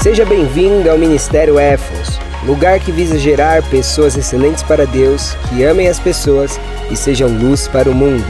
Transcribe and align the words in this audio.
Seja 0.00 0.24
bem-vindo 0.24 0.88
ao 0.88 0.96
Ministério 0.96 1.58
Éfos, 1.58 2.20
lugar 2.46 2.78
que 2.78 2.92
visa 2.92 3.18
gerar 3.18 3.68
pessoas 3.68 4.16
excelentes 4.16 4.62
para 4.62 4.86
Deus, 4.86 5.34
que 5.48 5.64
amem 5.64 5.88
as 5.88 5.98
pessoas 5.98 6.58
e 6.88 6.94
sejam 6.94 7.28
luz 7.28 7.66
para 7.66 7.90
o 7.90 7.94
mundo. 7.94 8.24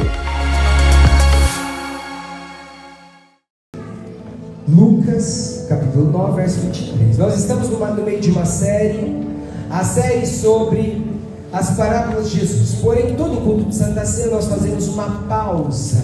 Lucas, 4.67 5.67
capítulo 5.69 6.11
9, 6.11 6.37
verso 6.37 6.61
23. 6.61 7.19
Nós 7.19 7.39
estamos 7.39 7.69
no 7.69 8.03
meio 8.03 8.19
de 8.19 8.31
uma 8.31 8.47
série, 8.47 9.23
a 9.69 9.85
série 9.85 10.27
sobre 10.27 11.07
as 11.53 11.77
parábolas 11.77 12.31
de 12.31 12.41
Jesus. 12.41 12.81
Porém, 12.81 13.15
todo 13.15 13.45
culto 13.45 13.65
de 13.65 13.75
Santa 13.75 14.07
Ceia 14.07 14.29
nós 14.29 14.47
fazemos 14.47 14.89
uma 14.89 15.27
pausa. 15.29 16.03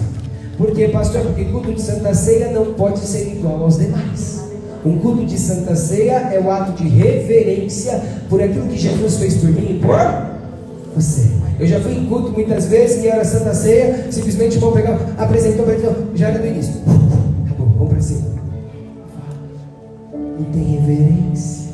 Por 0.59 0.71
quê, 0.73 0.89
pastor? 0.89 1.23
Porque 1.23 1.45
culto 1.45 1.73
de 1.73 1.81
Santa 1.81 2.13
Ceia 2.13 2.51
não 2.51 2.75
pode 2.75 2.99
ser 2.99 3.27
igual 3.31 3.63
aos 3.63 3.79
demais. 3.79 4.44
Um 4.85 4.99
culto 4.99 5.25
de 5.25 5.37
Santa 5.39 5.75
Ceia 5.75 6.29
é 6.31 6.39
o 6.39 6.51
ato 6.51 6.73
de 6.73 6.87
reverência 6.87 7.99
por 8.29 8.41
aquilo 8.41 8.67
que 8.67 8.77
Jesus 8.77 9.17
fez 9.17 9.37
por 9.37 9.49
mim 9.49 9.77
e 9.77 9.79
por 9.79 9.97
você. 10.93 11.31
Eu 11.59 11.65
já 11.65 11.79
fui 11.79 11.93
em 11.93 12.05
culto 12.05 12.31
muitas 12.31 12.65
vezes 12.65 13.01
que 13.01 13.07
era 13.07 13.25
Santa 13.25 13.53
Ceia, 13.55 14.07
simplesmente 14.11 14.59
vou 14.59 14.71
pegar, 14.71 14.99
apresentou, 15.17 15.65
já 16.13 16.29
era 16.29 16.37
do 16.37 16.45
início. 16.45 16.73
Acabou, 17.45 17.67
vamos 17.77 17.93
para 17.93 18.01
cima. 18.01 18.35
Não 20.13 20.45
tem 20.51 20.63
reverência. 20.63 21.65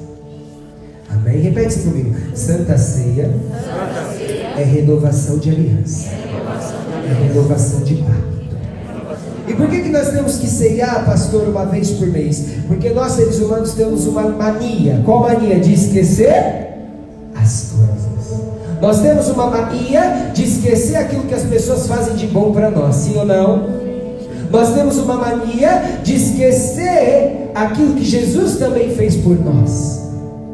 Amém? 1.09 1.41
Repete 1.41 1.67
isso 1.67 1.89
comigo. 1.89 2.15
Santa 2.33 2.77
Ceia, 2.77 3.29
Santa 3.29 4.17
Ceia 4.17 4.47
é 4.57 4.63
renovação 4.63 5.37
de 5.37 5.49
aliança. 5.49 6.09
é 6.09 6.27
renovação 6.31 6.79
de 6.79 7.09
É 7.09 7.27
renovação 7.27 7.81
de 7.81 7.95
pacto. 7.95 8.40
E 9.51 9.53
por 9.53 9.67
que, 9.67 9.81
que 9.81 9.89
nós 9.89 10.07
temos 10.11 10.37
que 10.37 10.47
ceiar, 10.47 11.05
pastor, 11.05 11.49
uma 11.49 11.65
vez 11.65 11.91
por 11.91 12.07
mês? 12.07 12.45
Porque 12.69 12.89
nós, 12.91 13.11
seres 13.11 13.37
humanos, 13.37 13.73
temos 13.73 14.07
uma 14.07 14.23
mania. 14.23 15.01
Qual 15.03 15.23
mania? 15.23 15.59
De 15.59 15.73
esquecer 15.73 16.69
as 17.35 17.73
coisas. 17.75 18.39
Nós 18.81 19.01
temos 19.01 19.27
uma 19.27 19.47
mania 19.47 20.31
de 20.33 20.45
esquecer 20.45 20.95
aquilo 20.95 21.23
que 21.23 21.33
as 21.33 21.43
pessoas 21.43 21.85
fazem 21.85 22.15
de 22.15 22.27
bom 22.27 22.53
para 22.53 22.71
nós, 22.71 22.95
sim 22.95 23.17
ou 23.17 23.25
não? 23.25 23.67
Nós 24.49 24.73
temos 24.73 24.97
uma 24.97 25.15
mania 25.15 25.99
de 26.01 26.15
esquecer 26.15 27.51
aquilo 27.53 27.93
que 27.95 28.05
Jesus 28.05 28.55
também 28.55 28.95
fez 28.95 29.17
por 29.17 29.37
nós. 29.37 30.01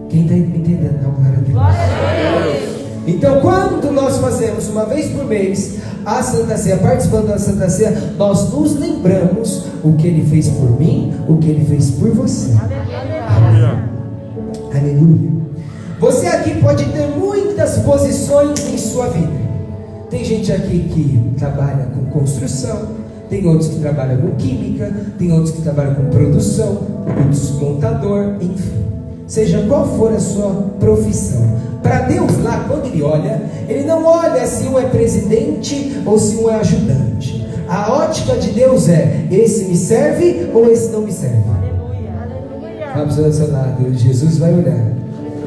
Quem 0.09 0.23
está 0.23 0.33
me 0.33 0.57
entendendo? 0.57 1.03
Não, 1.03 1.11
glória 1.11 1.37
a 1.37 1.41
Deus. 1.41 1.53
Glória 1.53 1.79
a 1.79 2.43
Deus. 2.43 2.76
Então, 3.07 3.39
quando 3.39 3.89
nós 3.89 4.17
fazemos 4.17 4.67
uma 4.67 4.85
vez 4.85 5.09
por 5.11 5.25
mês 5.25 5.77
a 6.05 6.21
Santa 6.21 6.57
Ceia, 6.57 6.77
participando 6.77 7.27
da 7.27 7.39
Santa 7.39 7.69
Ceia, 7.69 8.13
nós 8.17 8.51
nos 8.51 8.77
lembramos 8.77 9.63
o 9.81 9.93
que 9.93 10.07
Ele 10.07 10.29
fez 10.29 10.49
por 10.49 10.77
mim, 10.77 11.13
o 11.25 11.37
que 11.37 11.49
Ele 11.49 11.65
fez 11.65 11.91
por 11.91 12.09
você. 12.09 12.51
Aleluia. 14.75 15.31
Você 16.01 16.27
aqui 16.27 16.61
pode 16.61 16.85
ter 16.85 17.07
muitas 17.17 17.79
posições 17.79 18.67
em 18.67 18.77
sua 18.77 19.07
vida. 19.07 19.47
Tem 20.09 20.23
gente 20.23 20.51
aqui 20.51 20.89
que 20.93 21.33
trabalha 21.39 21.87
com 21.93 22.05
construção, 22.11 22.89
tem 23.29 23.45
outros 23.47 23.69
que 23.69 23.79
trabalham 23.79 24.17
com 24.17 24.35
química, 24.35 24.93
tem 25.17 25.31
outros 25.31 25.51
que 25.51 25.61
trabalham 25.61 25.95
com 25.95 26.05
produção, 26.09 26.81
outros 27.07 27.51
contador, 27.51 28.35
enfim. 28.41 28.85
Seja 29.27 29.65
qual 29.67 29.87
for 29.97 30.13
a 30.13 30.19
sua 30.19 30.49
profissão. 30.79 31.66
Para 31.87 31.99
Deus 32.01 32.43
lá, 32.43 32.65
quando 32.67 32.85
Ele 32.87 33.01
olha, 33.01 33.41
Ele 33.69 33.83
não 33.83 34.05
olha 34.05 34.45
se 34.45 34.67
um 34.67 34.77
é 34.77 34.83
presidente 34.83 36.01
ou 36.05 36.17
se 36.19 36.35
um 36.35 36.49
é 36.49 36.55
ajudante. 36.55 37.45
A 37.67 37.93
ótica 37.93 38.35
de 38.35 38.51
Deus 38.51 38.89
é: 38.89 39.25
esse 39.31 39.65
me 39.65 39.75
serve 39.75 40.49
ou 40.53 40.69
esse 40.71 40.89
não 40.91 41.01
me 41.01 41.11
serve. 41.11 41.37
Fala 42.93 43.05
para 43.05 43.27
o 43.27 43.31
seu- 43.33 43.51
lado, 43.51 43.93
Jesus 43.93 44.37
vai 44.37 44.53
olhar 44.53 44.85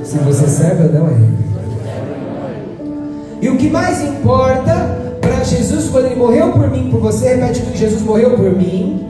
se 0.05 0.17
você 0.19 0.47
serve 0.47 0.85
ou 0.85 0.93
não 0.93 1.07
a 1.07 1.11
Ele. 1.11 1.39
E 3.43 3.49
o 3.49 3.57
que 3.57 3.69
mais 3.71 4.03
importa 4.03 4.99
para 5.21 5.43
Jesus, 5.45 5.89
quando 5.89 6.07
Ele 6.07 6.17
morreu 6.17 6.53
por 6.53 6.71
mim, 6.71 6.91
por 6.91 7.01
você, 7.01 7.35
repete 7.35 7.61
comigo: 7.61 7.77
Jesus 7.79 8.03
morreu 8.03 8.31
por 8.37 8.55
mim. 8.57 9.07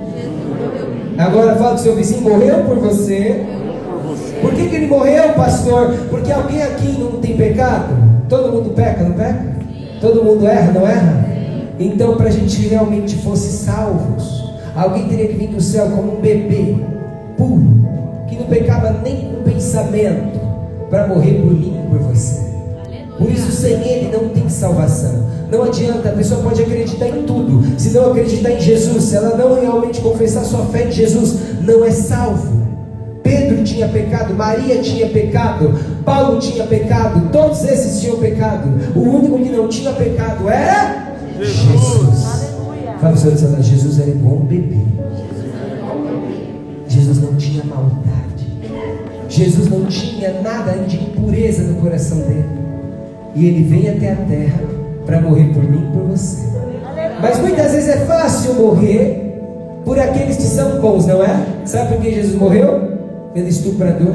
Agora 1.18 1.54
fala 1.56 1.70
para 1.70 1.74
o 1.74 1.78
seu 1.78 1.94
vizinho: 1.94 2.22
morreu 2.22 2.64
por 2.64 2.76
você. 2.76 3.44
Por 4.40 4.54
que, 4.54 4.68
que 4.68 4.76
ele 4.76 4.86
morreu, 4.86 5.32
pastor? 5.34 5.94
Porque 6.08 6.32
alguém 6.32 6.62
aqui 6.62 6.98
não 6.98 7.20
tem 7.20 7.36
pecado? 7.36 7.94
Todo 8.28 8.52
mundo 8.52 8.70
peca, 8.70 9.04
não 9.04 9.12
peca? 9.12 9.44
Todo 10.00 10.24
mundo 10.24 10.46
erra, 10.46 10.72
não 10.72 10.86
erra? 10.86 11.26
Então, 11.78 12.16
para 12.16 12.28
a 12.28 12.30
gente 12.30 12.66
realmente 12.68 13.16
fosse 13.16 13.64
salvos, 13.64 14.52
alguém 14.74 15.08
teria 15.08 15.28
que 15.28 15.34
vir 15.34 15.48
do 15.48 15.60
céu 15.60 15.90
como 15.90 16.18
um 16.18 16.20
bebê 16.20 16.76
puro, 17.36 17.86
que 18.28 18.36
não 18.36 18.46
pecava 18.46 18.90
nem 19.02 19.30
com 19.30 19.42
pensamento, 19.42 20.40
para 20.88 21.06
morrer 21.06 21.34
por 21.34 21.52
mim 21.52 21.82
e 21.84 21.88
por 21.88 21.98
você. 21.98 22.50
Por 23.18 23.30
isso, 23.30 23.50
sem 23.52 23.72
Ele 23.72 24.10
não 24.10 24.30
tem 24.30 24.48
salvação. 24.48 25.28
Não 25.50 25.64
adianta, 25.64 26.08
a 26.08 26.12
pessoa 26.12 26.42
pode 26.42 26.62
acreditar 26.62 27.08
em 27.08 27.22
tudo. 27.24 27.78
Se 27.78 27.90
não 27.90 28.10
acreditar 28.10 28.52
em 28.52 28.60
Jesus, 28.60 29.04
se 29.04 29.16
ela 29.16 29.36
não 29.36 29.60
realmente 29.60 30.00
confessar 30.00 30.44
sua 30.44 30.64
fé 30.66 30.86
em 30.86 30.92
Jesus, 30.92 31.36
não 31.62 31.84
é 31.84 31.90
salvo. 31.90 32.49
Pedro 33.50 33.64
tinha 33.64 33.88
pecado, 33.88 34.34
Maria 34.34 34.80
tinha 34.80 35.08
pecado, 35.08 35.74
Paulo 36.04 36.38
tinha 36.38 36.64
pecado, 36.66 37.30
todos 37.32 37.64
esses 37.64 38.00
tinham 38.00 38.16
pecado. 38.18 38.68
O 38.94 39.00
único 39.00 39.38
que 39.38 39.50
não 39.50 39.66
tinha 39.66 39.92
pecado 39.92 40.48
era 40.48 41.14
Jesus. 41.40 42.48
Fala 43.00 43.16
Senhor, 43.16 43.60
Jesus 43.60 43.98
era 43.98 44.10
igual 44.10 44.36
um 44.36 44.44
bebê. 44.44 44.78
Jesus 46.86 47.20
não 47.20 47.34
tinha 47.34 47.64
maldade. 47.64 48.46
Jesus 49.28 49.68
não 49.68 49.86
tinha 49.86 50.40
nada 50.42 50.72
de 50.84 50.96
impureza 50.96 51.64
no 51.64 51.80
coração 51.80 52.18
dele. 52.18 52.44
E 53.34 53.46
ele 53.46 53.64
vem 53.64 53.88
até 53.88 54.12
a 54.12 54.16
terra 54.16 54.60
para 55.06 55.20
morrer 55.20 55.52
por 55.52 55.62
mim 55.62 55.88
e 55.88 55.92
por 55.92 56.04
você. 56.04 56.46
Mas 57.20 57.38
muitas 57.40 57.72
vezes 57.72 57.88
é 57.88 57.96
fácil 58.06 58.54
morrer 58.54 59.40
por 59.84 59.98
aqueles 59.98 60.36
que 60.36 60.42
são 60.44 60.80
bons, 60.80 61.06
não 61.06 61.24
é? 61.24 61.46
Sabe 61.64 61.94
por 61.94 62.02
que 62.02 62.14
Jesus 62.14 62.36
morreu? 62.36 62.99
Pelo 63.32 63.48
estuprador. 63.48 64.14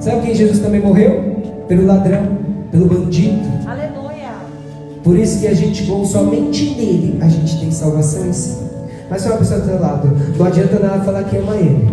Sabe 0.00 0.22
quem 0.22 0.34
Jesus 0.34 0.60
também 0.60 0.80
morreu? 0.80 1.36
Pelo 1.68 1.86
ladrão, 1.86 2.38
pelo 2.70 2.86
bandido. 2.86 3.40
Aleluia. 3.66 4.32
Por 5.04 5.18
isso 5.18 5.40
que 5.40 5.46
a 5.46 5.54
gente, 5.54 5.84
com 5.86 6.04
somente 6.04 6.74
nele, 6.74 7.18
a 7.20 7.28
gente 7.28 7.60
tem 7.60 7.70
salvação 7.70 8.26
em 8.26 8.32
si. 8.32 8.56
Mas 9.10 9.22
só 9.22 9.30
uma 9.30 9.38
pessoa 9.38 9.60
do 9.60 9.68
teu 9.68 9.80
lado, 9.80 10.08
não 10.38 10.46
adianta 10.46 10.78
nada 10.78 11.04
falar 11.04 11.24
que 11.24 11.36
ama 11.36 11.56
ele, 11.56 11.88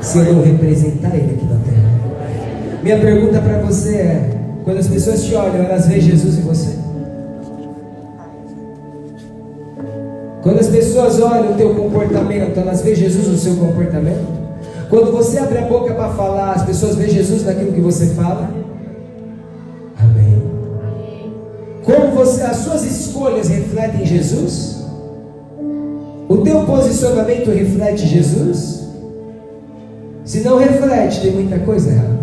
se 0.00 0.18
eu 0.18 0.34
não 0.34 0.42
representar 0.42 1.14
ele 1.14 1.36
aqui 1.36 1.44
na 1.46 1.56
terra. 1.60 2.80
Minha 2.82 2.98
pergunta 2.98 3.40
para 3.40 3.58
você 3.60 3.96
é: 3.96 4.30
quando 4.64 4.78
as 4.78 4.88
pessoas 4.88 5.24
te 5.24 5.34
olham, 5.34 5.64
elas 5.64 5.86
veem 5.86 6.00
Jesus 6.00 6.38
em 6.38 6.42
você? 6.42 6.76
Quando 10.42 10.60
as 10.60 10.68
pessoas 10.68 11.20
olham 11.20 11.52
o 11.52 11.54
teu 11.54 11.74
comportamento, 11.74 12.58
elas 12.58 12.82
veem 12.82 12.94
Jesus 12.94 13.26
no 13.26 13.36
seu 13.36 13.56
comportamento? 13.56 14.45
Quando 14.88 15.10
você 15.10 15.38
abre 15.38 15.58
a 15.58 15.62
boca 15.62 15.92
para 15.94 16.10
falar, 16.10 16.52
as 16.52 16.64
pessoas 16.64 16.94
veem 16.94 17.10
Jesus 17.10 17.44
naquilo 17.44 17.72
que 17.72 17.80
você 17.80 18.06
fala? 18.14 18.48
Amém. 19.98 20.42
Como 21.82 22.12
você, 22.12 22.42
as 22.42 22.58
suas 22.58 22.84
escolhas 22.84 23.48
refletem 23.48 24.06
Jesus? 24.06 24.84
O 26.28 26.38
teu 26.38 26.64
posicionamento 26.64 27.50
reflete 27.50 28.06
Jesus? 28.06 28.86
Se 30.24 30.40
não 30.40 30.58
reflete, 30.58 31.20
tem 31.20 31.32
muita 31.32 31.58
coisa 31.60 31.90
errada. 31.90 32.16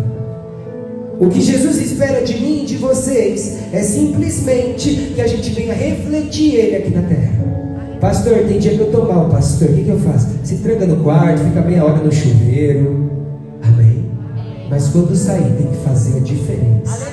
O 1.20 1.28
que 1.28 1.40
Jesus 1.40 1.80
espera 1.80 2.22
de 2.22 2.38
mim 2.40 2.62
e 2.62 2.66
de 2.66 2.76
vocês 2.76 3.58
é 3.72 3.82
simplesmente 3.82 5.12
que 5.14 5.20
a 5.20 5.26
gente 5.26 5.50
venha 5.50 5.72
refletir 5.72 6.54
Ele 6.54 6.76
aqui 6.76 6.90
na 6.90 7.02
terra. 7.02 7.63
Pastor, 8.04 8.34
tem 8.46 8.58
dia 8.58 8.74
que 8.74 8.80
eu 8.80 8.86
estou 8.88 9.08
mal, 9.08 9.30
pastor, 9.30 9.70
o 9.70 9.72
que, 9.72 9.84
que 9.84 9.88
eu 9.88 9.98
faço? 9.98 10.28
Se 10.42 10.56
tranca 10.56 10.84
no 10.84 11.02
quarto, 11.02 11.42
fica 11.42 11.62
meia 11.62 11.86
hora 11.86 12.04
no 12.04 12.12
chuveiro. 12.12 13.10
Amém? 13.62 14.04
Mas 14.68 14.88
quando 14.88 15.16
sair, 15.16 15.56
tem 15.56 15.68
que 15.68 15.76
fazer 15.76 16.18
a 16.18 16.20
diferença. 16.20 17.06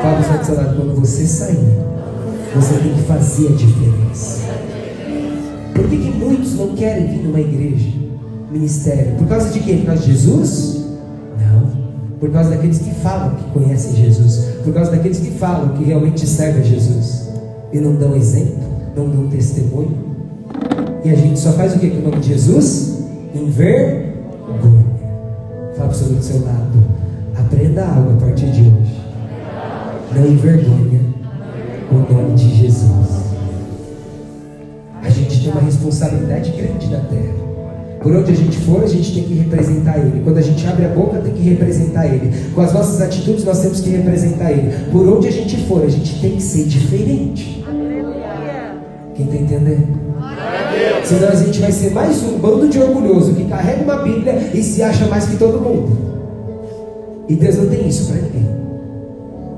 Fala 0.00 0.22
para 0.22 0.40
o 0.40 0.44
seu 0.44 0.54
lado, 0.54 0.76
quando 0.76 1.00
você 1.00 1.26
sair, 1.26 1.58
você 2.54 2.74
tem 2.74 2.94
que 2.94 3.02
fazer 3.02 3.48
a 3.48 3.56
diferença. 3.56 4.42
Por 5.74 5.88
que, 5.88 5.96
que 5.96 6.10
muitos 6.12 6.54
não 6.54 6.76
querem 6.76 7.08
vir 7.08 7.24
numa 7.24 7.40
igreja, 7.40 7.90
ministério? 8.52 9.16
Por 9.16 9.26
causa 9.26 9.50
de 9.50 9.58
quem? 9.58 9.78
Por 9.78 9.86
causa 9.86 10.02
de 10.02 10.12
Jesus? 10.12 10.84
Não. 11.40 11.72
Por 12.20 12.30
causa 12.30 12.50
daqueles 12.50 12.78
que 12.78 12.94
falam 12.94 13.34
que 13.34 13.50
conhecem 13.50 13.96
Jesus. 13.96 14.44
Por 14.62 14.72
causa 14.72 14.92
daqueles 14.92 15.18
que 15.18 15.32
falam 15.32 15.70
que 15.70 15.82
realmente 15.82 16.24
servem 16.24 16.62
a 16.62 16.64
Jesus. 16.64 17.28
E 17.72 17.80
não 17.80 17.96
dão 17.96 18.14
exemplo, 18.14 18.62
não 18.94 19.08
dão 19.08 19.26
testemunho. 19.26 20.09
E 21.02 21.08
a 21.08 21.14
gente 21.14 21.38
só 21.38 21.52
faz 21.52 21.74
o 21.74 21.78
que 21.78 21.88
com 21.88 21.98
o 21.98 22.02
nome 22.02 22.18
de 22.18 22.28
Jesus? 22.28 23.04
Envergonha. 23.34 24.84
Fala 25.74 25.88
para 25.88 25.90
o 25.90 25.94
seu 25.94 26.08
do 26.08 26.22
seu 26.22 26.44
lado. 26.44 26.78
Aprenda 27.34 27.86
algo 27.86 28.12
a 28.12 28.26
partir 28.26 28.50
de 28.50 28.60
hoje. 28.60 29.00
Não 30.14 30.26
envergonha 30.26 31.00
o 31.90 32.12
nome 32.12 32.34
de 32.34 32.54
Jesus. 32.54 33.20
A 35.02 35.08
gente 35.08 35.42
tem 35.42 35.50
uma 35.50 35.62
responsabilidade 35.62 36.50
grande 36.50 36.90
na 36.90 37.00
terra. 37.00 37.40
Por 38.02 38.14
onde 38.14 38.32
a 38.32 38.34
gente 38.34 38.58
for, 38.58 38.82
a 38.82 38.86
gente 38.86 39.14
tem 39.14 39.24
que 39.24 39.34
representar 39.34 39.98
Ele. 39.98 40.20
Quando 40.22 40.38
a 40.38 40.42
gente 40.42 40.66
abre 40.66 40.84
a 40.84 40.88
boca, 40.88 41.18
tem 41.18 41.32
que 41.32 41.42
representar 41.42 42.06
Ele. 42.06 42.30
Com 42.54 42.60
as 42.60 42.74
nossas 42.74 43.00
atitudes, 43.00 43.44
nós 43.44 43.60
temos 43.60 43.80
que 43.80 43.90
representar 43.90 44.50
Ele. 44.52 44.90
Por 44.90 45.08
onde 45.08 45.28
a 45.28 45.32
gente 45.32 45.56
for, 45.66 45.82
a 45.82 45.88
gente 45.88 46.20
tem 46.20 46.36
que 46.36 46.42
ser 46.42 46.64
diferente. 46.64 47.64
Quem 49.14 49.26
está 49.26 49.36
entendendo? 49.36 49.99
Senão 51.04 51.28
a 51.28 51.34
gente 51.34 51.60
vai 51.60 51.72
ser 51.72 51.90
mais 51.90 52.22
um 52.22 52.38
bando 52.38 52.68
de 52.68 52.78
orgulhoso 52.78 53.34
que 53.34 53.44
carrega 53.44 53.82
uma 53.82 53.96
Bíblia 54.02 54.50
e 54.54 54.62
se 54.62 54.82
acha 54.82 55.06
mais 55.06 55.26
que 55.26 55.36
todo 55.36 55.60
mundo. 55.60 56.10
E 57.28 57.34
Deus 57.34 57.56
não 57.56 57.68
tem 57.68 57.88
isso 57.88 58.06
para 58.06 58.22
ninguém. 58.22 58.48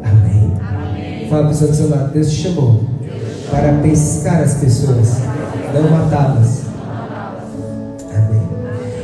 Amém. 0.04 1.28
Fala 1.28 1.48
para 1.48 1.56
o 1.56 1.68
do 1.68 1.74
seu 1.74 1.88
lado, 1.88 2.12
Deus 2.12 2.30
te 2.30 2.36
chamou 2.42 2.80
para 3.50 3.72
pescar 3.82 4.40
as 4.42 4.54
pessoas, 4.54 5.18
não 5.74 5.90
matá-las. 5.90 6.62
Amém. 8.14 8.42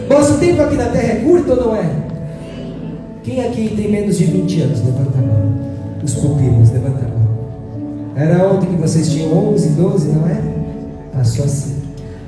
Nosso 0.09 0.39
tempo 0.39 0.63
aqui 0.63 0.75
na 0.77 0.87
terra 0.87 1.13
é 1.13 1.17
curto 1.17 1.51
ou 1.51 1.57
não 1.57 1.77
é? 1.77 1.91
Quem 3.23 3.45
aqui 3.45 3.75
tem 3.77 3.91
menos 3.91 4.17
de 4.17 4.25
20 4.25 4.61
anos? 4.63 4.79
Levanta 4.85 5.19
a 5.19 5.23
mão. 5.23 5.55
Os 6.03 6.15
pupilos, 6.15 6.71
levanta 6.71 7.05
a 7.05 7.09
mão. 7.09 7.19
Era 8.17 8.49
ontem 8.49 8.67
que 8.69 8.81
vocês 8.81 9.11
tinham 9.11 9.33
11, 9.53 9.69
12, 9.71 10.09
não 10.13 10.27
é? 10.27 10.58
Passou 11.19 11.47
assim. 11.47 11.75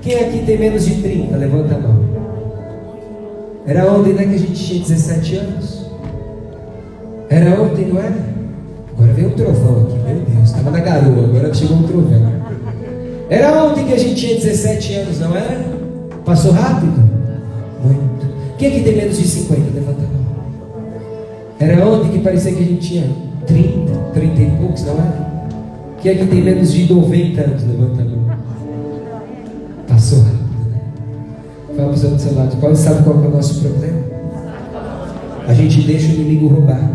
Quem 0.03 0.17
aqui 0.17 0.43
tem 0.45 0.59
menos 0.59 0.85
de 0.85 1.01
30? 1.01 1.37
Levanta 1.37 1.77
a 1.77 1.79
mão. 1.79 2.05
Era 3.65 3.89
ontem 3.89 4.15
né, 4.15 4.25
que 4.25 4.35
a 4.35 4.39
gente 4.39 4.53
tinha 4.53 4.81
17 4.81 5.37
anos? 5.37 5.87
Era 7.29 7.63
ontem, 7.63 7.87
não 7.87 8.01
era? 8.01 8.17
Agora 8.93 9.13
veio 9.13 9.29
um 9.29 9.31
trovão 9.31 9.83
aqui, 9.83 9.95
meu 9.95 10.25
Deus, 10.25 10.49
estava 10.49 10.73
na 10.73 10.81
garoa, 10.81 11.25
agora 11.25 11.55
chegou 11.55 11.77
um 11.77 11.83
trovão. 11.85 12.33
Era 13.29 13.63
ontem 13.63 13.87
que 13.87 13.93
a 13.93 13.99
gente 13.99 14.17
tinha 14.17 14.35
17 14.35 14.95
anos, 14.95 15.21
não 15.21 15.37
era? 15.37 15.65
Passou 16.25 16.51
rápido? 16.51 17.01
Muito. 17.85 18.27
Quem 18.59 18.71
aqui 18.71 18.83
tem 18.83 18.97
menos 18.97 19.17
de 19.17 19.25
50? 19.25 19.61
Levanta 19.73 20.01
a 20.01 20.09
mão. 20.09 20.21
Era 21.61 21.87
ontem 21.87 22.11
que 22.11 22.19
parecia 22.19 22.53
que 22.53 22.59
a 22.59 22.67
gente 22.67 22.89
tinha 22.89 23.09
30, 23.47 23.93
30 24.15 24.41
e 24.41 24.51
poucos, 24.57 24.85
não 24.85 24.95
era? 24.95 25.31
Quem 26.03 26.13
aqui 26.13 26.27
tem 26.27 26.43
menos 26.43 26.73
de 26.73 26.93
90 26.93 27.41
anos? 27.41 27.63
Levanta 27.63 28.03
a 28.03 28.05
mão. 28.05 28.10
Fala 31.91 32.09
para 32.09 32.17
o 32.17 32.19
seu 32.19 32.35
lado. 32.35 32.57
Qual 32.61 32.77
sabe 32.77 33.03
qual 33.03 33.25
é 33.25 33.27
o 33.27 33.31
nosso 33.31 33.61
problema? 33.61 33.99
A 35.47 35.55
gente 35.55 35.83
deixa 35.83 36.07
o 36.09 36.15
inimigo 36.15 36.47
roubar 36.47 36.91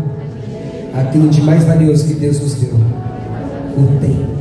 aquilo 0.94 1.28
de 1.28 1.42
mais 1.42 1.64
valioso 1.64 2.06
que 2.06 2.14
Deus 2.14 2.40
nos 2.40 2.54
deu: 2.54 2.74
o 3.76 4.00
tempo. 4.00 4.36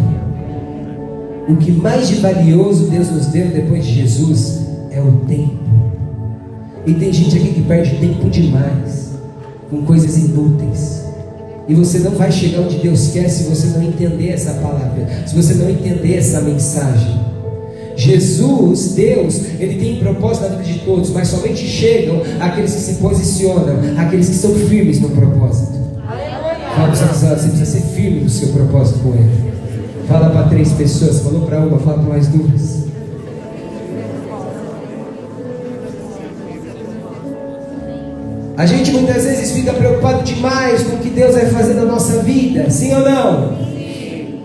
O 1.50 1.58
que 1.58 1.72
mais 1.72 2.08
de 2.08 2.16
valioso 2.16 2.88
Deus 2.88 3.12
nos 3.12 3.28
deu 3.28 3.48
depois 3.50 3.86
de 3.86 3.94
Jesus 3.94 4.62
é 4.92 5.02
o 5.02 5.12
tempo. 5.28 5.60
E 6.86 6.94
tem 6.94 7.12
gente 7.12 7.38
aqui 7.38 7.50
que 7.50 7.62
perde 7.64 7.98
tempo 7.98 8.30
demais 8.30 9.12
com 9.70 9.82
coisas 9.84 10.18
inúteis. 10.18 11.04
E 11.68 11.74
você 11.74 12.00
não 12.00 12.12
vai 12.12 12.32
chegar 12.32 12.62
onde 12.62 12.78
Deus 12.78 13.10
quer 13.12 13.28
se 13.28 13.44
você 13.44 13.68
não 13.78 13.84
entender 13.84 14.30
essa 14.30 14.54
palavra, 14.54 15.08
se 15.26 15.36
você 15.36 15.56
não 15.56 15.70
entender 15.70 16.16
essa 16.16 16.40
mensagem. 16.42 17.35
Jesus, 17.96 18.94
Deus, 18.94 19.42
Ele 19.60 19.76
tem 19.76 20.00
propósito 20.00 20.50
na 20.50 20.58
vida 20.58 20.64
de 20.64 20.80
todos, 20.80 21.10
mas 21.12 21.28
somente 21.28 21.66
chegam 21.66 22.22
aqueles 22.40 22.74
que 22.74 22.82
se 22.82 22.96
posicionam, 22.96 23.78
aqueles 23.98 24.30
que 24.30 24.36
são 24.36 24.54
firmes 24.54 25.00
no 25.00 25.10
propósito. 25.10 25.76
Fala 26.76 26.92
para 26.92 26.96
você 26.96 27.48
precisa 27.48 27.66
ser 27.66 27.82
firme 27.82 28.20
no 28.22 28.30
seu 28.30 28.50
propósito 28.50 29.00
com 29.00 29.14
Ele. 29.14 29.54
Fala 30.08 30.30
para 30.30 30.44
três 30.50 30.72
pessoas, 30.74 31.20
falou 31.22 31.42
para 31.42 31.60
uma, 31.60 31.80
fala 31.80 32.00
para 32.00 32.10
mais 32.10 32.28
duas. 32.28 32.86
A 38.58 38.66
gente 38.66 38.92
muitas 38.92 39.24
vezes 39.24 39.52
fica 39.52 39.74
preocupado 39.74 40.24
demais 40.24 40.84
com 40.84 40.96
o 40.96 41.00
que 41.00 41.10
Deus 41.10 41.34
vai 41.34 41.46
fazer 41.48 41.74
na 41.74 41.86
nossa 41.86 42.22
vida, 42.22 42.70
sim 42.70 42.94
ou 42.94 43.02
não? 43.02 43.65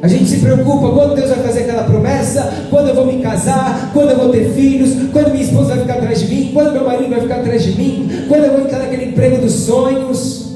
A 0.02 0.08
gente 0.08 0.31
se 0.31 0.38
preocupa 0.38 0.91
quando 0.94 1.14
Deus 1.14 1.29
vai 1.29 1.41
fazer 1.41 1.61
aquela 1.61 1.85
promessa, 1.85 2.67
quando 2.70 2.88
eu 2.88 2.94
vou 2.94 3.06
me 3.06 3.20
casar, 3.23 3.91
quando 3.93 4.11
eu 4.11 4.17
vou 4.17 4.31
ter 4.31 4.50
filhos, 4.52 5.11
quando 5.12 5.31
minha 5.31 5.44
esposa 5.44 5.75
vai 5.75 5.81
ficar 5.81 5.94
atrás 5.94 6.20
de 6.20 6.35
mim, 6.35 6.50
quando 6.55 6.73
meu 6.73 6.85
marido 6.85 7.11
vai 7.11 7.20
ficar 7.20 7.37
atrás 7.37 7.62
de 7.62 7.73
mim, 7.73 8.08
quando 8.26 8.44
eu 8.44 8.52
vou 8.52 8.61
entrar 8.62 8.79
naquele 8.79 9.11
emprego 9.11 9.38
dos 9.38 9.52
sonhos. 9.52 10.49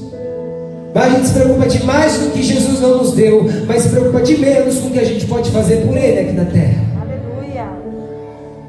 Mas 0.94 1.05
a 1.05 1.17
gente 1.17 1.26
se 1.26 1.35
preocupa 1.35 1.69
demais 1.69 2.17
com 2.17 2.26
o 2.26 2.31
que 2.31 2.43
Jesus 2.43 2.81
não 2.81 2.99
nos 2.99 3.12
deu, 3.12 3.46
mas 3.67 3.82
se 3.82 3.88
preocupa 3.91 4.23
de 4.23 4.38
menos 4.38 4.79
com 4.79 4.88
o 4.88 4.91
que 4.91 5.00
a 5.00 5.05
gente 5.05 5.26
pode 5.26 5.50
fazer 5.50 5.87
por 5.87 5.96
Ele 5.96 6.20
aqui 6.20 6.32
na 6.32 6.44
terra. 6.46 6.85
Aleluia. 7.02 7.69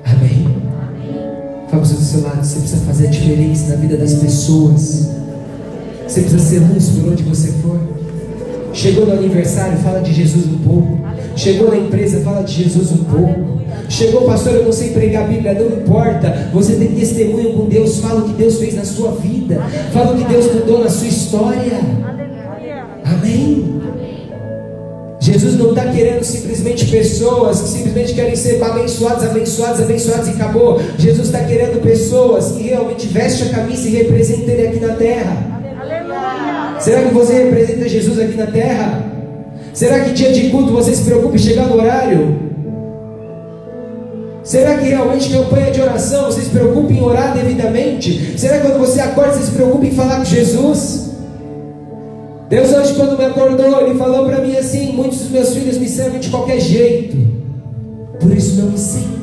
Amém? 0.03 0.47
Fala 1.69 1.81
para 1.81 1.81
o 1.81 1.85
seu 1.85 2.21
lado, 2.21 2.43
você 2.43 2.59
precisa 2.59 2.85
fazer 2.85 3.07
a 3.07 3.11
diferença 3.11 3.69
na 3.69 3.75
vida 3.75 3.95
das 3.95 4.15
pessoas. 4.15 5.09
Você 6.05 6.21
precisa 6.21 6.39
ser 6.39 6.59
luz 6.59 6.89
por 6.89 7.11
onde 7.11 7.23
você 7.23 7.47
for. 7.61 8.04
Chegou 8.75 9.05
no 9.05 9.13
aniversário, 9.13 9.77
fala 9.77 10.01
de 10.01 10.13
Jesus 10.13 10.45
um 10.47 10.57
pouco. 10.57 10.99
Chegou 11.33 11.69
na 11.69 11.77
empresa, 11.77 12.19
fala 12.19 12.43
de 12.43 12.63
Jesus 12.63 12.91
um 12.91 13.05
pouco. 13.05 13.61
Chegou, 13.87 14.23
pastor, 14.23 14.53
eu 14.53 14.65
não 14.65 14.71
sei 14.73 14.89
pregar 14.89 15.23
a 15.23 15.27
Bíblia, 15.27 15.53
não 15.53 15.77
importa. 15.77 16.49
Você 16.53 16.75
tem 16.75 16.89
testemunho 16.89 17.53
com 17.53 17.69
Deus, 17.69 17.99
fala 17.99 18.19
o 18.19 18.25
que 18.25 18.33
Deus 18.33 18.59
fez 18.59 18.75
na 18.75 18.83
sua 18.83 19.11
vida. 19.11 19.61
Fala 19.93 20.13
o 20.13 20.17
que 20.17 20.25
Deus 20.25 20.53
mudou 20.53 20.83
na 20.83 20.89
sua 20.89 21.07
história. 21.07 21.79
Amém? 23.05 23.81
Jesus 25.21 25.57
não 25.57 25.69
está 25.69 25.85
querendo 25.85 26.23
simplesmente 26.23 26.85
pessoas 26.87 27.61
que 27.61 27.69
simplesmente 27.69 28.13
querem 28.13 28.35
ser 28.35 28.61
abençoados, 28.61 29.23
abençoados, 29.23 29.81
abençoados 29.81 30.27
e 30.27 30.31
acabou. 30.31 30.81
Jesus 30.99 31.27
está 31.27 31.39
querendo 31.39 31.81
pessoas 31.81 32.51
que 32.51 32.63
realmente 32.63 33.07
vestem 33.07 33.47
a 33.47 33.51
camisa 33.51 33.87
e 33.87 33.91
representam 33.91 34.53
Ele 34.53 34.67
aqui 34.67 34.79
na 34.81 34.93
terra. 34.95 35.54
Será 36.85 37.01
que 37.01 37.15
você 37.15 37.33
representa 37.45 37.89
Jesus 37.89 38.19
aqui 38.19 38.37
na 38.37 38.45
terra? 38.45 39.03
Será 39.73 40.01
que 40.01 40.11
dia 40.11 40.31
de 40.31 40.51
culto 40.51 40.71
você 40.71 40.95
se 40.95 41.01
preocupa 41.01 41.33
em 41.33 41.39
chegar 41.39 41.65
no 41.65 41.77
horário? 41.77 42.37
Será 44.43 44.77
que 44.77 44.89
realmente 44.89 45.31
campanha 45.31 45.71
de 45.71 45.81
oração 45.81 46.25
você 46.25 46.41
se 46.41 46.51
preocupa 46.51 46.93
em 46.93 47.01
orar 47.01 47.33
devidamente? 47.33 48.37
Será 48.37 48.59
que 48.59 48.67
quando 48.67 48.77
você 48.77 48.99
acorda 48.99 49.33
você 49.33 49.45
se 49.45 49.51
preocupa 49.53 49.83
em 49.83 49.91
falar 49.93 50.17
com 50.17 50.25
Jesus? 50.25 51.09
Deus 52.49 52.71
hoje 52.71 52.93
quando 52.93 53.17
me 53.17 53.25
acordou, 53.25 53.81
Ele 53.81 53.97
falou 53.97 54.27
para 54.27 54.37
mim 54.41 54.55
assim: 54.55 54.91
muitos 54.91 55.17
dos 55.17 55.31
meus 55.31 55.55
filhos 55.55 55.79
me 55.79 55.89
servem 55.89 56.19
de 56.19 56.29
qualquer 56.29 56.59
jeito, 56.59 57.17
por 58.19 58.31
isso 58.31 58.61
não 58.61 58.69
me 58.69 58.77
sentem. 58.77 59.14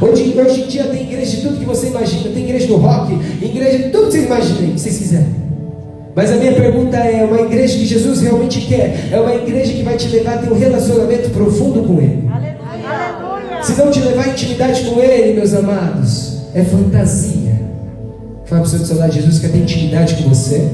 Hoje, 0.00 0.34
hoje 0.38 0.62
em 0.62 0.66
dia 0.66 0.84
tem 0.84 1.02
igreja 1.02 1.36
de 1.36 1.42
tudo 1.42 1.58
que 1.58 1.64
você 1.64 1.88
imagina, 1.88 2.30
tem 2.30 2.44
igreja 2.44 2.66
do 2.66 2.76
rock, 2.76 3.12
igreja 3.42 3.78
de 3.78 3.90
tudo 3.90 4.06
que 4.06 4.12
vocês 4.12 4.24
imaginam, 4.24 4.72
que 4.72 4.80
vocês 4.80 4.98
quiserem. 4.98 5.40
Mas 6.14 6.32
a 6.32 6.36
minha 6.36 6.52
pergunta 6.52 6.96
é: 6.96 7.24
uma 7.24 7.40
igreja 7.42 7.76
que 7.76 7.84
Jesus 7.84 8.22
realmente 8.22 8.62
quer? 8.62 9.08
É 9.12 9.20
uma 9.20 9.34
igreja 9.34 9.72
que 9.72 9.82
vai 9.82 9.96
te 9.96 10.08
levar 10.08 10.34
a 10.34 10.38
ter 10.38 10.50
um 10.50 10.58
relacionamento 10.58 11.30
profundo 11.30 11.82
com 11.82 12.00
Ele? 12.00 12.28
Aleluia. 12.28 13.62
Se 13.62 13.78
não 13.78 13.90
te 13.90 14.00
levar 14.00 14.24
a 14.24 14.28
intimidade 14.28 14.82
com 14.84 15.00
Ele, 15.00 15.34
meus 15.34 15.52
amados, 15.52 16.38
é 16.54 16.64
fantasia. 16.64 17.60
Fala 18.46 18.62
para 18.62 18.66
o 18.66 18.66
seu 18.66 18.80
celular, 18.80 19.10
Jesus 19.10 19.38
quer 19.38 19.52
ter 19.52 19.58
intimidade 19.58 20.14
com 20.14 20.28
você. 20.30 20.68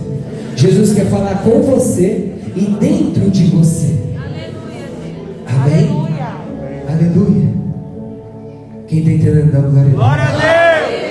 Jesus 0.54 0.94
quer 0.94 1.06
falar 1.06 1.42
com 1.42 1.60
você 1.62 2.32
e 2.54 2.60
dentro 2.80 3.28
de 3.28 3.44
você. 3.44 3.94
Amém? 5.46 5.90
Aleluia. 5.90 6.26
Aleluia. 6.88 7.45
Quem 8.86 9.00
está 9.00 9.10
entendendo, 9.10 9.50
dá 9.50 9.60
glória 9.60 9.80
a 9.80 9.84
Deus. 9.84 9.94
Glória 9.94 10.22
a 10.22 10.32
Deus! 10.32 11.06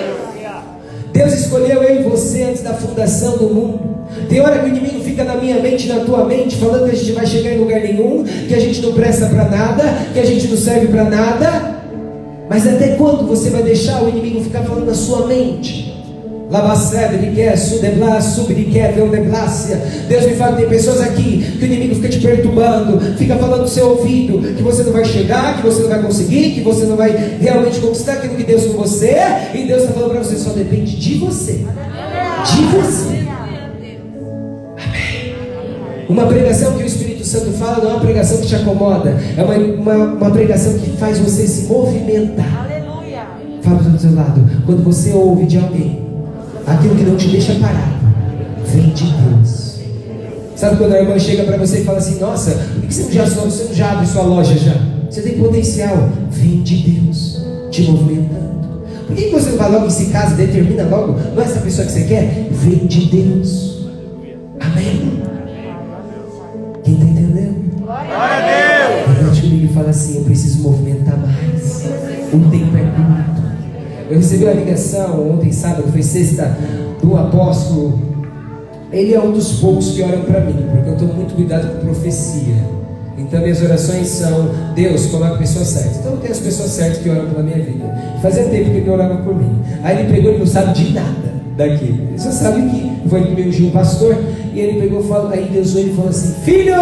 Deus 1.12 1.34
escolheu 1.34 1.84
eu 1.84 2.00
e 2.00 2.04
você 2.04 2.44
antes 2.44 2.62
da 2.62 2.74
fundação 2.74 3.38
do 3.38 3.54
mundo. 3.54 3.96
Tem 4.30 4.40
hora 4.40 4.60
que 4.60 4.66
o 4.66 4.68
inimigo 4.70 5.02
fica 5.02 5.24
na 5.24 5.36
minha 5.36 5.60
mente, 5.60 5.88
na 5.88 6.00
tua 6.00 6.26
mente, 6.26 6.56
falando 6.56 6.86
que 6.86 6.96
a 6.96 6.98
gente 6.98 7.12
vai 7.12 7.26
chegar 7.26 7.52
em 7.52 7.60
lugar 7.60 7.82
nenhum, 7.82 8.24
que 8.24 8.54
a 8.54 8.60
gente 8.60 8.82
não 8.82 8.94
presta 8.94 9.28
para 9.28 9.50
nada, 9.50 9.84
que 10.14 10.20
a 10.20 10.26
gente 10.26 10.48
não 10.48 10.58
serve 10.58 10.88
para 10.88 11.04
nada. 11.06 11.76
Mas 12.50 12.66
até 12.66 12.96
quando 12.96 13.28
você 13.28 13.50
vai 13.50 13.64
deixar 13.64 14.04
o 14.04 14.10
inimigo 14.10 14.42
ficar 14.42 14.64
falando 14.64 14.86
na 14.86 14.94
sua 14.94 15.28
mente? 15.28 15.85
Deus 20.08 20.26
me 20.26 20.36
fala 20.36 20.56
tem 20.56 20.70
pessoas 20.70 21.02
aqui 21.02 21.58
que 21.58 21.64
o 21.64 21.66
inimigo 21.66 21.96
fica 21.96 22.10
te 22.10 22.20
perturbando, 22.20 23.00
fica 23.18 23.36
falando 23.36 23.62
no 23.62 23.68
seu 23.68 23.90
ouvido 23.90 24.40
que 24.56 24.62
você 24.62 24.84
não 24.84 24.94
vai 24.94 25.06
chegar, 25.06 25.58
que 25.58 25.64
você 25.64 25.82
não 25.82 25.90
vai 25.90 26.02
conseguir, 26.02 26.52
que 26.52 26.62
você 26.62 26.86
não 26.86 26.96
vai 26.96 27.38
realmente 27.42 27.80
conquistar 27.80 28.14
aquilo 28.14 28.36
que 28.36 28.44
Deus 28.44 28.66
com 28.66 28.74
você. 28.74 29.16
E 29.54 29.66
Deus 29.66 29.82
está 29.82 29.94
falando 29.94 30.12
para 30.12 30.24
você, 30.24 30.36
só 30.36 30.52
depende 30.52 30.96
de 30.96 31.18
você. 31.18 31.66
De 32.46 32.62
você. 32.78 33.26
Uma 36.08 36.28
pregação 36.28 36.78
que 36.78 36.84
o 36.84 36.86
Espírito 36.86 37.26
Santo 37.26 37.52
fala 37.54 37.84
não 37.84 37.90
é 37.90 37.94
uma 37.94 38.02
pregação 38.02 38.38
que 38.38 38.46
te 38.46 38.56
acomoda, 38.56 39.18
é 39.36 39.44
uma, 39.44 39.56
uma, 39.56 40.06
uma 40.14 40.32
pregação 40.32 40.74
que 40.78 40.92
faz 40.98 41.18
você 41.18 41.48
se 41.48 41.66
movimentar. 41.66 42.66
Aleluia. 42.66 43.26
Fala 43.64 43.80
para 43.80 43.96
o 43.96 44.00
seu 44.00 44.14
lado, 44.14 44.42
quando 44.68 44.84
você 44.84 45.12
ouve 45.12 45.46
de 45.48 45.58
alguém 45.58 46.05
aquilo 46.66 46.96
que 46.96 47.04
não 47.04 47.16
te 47.16 47.28
deixa 47.28 47.56
parado, 47.56 47.96
vem 48.68 48.90
de 48.90 49.06
Deus. 49.06 49.76
Sabe 50.56 50.78
quando 50.78 50.94
a 50.94 51.02
irmã 51.02 51.20
chega 51.20 51.44
para 51.44 51.58
você 51.58 51.80
e 51.80 51.84
fala 51.84 51.98
assim: 51.98 52.20
Nossa, 52.20 52.52
por 52.52 52.82
que 52.82 52.94
você 52.94 53.04
não, 53.04 53.12
já, 53.12 53.26
você 53.26 53.64
não 53.66 53.74
já 53.74 53.92
abre 53.92 54.08
sua 54.08 54.24
loja 54.24 54.58
já? 54.58 54.76
Você 55.10 55.22
tem 55.22 55.38
potencial, 55.38 56.10
vem 56.32 56.62
de 56.64 56.78
Deus. 56.78 57.42
te 57.72 57.84
movimentando. 57.84 58.46
Por 59.06 59.16
que 59.16 59.26
que 59.26 59.32
você 59.32 59.52
não 59.52 59.58
vai 59.58 59.72
logo 59.72 59.88
e 59.88 59.92
se 59.92 60.06
casa, 60.08 60.36
determina 60.36 60.84
logo? 60.84 61.20
Não 61.36 61.42
é 61.42 61.46
essa 61.46 61.60
pessoa 61.60 61.86
que 61.86 61.94
você 61.94 62.04
quer? 62.06 62.48
Vem 62.52 62.88
de 62.88 63.06
Deus. 63.06 63.86
Amém? 64.60 65.22
Quem 66.84 66.94
está 66.96 67.06
entendendo? 67.06 67.82
Glória 67.82 68.16
a 68.16 68.40
Deus. 68.40 69.18
Repete 69.20 69.42
comigo 69.42 69.66
e 69.66 69.74
fala 69.74 69.90
assim: 69.90 70.18
Eu 70.18 70.24
preciso 70.24 70.60
movimentar 70.64 71.18
mais. 71.18 71.86
O 72.34 72.40
tempo 72.50 72.78
é 72.78 72.82
curto. 72.82 73.45
Eu 74.10 74.18
recebi 74.18 74.44
uma 74.44 74.54
ligação 74.54 75.32
ontem, 75.32 75.52
sábado, 75.52 75.92
foi 75.92 76.04
sexta, 76.04 76.56
do 77.02 77.18
apóstolo. 77.18 78.00
Ele 78.92 79.14
é 79.14 79.20
um 79.20 79.32
dos 79.32 79.60
poucos 79.60 79.92
que 79.92 80.04
oram 80.04 80.22
para 80.22 80.42
mim, 80.42 80.66
porque 80.72 80.90
eu 80.90 80.98
tomo 80.98 81.14
muito 81.16 81.34
cuidado 81.34 81.76
com 81.76 81.88
profecia. 81.88 82.56
Então 83.18 83.42
minhas 83.42 83.62
orações 83.62 84.08
são: 84.08 84.50
Deus, 84.76 85.08
coloca 85.08 85.36
a 85.36 85.38
pessoa 85.38 85.66
certa. 85.66 86.00
Então 86.00 86.18
tem 86.18 86.32
as 86.32 86.40
pessoas 86.40 86.70
certas 86.70 87.00
que 87.00 87.10
oram 87.10 87.26
pela 87.30 87.44
minha 87.44 87.58
vida. 87.58 87.84
Fazia 88.22 88.44
tempo 88.44 88.70
que 88.70 88.78
ele 88.78 88.90
orava 88.90 89.18
por 89.18 89.36
mim. 89.36 89.60
Aí 89.84 90.00
ele 90.00 90.14
pegou 90.14 90.34
e 90.34 90.40
não 90.40 90.46
sabe 90.46 90.74
de 90.74 90.94
nada 90.94 91.34
daquilo. 91.58 92.10
Ele 92.10 92.20
só 92.20 92.32
sabe 92.32 92.62
que 92.70 93.10
foi 93.10 93.22
me 93.22 93.48
ungiu 93.48 93.68
um 93.68 93.72
pastor. 93.72 94.16
E 94.54 94.60
ele 94.60 94.80
pegou 94.80 95.02
e 95.02 95.08
falou, 95.08 95.32
aí 95.32 95.50
Deus 95.52 95.76
olhou 95.76 95.88
e 95.88 95.96
falou 95.96 96.10
assim: 96.10 96.34
Filho, 96.44 96.76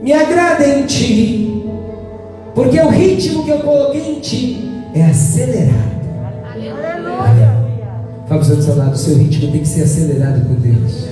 me 0.00 0.12
agrada 0.12 0.66
em 0.66 0.86
ti, 0.86 1.64
porque 2.54 2.80
o 2.80 2.88
ritmo 2.88 3.44
que 3.44 3.50
eu 3.50 3.58
coloquei 3.58 4.16
em 4.16 4.20
ti 4.20 4.71
é 4.94 5.06
acelerado. 5.06 5.92
Fala 8.28 8.44
para 8.44 8.58
o 8.58 8.62
seu 8.62 8.76
lado, 8.76 8.94
o 8.94 8.96
seu 8.96 9.16
ritmo 9.16 9.50
tem 9.50 9.60
que 9.60 9.68
ser 9.68 9.82
acelerado 9.82 10.46
com 10.46 10.54
Deus. 10.54 11.08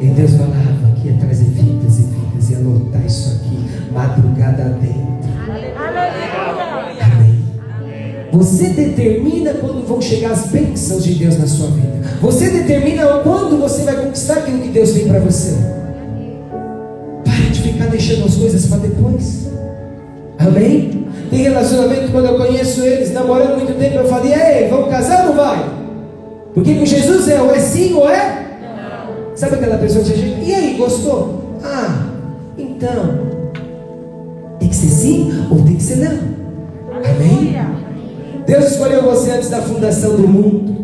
E 0.00 0.06
Deus 0.06 0.32
falava 0.32 0.94
que 1.00 1.08
ia 1.08 1.14
trazer 1.14 1.44
vidas 1.44 1.98
e 1.98 2.02
vidas, 2.02 2.50
ia 2.50 2.58
lotar 2.58 3.04
isso 3.04 3.40
aqui, 3.40 3.92
madrugada 3.92 4.64
dentro. 4.80 5.08
Amém. 7.00 7.44
Você 8.32 8.68
determina 8.68 9.54
quando 9.54 9.86
vão 9.86 10.00
chegar 10.00 10.32
as 10.32 10.46
bênçãos 10.48 11.02
de 11.02 11.14
Deus 11.14 11.38
na 11.38 11.46
sua 11.46 11.68
vida. 11.68 11.98
Você 12.20 12.50
determina 12.50 13.06
quando 13.24 13.58
você 13.58 13.82
vai 13.82 13.96
conquistar 13.96 14.34
aquilo 14.34 14.60
que 14.60 14.68
Deus 14.68 14.92
tem 14.92 15.08
para 15.08 15.20
você. 15.20 15.56
Pare 17.24 17.50
de 17.50 17.60
ficar 17.62 17.86
deixando 17.86 18.26
as 18.26 18.36
coisas 18.36 18.66
para 18.66 18.78
depois. 18.78 19.48
Amém? 20.38 20.97
Tem 21.30 21.42
relacionamento 21.42 22.10
quando 22.10 22.26
eu 22.26 22.36
conheço 22.36 22.82
eles, 22.82 23.12
namorando 23.12 23.56
muito 23.56 23.78
tempo, 23.78 23.96
eu 23.96 24.08
falei, 24.08 24.32
ei, 24.32 24.68
vamos 24.68 24.88
casar 24.88 25.22
ou 25.22 25.26
não 25.28 25.36
vai? 25.36 25.64
Porque 26.54 26.74
com 26.74 26.86
Jesus 26.86 27.28
é 27.28 27.40
ou 27.40 27.54
é 27.54 27.58
sim 27.60 27.94
ou 27.94 28.08
é? 28.08 28.46
Sabe 29.34 29.56
aquela 29.56 29.78
pessoa 29.78 30.04
que 30.04 30.10
você 30.10 30.36
e 30.42 30.54
aí, 30.54 30.74
gostou? 30.76 31.58
Ah, 31.62 32.06
então, 32.56 33.20
tem 34.58 34.68
que 34.68 34.74
ser 34.74 34.88
sim 34.88 35.46
ou 35.50 35.62
tem 35.62 35.76
que 35.76 35.82
ser 35.82 35.96
não? 35.96 36.18
Amém? 36.96 37.56
Deus 38.46 38.72
escolheu 38.72 39.02
você 39.02 39.30
antes 39.30 39.50
da 39.50 39.60
fundação 39.60 40.16
do 40.16 40.26
mundo. 40.26 40.77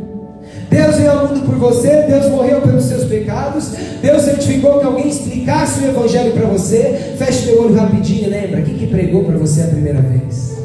Deus 0.75 0.97
veio 0.97 1.11
ao 1.13 1.29
mundo 1.29 1.47
por 1.47 1.55
você, 1.55 2.03
Deus 2.03 2.29
morreu 2.29 2.61
pelos 2.61 2.83
seus 2.83 3.05
pecados, 3.05 3.71
Deus 4.03 4.23
certificou 4.23 4.81
que 4.81 4.87
alguém 4.87 5.09
explicasse 5.09 5.85
o 5.85 5.89
Evangelho 5.89 6.33
para 6.33 6.47
você. 6.49 7.15
Feche 7.17 7.47
teu 7.47 7.63
olho 7.63 7.75
rapidinho, 7.77 8.29
lembra? 8.29 8.61
Quem 8.63 8.75
que 8.75 8.89
pregou 8.89 9.23
para 9.23 9.39
você 9.39 9.63
a 9.63 9.67
primeira 9.69 10.01
vez? 10.03 10.59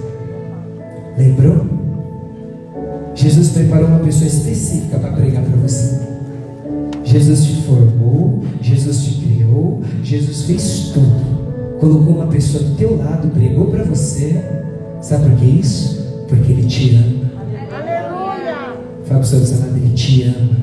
Lembrou? 1.16 1.63
Jesus 3.13 3.50
preparou 3.50 3.88
uma 3.88 4.00
pessoa 4.00 4.28
específica 4.28 4.98
para 4.98 5.12
pregar 5.12 5.44
para 5.44 5.58
você. 5.58 6.00
Jesus 7.04 7.44
te 7.44 7.62
formou, 7.62 8.44
Jesus 8.62 9.04
te 9.04 9.13
criou, 9.22 9.82
Jesus 10.04 10.44
fez 10.46 10.92
tudo. 10.92 11.78
Colocou 11.80 12.16
uma 12.16 12.28
pessoa 12.28 12.63
do 12.63 12.75
teu 12.75 12.98
lado, 12.98 13.28
pregou 13.30 13.68
para 13.68 13.84
você. 13.84 14.44
Sabe 15.01 15.30
por 15.30 15.38
que 15.38 15.46
isso? 15.46 16.25
Porque 16.28 16.51
Ele 16.51 16.63
te 16.63 16.96
ama. 16.96 17.28
Fala 19.10 19.22
para 19.22 19.22
o 19.22 19.25
seu 19.25 19.39
Ele 19.39 19.94
te 19.96 20.24
ama. 20.24 20.60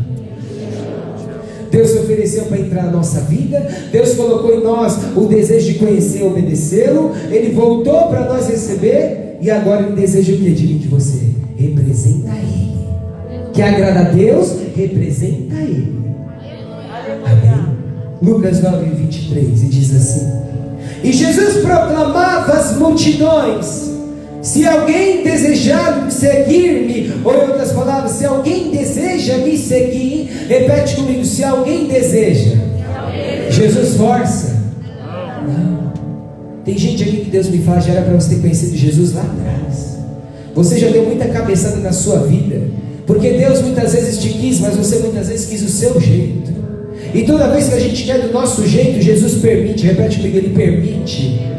Deus 1.69 1.97
ofereceu 1.97 2.45
para 2.45 2.61
entrar 2.61 2.85
na 2.85 2.93
nossa 2.93 3.23
vida, 3.23 3.67
Deus 3.91 4.15
colocou 4.15 4.55
em 4.55 4.63
nós 4.63 4.97
o 5.17 5.27
desejo 5.27 5.73
de 5.73 5.79
conhecer 5.81 6.21
e 6.21 6.23
obedecê-lo, 6.23 7.11
Ele 7.29 7.53
voltou 7.53 8.07
para 8.07 8.25
nós 8.33 8.49
receber, 8.49 9.37
e 9.41 9.51
agora 9.51 9.83
Ele 9.83 9.97
deseja 9.97 10.33
o 10.33 10.37
que 10.37 10.51
de 10.53 10.67
mim 10.67 10.79
de 10.79 10.87
você? 10.87 11.27
Representa 11.57 12.31
Ele. 12.31 12.77
Que 13.53 13.63
agrada 13.63 14.01
a 14.01 14.05
Deus, 14.05 14.55
representa 14.77 15.57
Ele. 15.57 15.93
Amém? 17.25 17.77
Lucas 18.23 18.63
9, 18.63 18.85
23, 18.91 19.63
e 19.65 19.67
diz 19.67 19.95
assim: 19.95 20.33
E 21.03 21.13
Jesus 21.13 21.65
proclamava 21.65 22.53
às 22.53 22.77
multidões: 22.77 23.96
Se 24.47 24.65
alguém 24.65 25.25
desejar 25.25 26.09
seguir-me, 26.09 27.13
ou 27.25 27.35
em 27.35 27.49
outras 27.49 27.73
palavras, 27.73 28.13
se 28.13 28.25
alguém 28.25 28.71
deseja 28.71 29.39
me 29.39 29.59
seguir, 29.59 30.31
repete 30.49 30.95
comigo: 30.95 31.25
se 31.25 31.43
alguém 31.43 31.89
deseja, 31.89 32.53
Jesus 33.51 33.97
força. 33.97 34.55
Não. 35.45 35.93
Tem 36.65 36.79
gente 36.79 37.03
aqui 37.03 37.25
que 37.25 37.31
Deus 37.31 37.49
me 37.49 37.59
fala, 37.59 37.81
já 37.81 37.95
era 37.95 38.03
para 38.03 38.15
você 38.15 38.37
ter 38.37 38.41
conhecido 38.41 38.77
Jesus 38.77 39.15
lá 39.15 39.23
atrás. 39.23 39.97
Você 40.55 40.79
já 40.79 40.91
deu 40.91 41.07
muita 41.07 41.27
cabeçada 41.27 41.79
na 41.79 41.91
sua 41.91 42.21
vida, 42.21 42.69
porque 43.05 43.31
Deus 43.31 43.61
muitas 43.63 43.95
vezes 43.95 44.19
te 44.19 44.29
quis, 44.29 44.61
mas 44.61 44.77
você 44.77 44.99
muitas 45.01 45.27
vezes 45.27 45.47
quis 45.47 45.63
o 45.63 45.69
seu 45.69 46.01
jeito. 46.01 46.53
E 47.13 47.25
toda 47.25 47.49
vez 47.49 47.67
que 47.67 47.75
a 47.75 47.81
gente 47.81 48.05
quer 48.05 48.21
do 48.21 48.33
nosso 48.33 48.65
jeito, 48.65 49.03
Jesus 49.03 49.41
permite, 49.43 49.85
repete 49.85 50.19
comigo, 50.19 50.37
Ele 50.37 50.51
permite. 50.51 51.56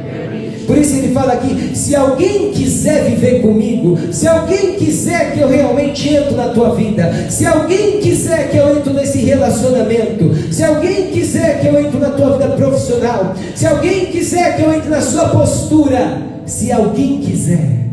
Por 0.68 0.78
isso 0.78 0.98
ele 0.98 1.14
fala 1.14 1.34
aqui: 1.34 1.76
se 1.76 1.96
alguém 1.96 2.52
quiser 2.52 3.10
viver 3.10 3.42
comigo, 3.42 3.98
se 4.12 4.28
alguém 4.28 4.74
quiser 4.74 5.34
que 5.34 5.40
eu 5.40 5.48
realmente 5.48 6.14
entro 6.14 6.36
na 6.36 6.50
tua 6.50 6.76
vida, 6.76 7.10
se 7.30 7.46
alguém 7.46 8.02
quiser 8.02 8.52
que 8.52 8.58
eu 8.58 8.78
entro 8.78 8.94
nesse 8.94 9.20
relacionamento, 9.20 10.30
se 10.52 10.64
alguém 10.64 11.08
quiser 11.08 11.62
que 11.62 11.68
eu 11.68 11.80
entro 11.80 12.00
na 12.00 12.10
tua 12.10 12.38
vida 12.38 12.50
profissional, 12.50 13.34
se 13.56 13.66
alguém 13.66 14.08
quiser 14.08 14.58
que 14.58 14.64
eu 14.64 14.74
entre 14.74 14.90
na 14.90 15.00
sua 15.02 15.30
postura, 15.30 16.22
se 16.46 16.70
alguém 16.70 17.22
quiser, 17.22 17.86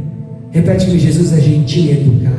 repete 0.51 0.87
comigo: 0.87 1.01
Jesus 1.01 1.33
é 1.33 1.41
gentil 1.41 1.85
e 1.85 1.91
educado. 1.93 2.35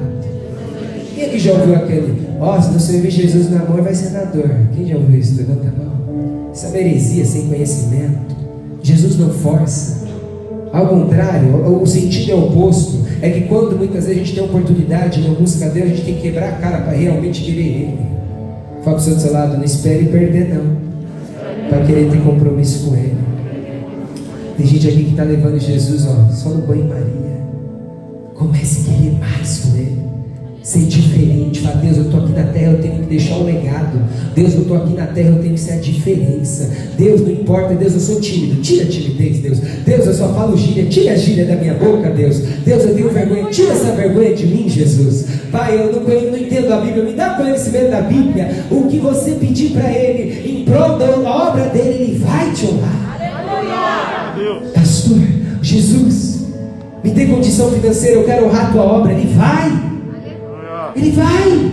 Quem 1.15 1.24
é 1.24 1.27
que 1.30 1.39
já 1.39 1.54
ouviu 1.54 1.75
aquele? 1.75 2.25
Ó, 2.42 2.60
se 2.60 2.72
não 2.72 2.80
servir 2.80 3.10
Jesus 3.10 3.50
no 3.50 3.56
amor, 3.56 3.82
vai 3.82 3.96
ser 3.96 4.10
na 4.10 4.25
dor. 4.25 4.51
Quem 4.75 4.86
já 4.86 4.98
ouviu 4.98 5.18
isso? 5.18 5.38
Levanta 5.38 5.70
a 5.70 5.72
mão. 5.72 6.51
Isso 6.54 6.65
é 6.65 6.77
heresia 6.77 7.25
sem 7.25 7.48
conhecimento. 7.48 8.36
Jesus 8.84 9.18
não 9.18 9.30
força. 9.30 10.05
Ao 10.75 10.88
contrário, 10.88 11.55
o 11.82 11.88
sentido 11.88 12.32
é 12.32 12.36
oposto. 12.36 13.05
É 13.22 13.29
que 13.29 13.48
quando 13.48 13.77
muitas 13.77 14.08
vezes 14.08 14.10
a 14.10 14.25
gente 14.25 14.36
tem 14.36 14.44
oportunidade 14.44 15.25
na 15.25 15.34
busca 15.34 15.70
dele, 15.70 15.86
a 15.86 15.96
gente 15.96 16.03
tem 16.03 16.15
que 16.15 16.22
quebrar 16.24 16.50
a 16.50 16.51
cara 16.58 16.79
para 16.79 16.91
realmente 16.91 17.46
querer 17.46 17.65
ele. 17.65 18.00
Fala 18.84 18.98
para 18.98 19.10
o 19.10 19.20
seu 19.20 19.32
lado, 19.32 19.55
não 19.55 19.63
espere 19.63 20.03
perder 20.08 20.53
não. 20.53 20.65
Para 21.70 21.86
querer 21.86 22.12
ter 22.12 22.22
compromisso 22.22 22.89
com 22.89 22.96
ele. 22.98 23.15
Tem 24.58 24.65
gente 24.65 24.86
aqui 24.89 25.03
que 25.05 25.12
está 25.12 25.24
levando 25.24 25.58
Jesus 25.58 26.05
ó, 26.08 26.29
só 26.29 26.50
no 26.50 26.67
banho-maria. 26.67 27.39
Comece 28.34 28.89
a 28.89 28.94
querer 28.94 29.17
mais 29.17 29.60
com 29.60 29.77
ele 29.77 30.05
ser 30.66 30.80
diferente. 30.80 31.62
Fala, 31.62 31.76
Deus, 31.76 31.98
eu 31.98 32.06
estou 32.06 32.24
aqui 32.24 32.34
na 32.34 32.44
terra, 32.46 32.72
eu 32.72 32.82
tenho 32.82 32.96
que 32.96 33.06
deixar 33.06 33.36
um 33.36 33.44
legado. 33.44 34.02
Deus, 34.34 34.56
eu 34.56 34.62
estou 34.62 34.78
aqui 34.78 34.94
na 34.94 35.06
terra, 35.06 35.30
eu 35.30 35.40
tenho 35.40 35.54
que 35.54 35.60
ser 35.60 35.74
a 35.74 35.78
diferença. 35.78 36.72
Deus, 36.98 37.22
não 37.22 37.30
importa, 37.30 37.76
Deus, 37.76 37.94
eu 37.94 38.00
sou 38.00 38.20
tímido. 38.20 38.62
Tira 38.62 38.84
a 38.84 38.88
timidez, 38.88 39.38
Deus. 39.38 39.60
Deus, 39.60 40.08
eu 40.08 40.14
só 40.16 40.34
falo 40.34 40.58
gíria. 40.58 40.86
Tira 40.86 41.14
a 41.14 41.16
gíria 41.16 41.46
da 41.46 41.56
minha 41.56 41.76
boca, 41.76 42.10
Deus. 42.10 42.40
Deus, 42.66 42.84
eu 42.84 42.96
tenho 42.96 43.10
vergonha. 43.12 43.46
Tira 43.52 43.74
essa 43.74 43.92
vergonha 43.92 44.34
de 44.34 44.48
mim, 44.48 44.68
Jesus. 44.68 45.28
Pai, 45.52 45.80
eu 45.80 45.92
não, 45.92 46.10
eu 46.10 46.32
não 46.32 46.38
entendo 46.38 46.74
a 46.74 46.82
Bíblia. 46.82 47.04
Me 47.04 47.14
dá 47.14 47.36
conhecimento 47.36 47.92
da 47.92 48.02
Bíblia. 48.02 48.66
O 48.72 48.88
que 48.88 48.98
você 48.98 49.32
pedir 49.34 49.70
para 49.70 49.92
Ele, 49.92 50.50
em 50.50 50.66
prol 50.66 50.98
da 50.98 51.12
obra 51.30 51.66
dele, 51.70 51.90
Ele 51.90 52.18
vai 52.18 52.52
te 52.54 52.66
honrar. 52.66 53.20
Aleluia. 54.34 54.72
Pastor, 54.74 55.20
Jesus, 55.62 56.48
me 57.04 57.12
dê 57.12 57.28
condição 57.28 57.70
financeira, 57.72 58.16
eu 58.16 58.24
quero 58.24 58.48
honrar 58.48 58.70
a 58.70 58.72
tua 58.72 58.82
obra. 58.82 59.14
Ele 59.14 59.32
vai. 59.36 59.85
Ele 60.96 61.12
vai, 61.12 61.72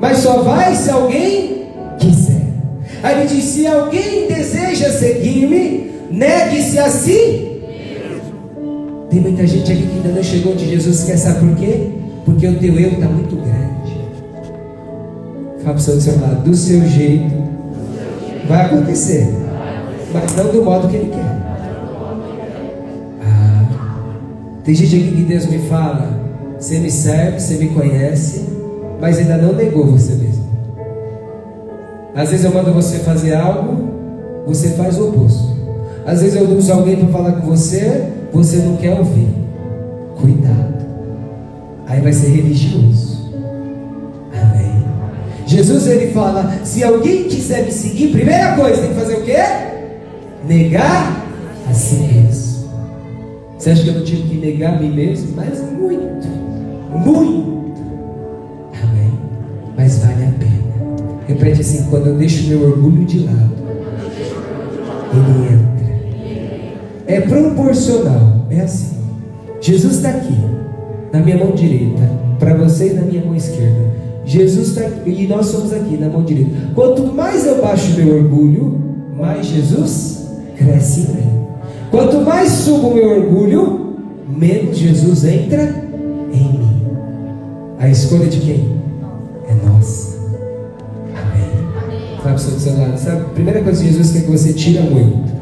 mas 0.00 0.18
só 0.18 0.42
vai 0.42 0.74
se 0.74 0.90
alguém 0.90 1.66
quiser. 1.98 2.46
Aí 3.02 3.20
ele 3.20 3.28
diz: 3.28 3.44
se 3.44 3.66
alguém 3.66 4.28
deseja 4.28 4.90
seguir-me, 4.90 5.90
negue-se 6.10 6.78
a 6.78 6.90
si. 6.90 7.48
Tem 9.10 9.20
muita 9.20 9.46
gente 9.46 9.70
aqui 9.70 9.82
que 9.82 9.96
ainda 9.96 10.08
não 10.10 10.22
chegou 10.22 10.54
de 10.54 10.68
Jesus, 10.68 11.04
quer 11.04 11.16
saber 11.16 11.40
por 11.40 11.56
quê? 11.56 11.90
Porque 12.24 12.46
o 12.46 12.58
teu 12.58 12.78
eu 12.78 12.92
está 12.92 13.06
muito 13.06 13.36
grande. 13.36 13.52
Fala 15.62 15.76
para 15.76 15.92
o 15.92 15.94
do 15.94 16.00
seu 16.00 16.20
lado, 16.20 16.42
do 16.42 16.56
seu 16.56 16.86
jeito 16.86 17.42
vai 18.48 18.66
acontecer, 18.66 19.32
mas 20.12 20.36
não 20.36 20.50
do 20.50 20.62
modo 20.62 20.88
que 20.88 20.96
ele 20.96 21.10
quer. 21.10 21.42
Ah, 23.22 23.64
tem 24.64 24.74
gente 24.74 24.96
aqui 24.96 25.16
que 25.16 25.22
Deus 25.22 25.46
me 25.46 25.58
fala, 25.68 26.20
você 26.62 26.78
me 26.78 26.92
serve, 26.92 27.40
você 27.40 27.56
me 27.56 27.70
conhece, 27.70 28.44
mas 29.00 29.18
ainda 29.18 29.36
não 29.36 29.52
negou 29.52 29.84
você 29.84 30.14
mesmo. 30.14 30.46
Às 32.14 32.30
vezes 32.30 32.44
eu 32.44 32.54
mando 32.54 32.72
você 32.72 33.00
fazer 33.00 33.34
algo, 33.34 33.88
você 34.46 34.68
faz 34.70 34.96
o 34.96 35.08
oposto. 35.08 35.56
Às 36.06 36.22
vezes 36.22 36.40
eu 36.40 36.48
uso 36.56 36.72
alguém 36.72 36.96
para 36.96 37.08
falar 37.08 37.32
com 37.32 37.48
você, 37.48 38.04
você 38.32 38.58
não 38.58 38.76
quer 38.76 38.96
ouvir. 38.96 39.26
Cuidado. 40.20 40.86
Aí 41.88 42.00
vai 42.00 42.12
ser 42.12 42.28
religioso. 42.28 43.28
Amém. 44.32 44.84
Jesus 45.46 45.88
ele 45.88 46.12
fala: 46.12 46.60
se 46.62 46.84
alguém 46.84 47.24
quiser 47.24 47.64
me 47.64 47.72
seguir, 47.72 48.12
primeira 48.12 48.54
coisa, 48.54 48.82
tem 48.82 48.90
que 48.90 49.00
fazer 49.00 49.14
o 49.14 49.24
quê? 49.24 49.38
Negar 50.46 51.26
a 51.68 51.74
si 51.74 51.96
mesmo. 51.96 52.52
Você 53.58 53.70
acha 53.70 53.82
que 53.82 53.88
eu 53.88 53.94
não 53.94 54.04
tive 54.04 54.22
que 54.28 54.36
negar 54.36 54.74
a 54.74 54.80
mim 54.80 54.92
mesmo? 54.92 55.34
Mas 55.34 55.60
muito, 55.72 56.41
muito. 56.98 57.72
Amém. 58.82 59.12
Mas 59.76 59.98
vale 59.98 60.24
a 60.24 60.32
pena. 60.38 60.52
Repete 61.26 61.60
assim: 61.60 61.86
quando 61.90 62.08
eu 62.08 62.16
deixo 62.16 62.48
meu 62.48 62.62
orgulho 62.62 63.04
de 63.04 63.20
lado, 63.20 63.52
ele 65.12 65.54
entra. 65.54 65.72
É 67.06 67.20
proporcional. 67.20 68.46
É 68.50 68.60
assim. 68.60 68.92
Jesus 69.60 69.96
está 69.96 70.08
aqui, 70.08 70.36
na 71.12 71.20
minha 71.20 71.38
mão 71.38 71.52
direita, 71.52 72.02
para 72.38 72.54
você 72.54 72.90
e 72.90 72.94
na 72.94 73.02
minha 73.02 73.24
mão 73.24 73.36
esquerda. 73.36 73.92
Jesus 74.24 74.68
está 74.68 74.82
aqui, 74.82 75.10
e 75.10 75.26
nós 75.28 75.46
somos 75.46 75.72
aqui 75.72 75.96
na 75.96 76.08
mão 76.08 76.24
direita. 76.24 76.50
Quanto 76.74 77.04
mais 77.14 77.46
eu 77.46 77.62
baixo 77.62 77.94
meu 77.96 78.16
orgulho, 78.16 78.80
mais 79.16 79.46
Jesus 79.46 80.26
cresce 80.56 81.00
em 81.00 81.14
mim. 81.14 81.46
Quanto 81.90 82.20
mais 82.22 82.48
subo 82.50 82.94
meu 82.94 83.08
orgulho, 83.08 83.96
menos 84.28 84.78
Jesus 84.78 85.24
entra. 85.24 85.81
A 87.82 87.88
escolha 87.88 88.26
de 88.26 88.38
quem? 88.38 88.80
É 89.48 89.66
nossa. 89.66 90.16
Amém. 91.08 91.50
Fala 92.18 92.20
para 92.22 92.34
o 92.36 92.38
seu 92.38 92.52
do 92.52 92.60
seu 92.60 92.78
lado. 92.78 92.96
Sabe, 92.96 93.22
a 93.22 93.24
primeira 93.30 93.60
coisa 93.60 93.82
que 93.82 93.88
Jesus 93.88 94.12
quer 94.12 94.20
que 94.20 94.30
você 94.30 94.52
tira 94.52 94.82
muito: 94.82 95.32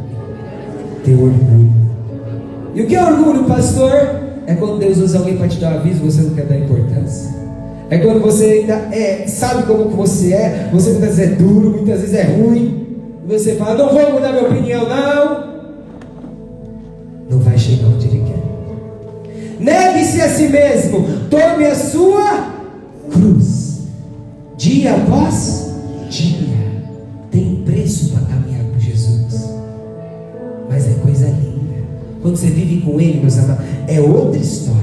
teu 1.04 1.22
orgulho. 1.22 1.70
E 2.74 2.80
o 2.80 2.86
que 2.86 2.96
é 2.96 3.04
orgulho, 3.04 3.44
pastor? 3.44 3.92
É 4.46 4.54
quando 4.54 4.78
Deus 4.78 4.96
usa 4.96 5.18
alguém 5.18 5.36
para 5.36 5.48
te 5.48 5.58
dar 5.58 5.74
um 5.74 5.78
aviso 5.80 6.00
e 6.02 6.10
você 6.10 6.22
não 6.22 6.30
quer 6.30 6.46
dar 6.46 6.56
importância. 6.56 7.28
É 7.90 7.98
quando 7.98 8.22
você 8.22 8.44
ainda 8.46 8.88
é, 8.90 9.26
sabe 9.26 9.64
como 9.64 9.90
que 9.90 9.96
você 9.96 10.32
é, 10.32 10.70
você 10.72 10.92
muitas 10.92 11.16
vezes 11.16 11.32
é 11.32 11.34
duro, 11.34 11.70
muitas 11.72 12.00
vezes 12.00 12.14
é 12.14 12.22
ruim. 12.22 12.86
E 13.22 13.32
você 13.32 13.56
fala, 13.56 13.76
não 13.76 13.92
vou 13.92 14.12
mudar 14.14 14.32
minha 14.32 14.48
opinião. 14.48 14.88
Não 14.88 15.49
Negue-se 20.00 20.20
a 20.22 20.28
si 20.30 20.48
mesmo, 20.48 21.06
tome 21.28 21.66
a 21.66 21.74
sua 21.74 22.54
cruz. 23.12 23.80
Dia 24.56 24.94
após 24.94 25.72
dia. 26.08 26.48
Tem 27.30 27.62
preço 27.66 28.10
para 28.12 28.22
caminhar 28.22 28.64
com 28.64 28.80
Jesus. 28.80 29.50
Mas 30.70 30.86
é 30.86 30.94
coisa 31.02 31.26
linda. 31.26 31.84
Quando 32.22 32.36
você 32.36 32.46
vive 32.46 32.80
com 32.80 32.98
Ele, 32.98 33.20
meus 33.20 33.36
amados, 33.38 33.64
é 33.86 34.00
outra 34.00 34.40
história. 34.40 34.80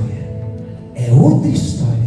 É 0.93 1.11
outra 1.11 1.49
história. 1.49 1.97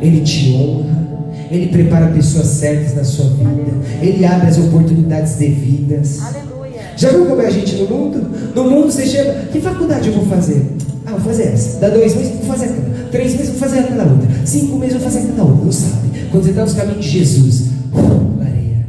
Ele 0.00 0.20
te 0.20 0.54
honra. 0.54 1.04
Ele 1.50 1.66
prepara 1.66 2.06
pessoas 2.12 2.46
certas 2.46 2.94
na 2.94 3.02
sua 3.02 3.30
vida. 3.30 3.72
Ele 4.00 4.24
abre 4.24 4.46
as 4.46 4.58
oportunidades 4.58 5.34
devidas. 5.34 6.20
Aleluia. 6.22 6.82
Já 6.96 7.10
viu 7.10 7.26
como 7.26 7.42
é 7.42 7.46
a 7.46 7.50
gente 7.50 7.74
no 7.74 7.88
mundo? 7.88 8.30
No 8.54 8.70
mundo 8.70 8.92
você 8.92 9.04
chega, 9.04 9.48
que 9.52 9.60
faculdade 9.60 10.08
eu 10.08 10.14
vou 10.14 10.26
fazer? 10.26 10.64
Vou 11.14 11.32
fazer 11.32 11.44
essa. 11.44 11.78
Dá 11.78 11.88
dois 11.90 12.14
meses, 12.16 12.32
vou 12.32 12.46
fazer 12.46 12.64
aquela. 12.66 13.08
Três 13.10 13.32
meses, 13.32 13.50
vou 13.50 13.58
fazer 13.58 13.78
aquela 13.80 14.04
outra. 14.04 14.28
Cinco 14.44 14.76
meses, 14.78 14.94
vou 14.94 15.02
fazer 15.04 15.18
aquela 15.20 15.44
outra. 15.44 15.64
Não 15.64 15.72
sabe. 15.72 16.08
Quando 16.30 16.42
você 16.42 16.50
está 16.50 16.62
nos 16.62 16.72
caminhos 16.72 17.04
de 17.04 17.10
Jesus, 17.10 17.70
areia. 18.40 18.86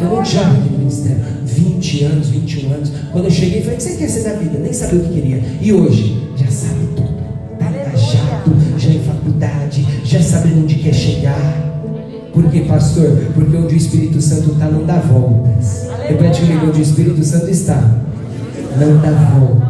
Eu 0.00 0.16
não 0.16 0.24
já 0.24 0.44
no 0.44 0.78
ministério, 0.78 1.18
20 1.44 2.04
anos, 2.04 2.28
21 2.28 2.72
anos. 2.72 2.92
Quando 3.10 3.24
eu 3.24 3.30
cheguei, 3.30 3.60
falei: 3.62 3.74
O 3.74 3.76
que 3.78 3.82
você 3.82 3.96
quer 3.96 4.08
ser 4.08 4.22
da 4.22 4.34
vida? 4.34 4.58
Nem 4.58 4.72
sabia 4.72 5.00
o 5.00 5.02
que 5.02 5.20
queria. 5.20 5.42
E 5.60 5.72
hoje, 5.72 6.22
já 6.36 6.46
sabe 6.46 6.86
tudo. 6.94 7.12
Está 7.52 7.68
engajado, 7.68 8.56
já 8.78 8.90
em 8.90 9.00
faculdade, 9.00 9.86
já 10.04 10.22
sabe 10.22 10.52
onde 10.56 10.76
quer 10.76 10.94
chegar. 10.94 11.72
Por 12.32 12.48
quê, 12.50 12.60
pastor? 12.60 13.10
Porque 13.34 13.56
onde 13.56 13.74
o 13.74 13.76
Espírito 13.76 14.22
Santo 14.22 14.52
está, 14.52 14.66
não 14.66 14.86
dá 14.86 15.00
voltas. 15.00 15.88
Repete 16.06 16.42
comigo: 16.42 16.68
onde 16.68 16.78
o 16.78 16.82
Espírito 16.82 17.24
Santo 17.24 17.50
está, 17.50 17.82
não 18.78 18.98
dá 18.98 19.10
voltas. 19.10 19.61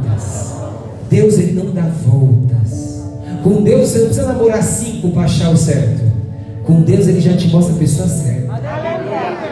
Deus, 1.12 1.38
ele 1.38 1.52
não 1.52 1.70
dá 1.72 1.82
voltas. 1.82 3.02
Com 3.44 3.62
Deus, 3.62 3.90
você 3.90 3.98
não 3.98 4.06
precisa 4.06 4.26
namorar 4.28 4.62
cinco 4.62 5.10
para 5.10 5.24
achar 5.24 5.50
o 5.50 5.56
certo. 5.58 6.00
Com 6.64 6.80
Deus, 6.80 7.06
ele 7.06 7.20
já 7.20 7.36
te 7.36 7.48
mostra 7.48 7.74
a 7.74 7.78
pessoa 7.78 8.08
certa. 8.08 8.42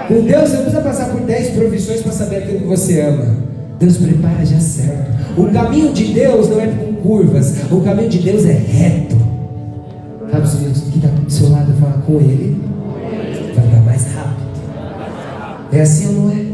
Com 0.09 0.23
Deus 0.23 0.49
você 0.49 0.57
não 0.57 0.63
precisa 0.63 0.83
passar 0.83 1.11
por 1.11 1.21
10 1.21 1.51
profissões 1.51 2.01
para 2.01 2.13
saber 2.13 2.37
aquilo 2.37 2.61
que 2.61 2.67
você 2.67 3.01
ama. 3.01 3.37
Deus 3.79 3.99
prepara 3.99 4.45
já 4.45 4.59
certo. 4.59 5.41
O 5.41 5.53
caminho 5.53 5.93
de 5.93 6.15
Deus 6.15 6.49
não 6.49 6.61
é 6.61 6.67
com 6.67 6.95
curvas. 6.95 7.55
O 7.71 7.81
caminho 7.83 8.09
de 8.09 8.19
Deus 8.19 8.45
é 8.47 8.53
reto. 8.53 9.17
Sabe 10.31 10.47
o 10.47 10.57
Deus 10.65 10.81
que 10.81 10.97
está 10.97 11.09
do 11.09 11.31
seu 11.31 11.51
lado 11.51 11.73
fala 11.75 12.03
com 12.07 12.15
Ele? 12.15 12.61
Vai 13.55 13.67
andar 13.67 13.83
mais 13.83 14.07
rápido. 14.15 14.51
É 15.73 15.81
assim 15.83 16.07
ou 16.09 16.13
não 16.15 16.31
é? 16.31 16.50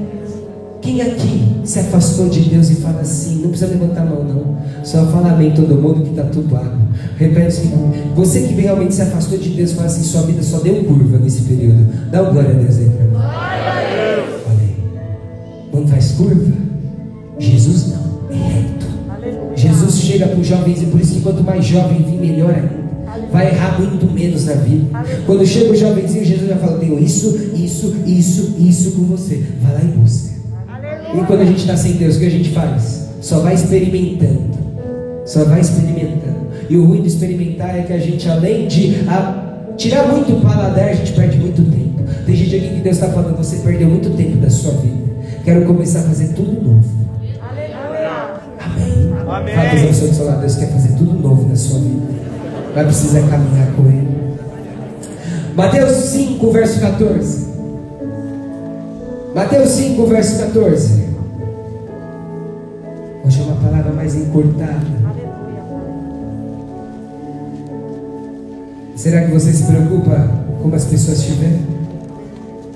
Quem 0.87 1.03
aqui 1.03 1.43
se 1.65 1.81
afastou 1.81 2.29
de 2.29 2.43
Deus 2.43 2.71
e 2.71 2.77
fala 2.77 3.01
assim? 3.01 3.41
Não 3.43 3.49
precisa 3.49 3.73
levantar 3.73 4.03
a 4.03 4.05
mão, 4.05 4.23
não. 4.23 4.85
Só 4.85 5.05
fala 5.07 5.33
amém 5.33 5.51
todo 5.51 5.75
mundo 5.75 6.05
que 6.05 6.11
está 6.11 6.23
tudo 6.23 6.57
água. 6.57 6.79
Repete 7.19 7.49
assim. 7.49 7.73
Você 8.15 8.43
que 8.43 8.55
realmente 8.55 8.95
se 8.95 9.03
afastou 9.03 9.37
de 9.37 9.49
Deus, 9.49 9.73
fala 9.73 9.89
assim: 9.89 10.05
sua 10.05 10.23
vida 10.23 10.41
só 10.45 10.61
deu 10.61 10.85
curva 10.85 11.19
nesse 11.19 11.43
período. 11.43 11.89
Dá 12.09 12.23
um 12.23 12.33
glória 12.33 12.51
a 12.51 12.53
Deus 12.53 12.79
aí 12.79 12.89
para 12.89 13.05
mim. 13.05 13.17
Olha 13.17 13.73
aí. 14.49 14.77
Não 15.75 15.89
faz 15.89 16.13
curva? 16.13 16.53
Jesus 17.37 17.89
não, 17.89 18.31
é 18.31 18.37
reto. 18.37 18.87
Jesus 19.57 19.99
chega 19.99 20.29
para 20.29 20.39
os 20.39 20.47
jovens 20.47 20.83
e 20.83 20.87
por 20.87 21.01
isso 21.01 21.15
que 21.15 21.21
quanto 21.21 21.43
mais 21.43 21.65
jovem 21.65 22.05
vir, 22.05 22.21
melhor 22.21 22.55
ainda. 22.55 22.87
Vai 23.33 23.49
errar 23.49 23.81
muito 23.81 24.07
menos 24.15 24.47
na 24.47 24.53
vida. 24.53 24.87
Quando 25.27 25.45
chega 25.45 25.73
o 25.73 25.77
jovenzinho, 25.77 26.25
Jesus 26.25 26.49
já 26.49 26.57
fala: 26.57 26.79
tenho 26.79 26.97
isso, 26.97 27.37
isso, 27.57 27.93
isso, 28.07 28.55
isso 28.61 28.93
com 28.93 29.03
você. 29.03 29.43
Vai 29.61 29.75
lá 29.75 29.81
e 29.83 29.89
busca. 29.89 30.36
E 31.17 31.25
quando 31.25 31.41
a 31.41 31.45
gente 31.47 31.61
está 31.61 31.75
sem 31.75 31.93
Deus, 31.93 32.17
o 32.17 32.19
que 32.19 32.27
a 32.27 32.31
gente 32.31 32.51
faz? 32.51 33.09
Só 33.23 33.39
vai 33.39 33.55
experimentando. 33.55 34.51
Só 35.25 35.45
vai 35.45 35.61
experimentando. 35.61 36.37
E 36.69 36.77
o 36.77 36.85
ruim 36.85 37.01
de 37.01 37.09
experimentar 37.09 37.79
é 37.79 37.83
que 37.83 37.93
a 37.93 37.99
gente, 37.99 38.29
além 38.29 38.69
de 38.69 38.97
a, 39.09 39.73
tirar 39.79 40.09
muito 40.09 40.35
o 40.35 40.41
paladar, 40.43 40.91
a 40.91 40.93
gente 40.93 41.13
perde 41.13 41.39
muito 41.39 41.63
tempo. 41.63 42.05
Tem 42.27 42.37
gente 42.37 42.55
aqui 42.55 42.75
que 42.75 42.81
Deus 42.83 42.97
está 42.97 43.09
falando, 43.09 43.35
você 43.37 43.57
perdeu 43.57 43.89
muito 43.89 44.11
tempo 44.11 44.37
da 44.37 44.51
sua 44.51 44.73
vida. 44.73 45.07
Quero 45.43 45.65
começar 45.65 46.01
a 46.01 46.03
fazer 46.03 46.35
tudo 46.35 46.63
novo. 46.63 46.85
Amém. 47.41 47.73
Amém. 49.27 49.55
Fala 49.55 49.71
para 49.71 49.93
seu 49.95 50.27
lado, 50.27 50.41
Deus 50.41 50.57
quer 50.57 50.71
fazer 50.71 50.97
tudo 50.99 51.15
novo 51.15 51.49
na 51.49 51.57
sua 51.57 51.79
vida. 51.79 52.07
Vai 52.75 52.85
precisar 52.85 53.21
caminhar 53.21 53.73
com 53.75 53.87
Ele. 53.87 54.09
Mateus 55.55 55.93
5, 55.93 56.51
verso 56.51 56.81
14. 56.81 57.47
Mateus 59.35 59.69
5, 59.71 60.07
verso 60.07 60.39
14. 60.41 61.06
Hoje 63.27 63.41
é 63.41 63.45
uma 63.45 63.57
palavra 63.57 63.93
mais 63.93 64.15
encurtada. 64.15 64.87
Será 68.95 69.25
que 69.25 69.33
você 69.33 69.53
se 69.53 69.65
preocupa 69.65 70.31
como 70.63 70.77
as 70.77 70.85
pessoas 70.85 71.23
te 71.25 71.33
veem? 71.33 71.67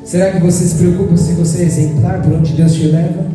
Será 0.04 0.32
que 0.32 0.40
você 0.40 0.64
se 0.64 0.74
preocupa 0.74 1.16
se 1.16 1.34
você 1.34 1.62
é 1.62 1.66
exemplar 1.66 2.20
por 2.20 2.32
onde 2.32 2.52
Deus 2.54 2.74
te 2.74 2.88
leva? 2.88 3.26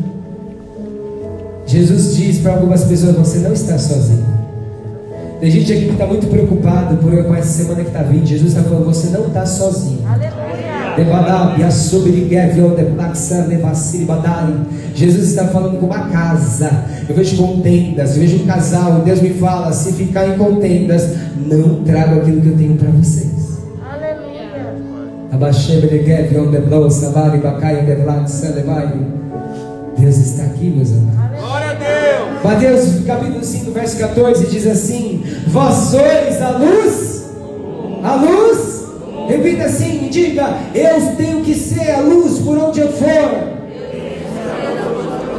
Jesus 1.66 2.16
diz 2.16 2.38
para 2.40 2.52
algumas 2.52 2.84
pessoas: 2.84 3.16
você 3.16 3.38
não 3.38 3.54
está 3.54 3.78
sozinho. 3.78 4.26
Tem 5.40 5.50
gente 5.50 5.72
aqui 5.72 5.86
que 5.86 5.92
está 5.92 6.06
muito 6.06 6.26
preocupado 6.26 6.98
por 6.98 7.24
com 7.24 7.34
essa 7.34 7.48
semana 7.48 7.80
que 7.80 7.88
está 7.88 8.02
vindo. 8.02 8.26
Jesus 8.26 8.50
está 8.50 8.62
falando: 8.62 8.84
você 8.84 9.08
não 9.08 9.28
está 9.28 9.46
sozinho. 9.46 10.04
Jesus 14.94 15.28
está 15.28 15.46
falando 15.48 15.78
com 15.78 15.86
uma 15.86 16.08
casa. 16.08 16.70
Eu 17.08 17.14
vejo 17.14 17.36
contendas, 17.36 18.16
eu 18.16 18.22
vejo 18.22 18.42
um 18.42 18.46
casal. 18.46 19.00
Deus 19.00 19.20
me 19.20 19.30
fala: 19.34 19.72
se 19.72 19.92
ficar 19.92 20.26
em 20.28 20.38
contendas, 20.38 21.08
não 21.36 21.82
trago 21.84 22.20
aquilo 22.20 22.40
que 22.40 22.48
eu 22.48 22.56
tenho 22.56 22.76
para 22.76 22.90
vocês. 22.90 23.60
Deus 29.98 30.16
está 30.16 30.44
aqui, 30.44 30.70
meus 30.70 30.92
amados. 30.92 31.40
Glória 31.40 31.70
a 31.70 31.74
Deus. 31.74 32.42
Mateus 32.44 33.04
capítulo 33.06 33.44
5, 33.44 33.70
verso 33.70 33.98
14 33.98 34.46
diz 34.46 34.66
assim: 34.66 35.22
Vós 35.48 35.74
sois 35.74 36.40
a 36.40 36.50
luz, 36.50 37.24
a 38.02 38.14
luz. 38.14 38.85
Repita 39.28 39.64
assim, 39.64 40.08
diga: 40.10 40.58
Eu 40.74 41.16
tenho 41.16 41.42
que 41.42 41.54
ser 41.54 41.90
a 41.90 42.00
luz 42.00 42.38
por 42.38 42.56
onde 42.58 42.80
eu 42.80 42.92
for. 42.92 43.56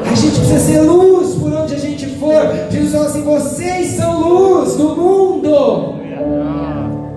A 0.06 0.16
gente 0.16 0.40
precisa 0.40 0.60
ser 0.60 0.82
luz 0.82 1.36
por 1.36 1.54
onde 1.54 1.76
a 1.76 1.80
gente 1.80 2.06
for. 2.18 2.42
Jesus 2.70 2.92
fala 2.92 3.06
assim: 3.06 3.24
Vocês 3.24 3.88
são 3.96 4.20
luz 4.20 4.76
do 4.76 4.96
mundo. 4.96 5.96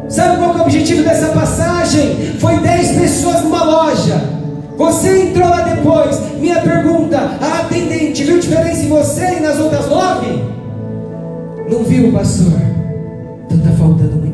Sabe 0.08 0.38
qual 0.38 0.56
é 0.56 0.58
o 0.58 0.62
objetivo 0.62 1.04
dessa 1.04 1.28
passagem? 1.28 2.34
Foi 2.40 2.58
10 2.58 3.00
pessoas 3.00 3.42
numa 3.42 3.62
loja. 3.62 4.20
Você 4.76 5.22
entrou 5.22 5.48
lá 5.48 5.60
depois. 5.62 6.20
Minha 6.38 6.60
pergunta: 6.60 7.18
a 7.40 7.60
atendente 7.60 8.24
viu 8.24 8.40
diferença 8.40 8.82
em 8.82 8.88
você 8.88 9.36
e 9.36 9.40
nas 9.40 9.58
outras 9.58 9.88
nove? 9.88 10.42
Não 11.70 11.84
viu, 11.84 12.12
pastor? 12.12 12.60
Então 13.46 13.58
está 13.58 13.70
faltando 13.72 14.16
muita 14.16 14.24
coisa. 14.24 14.29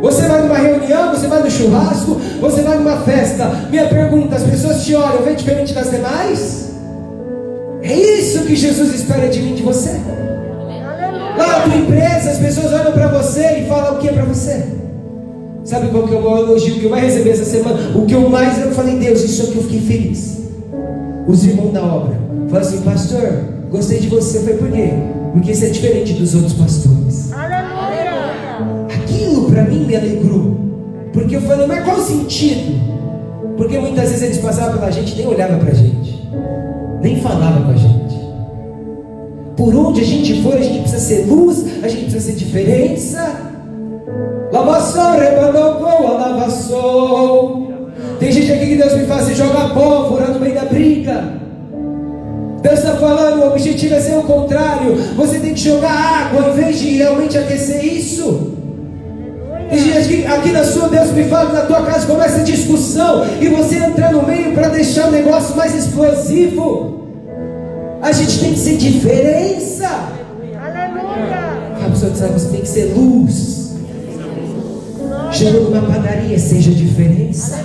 Você 0.00 0.22
vai 0.22 0.42
numa 0.42 0.56
reunião, 0.56 1.14
você 1.14 1.26
vai 1.26 1.42
no 1.42 1.50
churrasco, 1.50 2.20
você 2.40 2.62
vai 2.62 2.78
numa 2.78 2.98
festa. 2.98 3.46
Minha 3.70 3.86
pergunta: 3.88 4.36
as 4.36 4.42
pessoas 4.42 4.84
te 4.84 4.94
olham, 4.94 5.22
vê 5.22 5.34
diferente 5.34 5.72
das 5.74 5.90
demais? 5.90 6.70
É 7.82 7.94
isso 7.94 8.44
que 8.44 8.56
Jesus 8.56 8.94
espera 8.94 9.28
de 9.28 9.40
mim, 9.40 9.54
de 9.54 9.62
você. 9.62 10.00
Lá 11.36 11.46
na 11.46 11.60
tua 11.60 11.76
empresa, 11.76 12.30
as 12.30 12.38
pessoas 12.38 12.72
olham 12.72 12.92
para 12.92 13.08
você 13.08 13.60
e 13.60 13.68
falam 13.68 13.94
o 13.94 13.98
que 13.98 14.08
é 14.08 14.12
para 14.12 14.24
você? 14.24 14.64
Sabe 15.64 15.88
qual 15.88 16.06
que 16.06 16.14
é 16.14 16.18
o 16.18 16.38
elogio 16.38 16.74
que 16.78 16.84
eu 16.84 16.90
mais 16.90 17.04
recebi 17.04 17.30
essa 17.30 17.44
semana? 17.44 17.96
O 17.96 18.06
que 18.06 18.14
eu 18.14 18.28
mais 18.28 18.60
eu 18.60 18.72
falei, 18.72 18.98
Deus, 18.98 19.22
isso 19.22 19.42
aqui 19.42 19.56
eu 19.56 19.62
fiquei 19.62 19.80
feliz. 19.80 20.38
Os 21.26 21.44
irmãos 21.44 21.72
da 21.72 21.82
obra 21.82 22.18
falaram 22.48 22.68
assim, 22.68 22.80
pastor, 22.82 23.44
gostei 23.70 24.00
de 24.00 24.08
você. 24.08 24.40
Foi 24.40 24.54
por 24.54 24.70
quê? 24.70 24.90
Porque 25.32 25.54
você 25.54 25.66
é 25.66 25.68
diferente 25.70 26.14
dos 26.14 26.34
outros 26.34 26.54
pastores. 26.54 27.29
Para 29.60 29.68
mim 29.68 29.84
me 29.84 29.94
alegrou. 29.94 30.56
Porque 31.12 31.36
eu 31.36 31.42
falei, 31.42 31.66
mas 31.66 31.84
qual 31.84 31.98
o 31.98 32.02
sentido? 32.02 32.80
Porque 33.58 33.78
muitas 33.78 34.08
vezes 34.08 34.22
eles 34.22 34.38
passavam 34.38 34.78
pela 34.78 34.90
gente 34.90 35.14
nem 35.16 35.26
olhavam 35.26 35.58
para 35.58 35.70
a 35.70 35.74
gente. 35.74 36.26
Nem 37.02 37.20
falavam 37.20 37.64
com 37.64 37.72
a 37.72 37.76
gente. 37.76 38.20
Por 39.58 39.76
onde 39.76 40.00
a 40.00 40.04
gente 40.04 40.42
for, 40.42 40.54
a 40.54 40.62
gente 40.62 40.80
precisa 40.80 41.02
ser 41.02 41.26
luz, 41.26 41.66
a 41.82 41.88
gente 41.88 42.04
precisa 42.04 42.32
ser 42.32 42.38
diferença. 42.38 43.50
Tem 48.18 48.32
gente 48.32 48.52
aqui 48.52 48.66
que 48.66 48.76
Deus 48.76 48.94
me 48.94 49.04
faz 49.04 49.36
jogar 49.36 49.74
pólvora 49.74 50.28
no 50.28 50.40
meio 50.40 50.54
da 50.54 50.64
briga. 50.64 51.34
Deus 52.62 52.78
está 52.78 52.94
falando, 52.94 53.42
o 53.42 53.48
objetivo 53.48 53.94
é 53.94 54.00
ser 54.00 54.16
o 54.16 54.22
contrário. 54.22 54.96
Você 55.16 55.38
tem 55.38 55.52
que 55.52 55.60
jogar 55.60 55.90
água 55.90 56.48
em 56.48 56.52
vez 56.54 56.78
de 56.78 56.96
realmente 56.96 57.36
aquecer 57.36 57.84
isso. 57.84 58.58
Tem 59.70 59.78
gente 59.78 59.98
aqui, 59.98 60.26
aqui 60.26 60.50
na 60.50 60.64
sua, 60.64 60.88
Deus 60.88 61.12
me 61.12 61.24
fala 61.24 61.52
na 61.52 61.60
tua 61.60 61.82
casa 61.82 62.04
começa 62.04 62.40
a 62.40 62.42
discussão 62.42 63.24
e 63.40 63.48
você 63.48 63.76
entra 63.76 64.10
no 64.10 64.26
meio 64.26 64.52
para 64.52 64.68
deixar 64.68 65.06
o 65.08 65.12
negócio 65.12 65.56
mais 65.56 65.72
explosivo. 65.76 67.06
A 68.02 68.10
gente 68.10 68.40
tem 68.40 68.52
que 68.52 68.58
ser 68.58 68.76
diferença. 68.76 69.86
Aleluia. 70.60 71.86
A 71.86 71.88
pessoa 71.88 72.14
sabe, 72.16 72.32
você 72.32 72.48
tem 72.48 72.60
que 72.62 72.68
ser 72.68 72.92
luz. 72.96 73.74
Chegou 75.30 75.70
numa 75.70 75.82
padaria, 75.82 76.36
seja 76.36 76.72
diferença. 76.72 77.60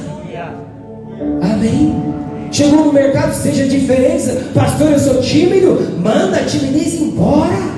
Amém. 1.42 2.14
Chegou 2.52 2.86
no 2.86 2.94
mercado, 2.94 3.34
seja 3.34 3.68
diferença. 3.68 4.44
Pastor, 4.54 4.92
eu 4.92 5.00
sou 5.00 5.22
tímido. 5.22 5.98
Manda 6.00 6.38
a 6.38 6.46
timidez 6.46 7.02
embora. 7.02 7.75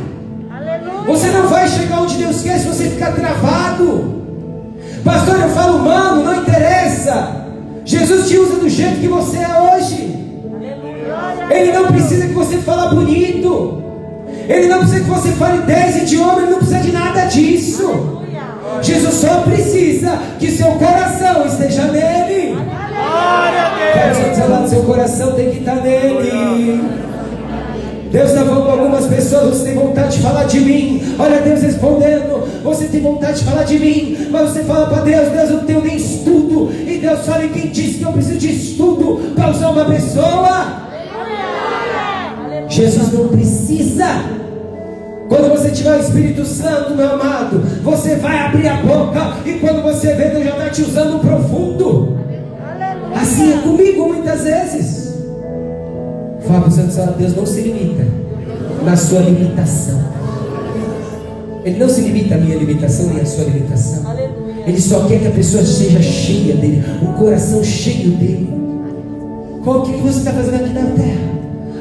Você 1.07 1.27
não 1.29 1.47
vai 1.47 1.67
chegar 1.69 2.01
onde 2.01 2.17
Deus 2.17 2.41
quer 2.41 2.59
se 2.59 2.67
você 2.67 2.89
ficar 2.89 3.13
travado. 3.13 4.17
Pastor, 5.05 5.39
eu 5.39 5.49
falo 5.49 5.77
humano, 5.77 6.23
não 6.23 6.41
interessa. 6.41 7.45
Jesus 7.85 8.27
te 8.27 8.37
usa 8.37 8.57
do 8.57 8.69
jeito 8.69 8.99
que 8.99 9.07
você 9.07 9.37
é 9.37 9.75
hoje. 9.75 10.17
Ele 11.49 11.71
não 11.71 11.87
precisa 11.87 12.27
que 12.27 12.33
você 12.33 12.57
fale 12.57 12.93
bonito. 12.93 13.83
Ele 14.49 14.67
não 14.67 14.79
precisa 14.79 14.99
que 14.99 15.09
você 15.09 15.31
fale 15.31 15.59
dez 15.59 15.95
idiomas. 16.03 16.39
Ele 16.39 16.51
não 16.51 16.57
precisa 16.57 16.81
de 16.81 16.91
nada 16.91 17.25
disso. 17.25 18.21
Jesus 18.81 19.13
só 19.15 19.41
precisa 19.41 20.19
que 20.37 20.51
seu 20.51 20.71
coração 20.73 21.45
esteja 21.47 21.83
nele. 21.85 22.57
Te 24.13 24.29
dizer 24.29 24.47
lá, 24.49 24.67
seu 24.67 24.83
coração 24.83 25.31
tem 25.31 25.51
que 25.51 25.59
estar 25.59 25.75
nele. 25.75 26.96
Deus 28.17 28.31
está 28.31 28.43
falando 28.43 28.65
com 28.65 28.71
algumas 28.71 29.05
pessoas, 29.05 29.57
você 29.57 29.65
tem 29.65 29.75
vontade 29.75 30.17
de 30.17 30.23
falar 30.23 30.45
de 30.45 30.59
mim. 30.59 31.15
Olha 31.19 31.39
Deus 31.39 31.61
respondendo, 31.61 32.63
você 32.63 32.85
tem 32.85 32.99
vontade 32.99 33.41
de 33.41 33.45
falar 33.45 33.61
de 33.61 33.77
mim, 33.77 34.29
mas 34.31 34.49
você 34.49 34.63
fala 34.63 34.87
para 34.87 35.03
Deus, 35.03 35.29
Deus 35.29 35.49
eu 35.51 35.57
não 35.57 35.65
tenho 35.65 35.83
nem 35.83 35.97
estudo. 35.97 36.71
E 36.87 36.97
Deus 36.97 37.23
sabe 37.23 37.49
quem 37.49 37.67
disse 37.67 37.99
que 37.99 38.03
eu 38.03 38.11
preciso 38.11 38.39
de 38.39 38.55
estudo 38.55 39.33
para 39.35 39.51
usar 39.51 39.69
uma 39.69 39.85
pessoa. 39.85 40.87
Jesus 42.67 43.13
não 43.13 43.27
precisa. 43.27 44.07
Quando 45.29 45.51
você 45.51 45.69
tiver 45.69 45.97
o 45.97 45.99
Espírito 45.99 46.43
Santo, 46.43 46.95
meu 46.95 47.11
amado, 47.11 47.59
você 47.83 48.15
vai 48.15 48.47
abrir 48.47 48.67
a 48.67 48.77
boca 48.77 49.37
e 49.45 49.59
quando 49.59 49.83
você 49.83 50.15
vê, 50.15 50.29
Deus 50.29 50.43
já 50.43 50.51
está 50.53 50.69
te 50.69 50.81
usando 50.81 51.21
profundo. 51.21 52.17
Assim 53.13 53.53
é 53.53 53.57
comigo 53.57 54.07
muitas 54.07 54.41
vezes. 54.41 55.06
Fala 56.47 56.61
para 56.61 56.69
o 56.69 56.71
Santo 56.71 56.93
Senhor, 56.93 57.13
Deus 57.17 57.35
não 57.35 57.45
se 57.45 57.61
limita 57.61 58.05
na 58.85 58.95
sua 58.95 59.19
limitação. 59.19 59.99
Ele 61.65 61.77
não 61.77 61.89
se 61.89 62.01
limita 62.01 62.35
à 62.35 62.37
minha 62.37 62.55
limitação 62.55 63.07
nem 63.07 63.21
à 63.21 63.25
sua 63.25 63.43
limitação. 63.43 64.03
Ele 64.65 64.79
só 64.79 65.05
quer 65.05 65.19
que 65.19 65.27
a 65.27 65.31
pessoa 65.31 65.63
seja 65.63 66.01
cheia 66.01 66.55
dele, 66.55 66.83
o 67.01 67.07
coração 67.19 67.61
cheio 67.63 68.11
dele. 68.11 68.49
Qual 69.61 69.81
que 69.81 69.91
você 69.97 70.19
está 70.19 70.31
fazendo 70.31 70.55
aqui 70.55 70.73
na 70.73 70.85
terra? 70.91 71.27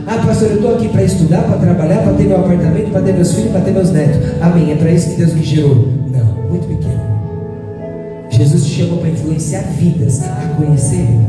Ah, 0.08 0.26
pastor, 0.26 0.50
eu 0.50 0.56
estou 0.56 0.74
aqui 0.74 0.88
para 0.88 1.04
estudar, 1.04 1.42
para 1.42 1.58
trabalhar, 1.58 2.02
para 2.02 2.14
ter 2.14 2.24
meu 2.24 2.38
apartamento, 2.38 2.90
para 2.90 3.02
ter 3.02 3.12
meus 3.12 3.32
filhos, 3.32 3.52
para 3.52 3.60
ter 3.60 3.70
meus 3.72 3.90
netos. 3.90 4.18
Amém. 4.40 4.72
É 4.72 4.74
para 4.74 4.90
isso 4.90 5.10
que 5.10 5.16
Deus 5.16 5.32
me 5.32 5.44
gerou. 5.44 5.76
Não, 6.10 6.50
muito 6.50 6.66
pequeno. 6.66 7.00
Jesus 8.30 8.64
te 8.64 8.82
chamou 8.82 8.98
para 8.98 9.10
influenciar 9.10 9.62
vidas, 9.62 10.22
a 10.22 10.54
conhecer 10.56 10.96
Ele. 10.96 11.26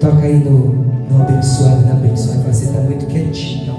Toca 0.00 0.26
aí 0.26 0.36
no, 0.36 0.88
no 1.10 1.22
abençoado, 1.22 1.86
na 1.86 1.92
abençoada. 1.92 2.52
Você 2.52 2.64
está 2.66 2.80
muito 2.80 3.06
quietinho. 3.06 3.78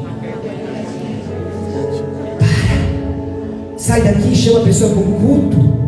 Para. 2.39 3.77
Sai 3.77 4.01
daqui, 4.01 4.35
chama 4.35 4.59
a 4.59 4.63
pessoa 4.63 4.91
para 4.91 4.99
um 5.01 5.11
culto. 5.13 5.79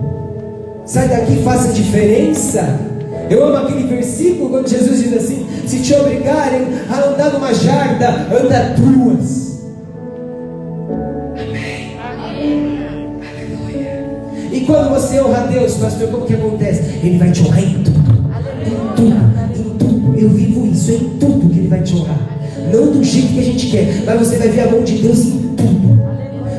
Sai 0.86 1.08
daqui, 1.08 1.38
faça 1.44 1.72
diferença. 1.72 2.80
Eu 3.30 3.46
amo 3.46 3.58
aquele 3.58 3.88
versículo 3.88 4.50
quando 4.50 4.68
Jesus 4.68 5.04
diz 5.04 5.14
assim: 5.14 5.48
Se 5.66 5.80
te 5.80 5.94
obrigarem 5.94 6.68
a 6.90 7.10
andar 7.10 7.32
numa 7.32 7.54
jarda, 7.54 8.28
anda 8.32 8.76
duas. 8.78 9.42
E 14.52 14.60
quando 14.66 14.90
você 14.90 15.22
honra 15.22 15.44
a 15.44 15.46
Deus, 15.48 15.76
pastor, 15.76 16.10
como 16.10 16.26
que 16.26 16.34
acontece? 16.34 16.82
Ele 17.02 17.18
vai 17.18 17.32
te 17.32 17.42
honrar. 17.42 17.64
Em 17.64 17.84
tudo, 17.84 18.00
em 18.00 18.96
tudo. 18.96 19.31
Isso, 20.82 20.92
em 20.94 21.10
tudo 21.20 21.48
que 21.48 21.60
Ele 21.60 21.68
vai 21.68 21.84
te 21.84 21.96
honrar. 21.96 22.18
Não 22.74 22.92
do 22.92 23.04
jeito 23.04 23.34
que 23.34 23.40
a 23.40 23.44
gente 23.44 23.68
quer, 23.68 24.04
mas 24.04 24.20
você 24.20 24.38
vai 24.38 24.50
ver 24.50 24.62
a 24.62 24.72
mão 24.72 24.84
de 24.84 24.98
Deus 24.98 25.20
em 25.20 25.54
tudo. 25.56 26.02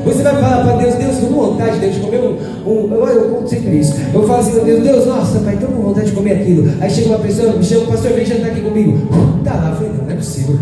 Você 0.05 0.23
vai 0.23 0.35
falar 0.35 0.65
para 0.65 0.77
Deus, 0.77 0.95
Deus, 0.95 1.15
estou 1.15 1.29
com 1.29 1.35
vontade 1.35 1.79
Deus, 1.79 1.95
de 1.95 2.01
comer 2.01 2.19
um, 2.19 2.71
um 2.71 2.95
eu, 2.95 3.07
eu 3.07 3.31
conto 3.31 3.51
sempre 3.51 3.79
isso. 3.79 3.95
Eu 4.15 4.27
falo 4.27 4.41
assim, 4.41 4.65
Deus, 4.65 4.83
Deus, 4.83 5.07
nossa, 5.07 5.41
pai, 5.41 5.55
estou 5.55 5.71
com 5.71 5.83
vontade 5.83 6.07
de 6.07 6.13
comer 6.13 6.33
aquilo. 6.35 6.73
Aí 6.81 6.91
chega 6.91 7.09
uma 7.09 7.19
pessoa, 7.19 7.53
me 7.53 7.65
chama, 7.65 7.87
pastor, 7.87 8.13
vem 8.13 8.25
jantar 8.25 8.51
aqui 8.51 8.61
comigo. 8.61 8.99
Tá 9.45 9.55
lá, 9.55 9.75
falei, 9.75 9.93
não, 9.93 10.05
não 10.05 10.13
é 10.13 10.15
possível. 10.15 10.57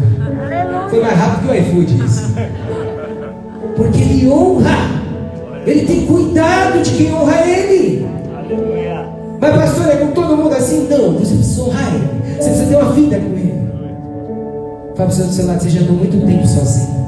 Foi 0.89 1.01
mais 1.01 1.19
rápido 1.19 1.47
que 1.47 1.53
o 1.53 1.61
iFood 1.61 2.05
isso. 2.05 2.35
Porque 3.77 4.01
ele 4.01 4.29
honra. 4.29 5.01
Ele 5.67 5.87
tem 5.87 6.07
cuidado 6.07 6.83
de 6.83 6.91
quem 6.93 7.13
honra 7.13 7.47
ele. 7.47 8.07
Mas 9.39 9.55
pastor, 9.55 9.89
é 9.89 9.97
com 9.97 10.13
todo 10.13 10.37
mundo 10.37 10.55
assim? 10.55 10.87
Não, 10.89 11.13
você 11.13 11.35
precisa 11.35 11.63
honrar 11.63 11.95
ele. 11.95 12.21
Você 12.41 12.49
precisa 12.49 12.67
ter 12.71 12.77
uma 12.77 12.93
vida 12.93 13.17
com 13.19 13.37
ele. 13.37 13.71
Fala 14.95 14.95
para 14.95 15.07
o 15.07 15.13
seu 15.13 15.27
do 15.27 15.33
seu 15.33 15.47
lado, 15.47 15.63
você 15.63 15.69
já 15.69 15.81
andou 15.83 15.97
muito 15.97 16.27
tempo 16.27 16.47
sozinho. 16.47 17.01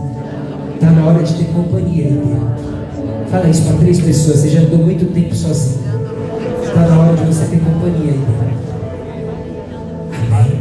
Está 0.75 0.91
na 0.91 1.07
hora 1.07 1.23
de 1.23 1.35
ter 1.35 1.45
companhia 1.53 2.05
aí 2.05 2.13
dentro. 2.13 3.31
Fala 3.31 3.49
isso 3.49 3.63
para 3.63 3.79
três 3.79 3.99
pessoas. 3.99 4.41
Você 4.41 4.49
já 4.51 4.61
andou 4.61 4.79
muito 4.81 5.11
tempo 5.15 5.35
sozinho. 5.35 5.81
Está 6.63 6.87
na 6.87 6.99
hora 7.01 7.17
de 7.17 7.25
você 7.25 7.47
ter 7.47 7.61
companhia 7.61 8.13
aí 8.13 8.19
dentro. 8.19 8.53
Amém. 10.33 10.61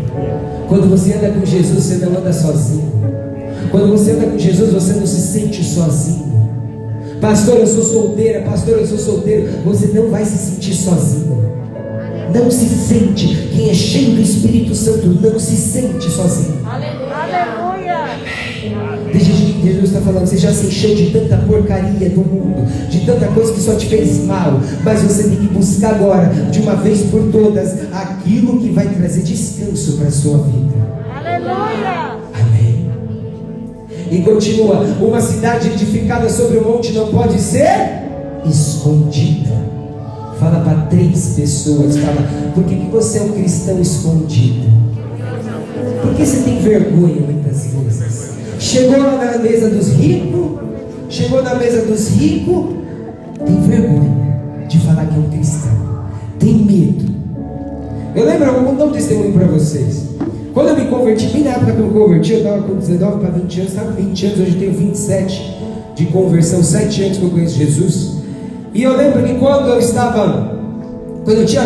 Quando 0.70 0.90
você 0.90 1.14
anda 1.16 1.32
com 1.32 1.46
Jesus, 1.46 1.84
você 1.84 2.06
não 2.06 2.18
anda 2.18 2.32
sozinho. 2.32 2.92
Quando 3.72 3.92
você 3.92 4.12
anda 4.12 4.28
com 4.28 4.38
Jesus, 4.38 4.72
você 4.72 4.94
não 4.94 5.06
se 5.06 5.20
sente 5.20 5.66
sozinho. 5.66 6.32
Pastor, 7.20 7.58
eu 7.58 7.68
sou 7.68 7.84
solteira. 7.84 8.42
Pastor, 8.42 8.80
eu 8.80 8.88
sou 8.88 8.98
solteiro. 8.98 9.50
Você 9.66 9.88
não 9.88 10.10
vai 10.10 10.24
se 10.24 10.38
sentir 10.38 10.74
sozinho. 10.74 11.51
Não 12.34 12.50
se 12.50 12.68
sente. 12.68 13.50
Quem 13.54 13.70
é 13.70 13.74
cheio 13.74 14.16
do 14.16 14.22
Espírito 14.22 14.74
Santo 14.76 15.08
não 15.08 15.40
se 15.40 15.56
sente 15.56 16.10
sozinho. 16.10 16.62
Aleluia. 16.66 17.12
De 19.12 19.20
Jesus 19.64 19.84
está 19.84 20.02
falando, 20.02 20.26
você 20.26 20.38
já 20.38 20.52
se 20.52 20.68
encheu 20.68 20.96
de 20.96 21.12
tanta 21.12 21.38
porcaria 21.38 22.10
do 22.10 22.22
mundo, 22.22 22.66
de 22.90 23.06
tanta 23.06 23.28
coisa 23.28 23.54
que 23.54 23.60
só 23.60 23.76
te 23.76 23.88
fez 23.88 24.24
mal, 24.26 24.60
mas 24.84 25.02
você 25.04 25.24
tem 25.24 25.38
que 25.38 25.48
buscar 25.48 25.96
agora, 25.96 26.28
de 26.50 26.60
uma 26.62 26.76
vez 26.76 27.02
por 27.04 27.32
todas, 27.32 27.92
aquilo 27.92 28.60
que 28.60 28.70
vai 28.70 28.88
trazer 28.88 29.22
descanso 29.22 29.98
para 29.98 30.08
a 30.08 30.12
sua 30.12 30.38
vida. 30.40 30.74
Aleluia. 31.16 32.18
Amém. 32.34 32.90
E 34.10 34.22
continua: 34.22 34.86
uma 35.00 35.22
cidade 35.22 35.70
edificada 35.70 36.30
sobre 36.30 36.58
o 36.58 36.64
monte 36.64 36.92
não 36.94 37.08
pode 37.08 37.40
ser 37.40 38.02
escondida. 38.46 39.71
Fala 40.42 40.60
para 40.62 40.74
três 40.88 41.36
pessoas, 41.36 41.98
fala, 41.98 42.28
por 42.56 42.64
que, 42.64 42.76
que 42.76 42.90
você 42.90 43.20
é 43.20 43.22
um 43.22 43.32
cristão 43.34 43.80
escondido? 43.80 44.68
Por 46.02 46.16
que 46.16 46.26
você 46.26 46.38
tem 46.38 46.58
vergonha 46.58 47.22
muitas 47.22 47.68
vezes? 47.68 48.32
Chegou 48.58 48.98
lá 48.98 49.24
na 49.24 49.38
mesa 49.38 49.70
dos 49.70 49.90
ricos, 49.90 50.60
chegou 51.10 51.44
na 51.44 51.54
mesa 51.54 51.86
dos 51.86 52.08
ricos, 52.08 52.76
tem 53.46 53.62
vergonha 53.62 54.66
de 54.68 54.80
falar 54.80 55.06
que 55.06 55.16
é 55.16 55.20
um 55.20 55.30
cristão, 55.30 56.06
tem 56.40 56.56
medo. 56.56 57.06
Eu 58.16 58.26
lembro, 58.26 58.64
vou 58.64 58.76
dar 58.76 58.86
um 58.86 58.92
testemunho 58.92 59.34
para 59.34 59.46
vocês. 59.46 60.08
Quando 60.56 60.70
eu 60.70 60.76
me 60.76 60.86
converti, 60.86 61.28
bem 61.28 61.44
na 61.44 61.52
época 61.52 61.74
que 61.74 61.80
eu 61.80 61.86
me 61.86 61.94
converti, 61.94 62.32
eu 62.32 62.38
estava 62.40 62.64
com 62.64 62.78
19 62.78 63.20
para 63.20 63.30
20 63.30 63.60
anos, 63.60 63.72
estava 63.74 63.92
com 63.92 64.02
20 64.02 64.26
anos, 64.26 64.40
hoje 64.40 64.54
eu 64.54 64.60
tenho 64.60 64.74
27 64.74 65.58
de 65.96 66.06
conversão, 66.08 66.64
7 66.64 67.04
anos 67.04 67.18
que 67.20 67.24
eu 67.26 67.30
conheço 67.30 67.58
Jesus. 67.60 68.21
E 68.74 68.84
eu 68.84 68.96
lembro 68.96 69.22
que 69.24 69.34
quando 69.36 69.68
eu 69.68 69.80
estava, 69.80 70.58
quando 71.26 71.38
eu 71.40 71.46
tinha, 71.46 71.64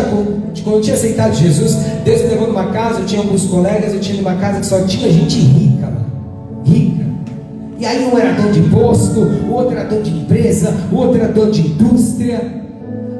quando 0.64 0.76
eu 0.76 0.80
tinha 0.80 0.96
aceitado 0.96 1.34
Jesus, 1.34 1.76
Deus 2.04 2.22
me 2.22 2.28
levou 2.28 2.48
numa 2.48 2.66
casa, 2.72 3.00
eu 3.00 3.06
tinha 3.06 3.20
alguns 3.20 3.44
colegas, 3.44 3.94
eu 3.94 4.00
tinha 4.00 4.16
numa 4.16 4.34
casa 4.34 4.60
que 4.60 4.66
só 4.66 4.80
tinha 4.82 5.10
gente 5.12 5.38
rica, 5.38 5.92
rica. 6.64 7.06
E 7.78 7.86
aí 7.86 8.04
um 8.06 8.18
era 8.18 8.32
dono 8.32 8.52
de 8.52 8.60
posto, 8.70 9.20
o 9.20 9.52
outro 9.52 9.76
era 9.76 9.84
dono 9.84 10.02
de 10.02 10.10
empresa, 10.10 10.74
o 10.90 10.96
outro 10.96 11.20
era 11.20 11.28
dono 11.32 11.52
de 11.52 11.60
indústria. 11.60 12.40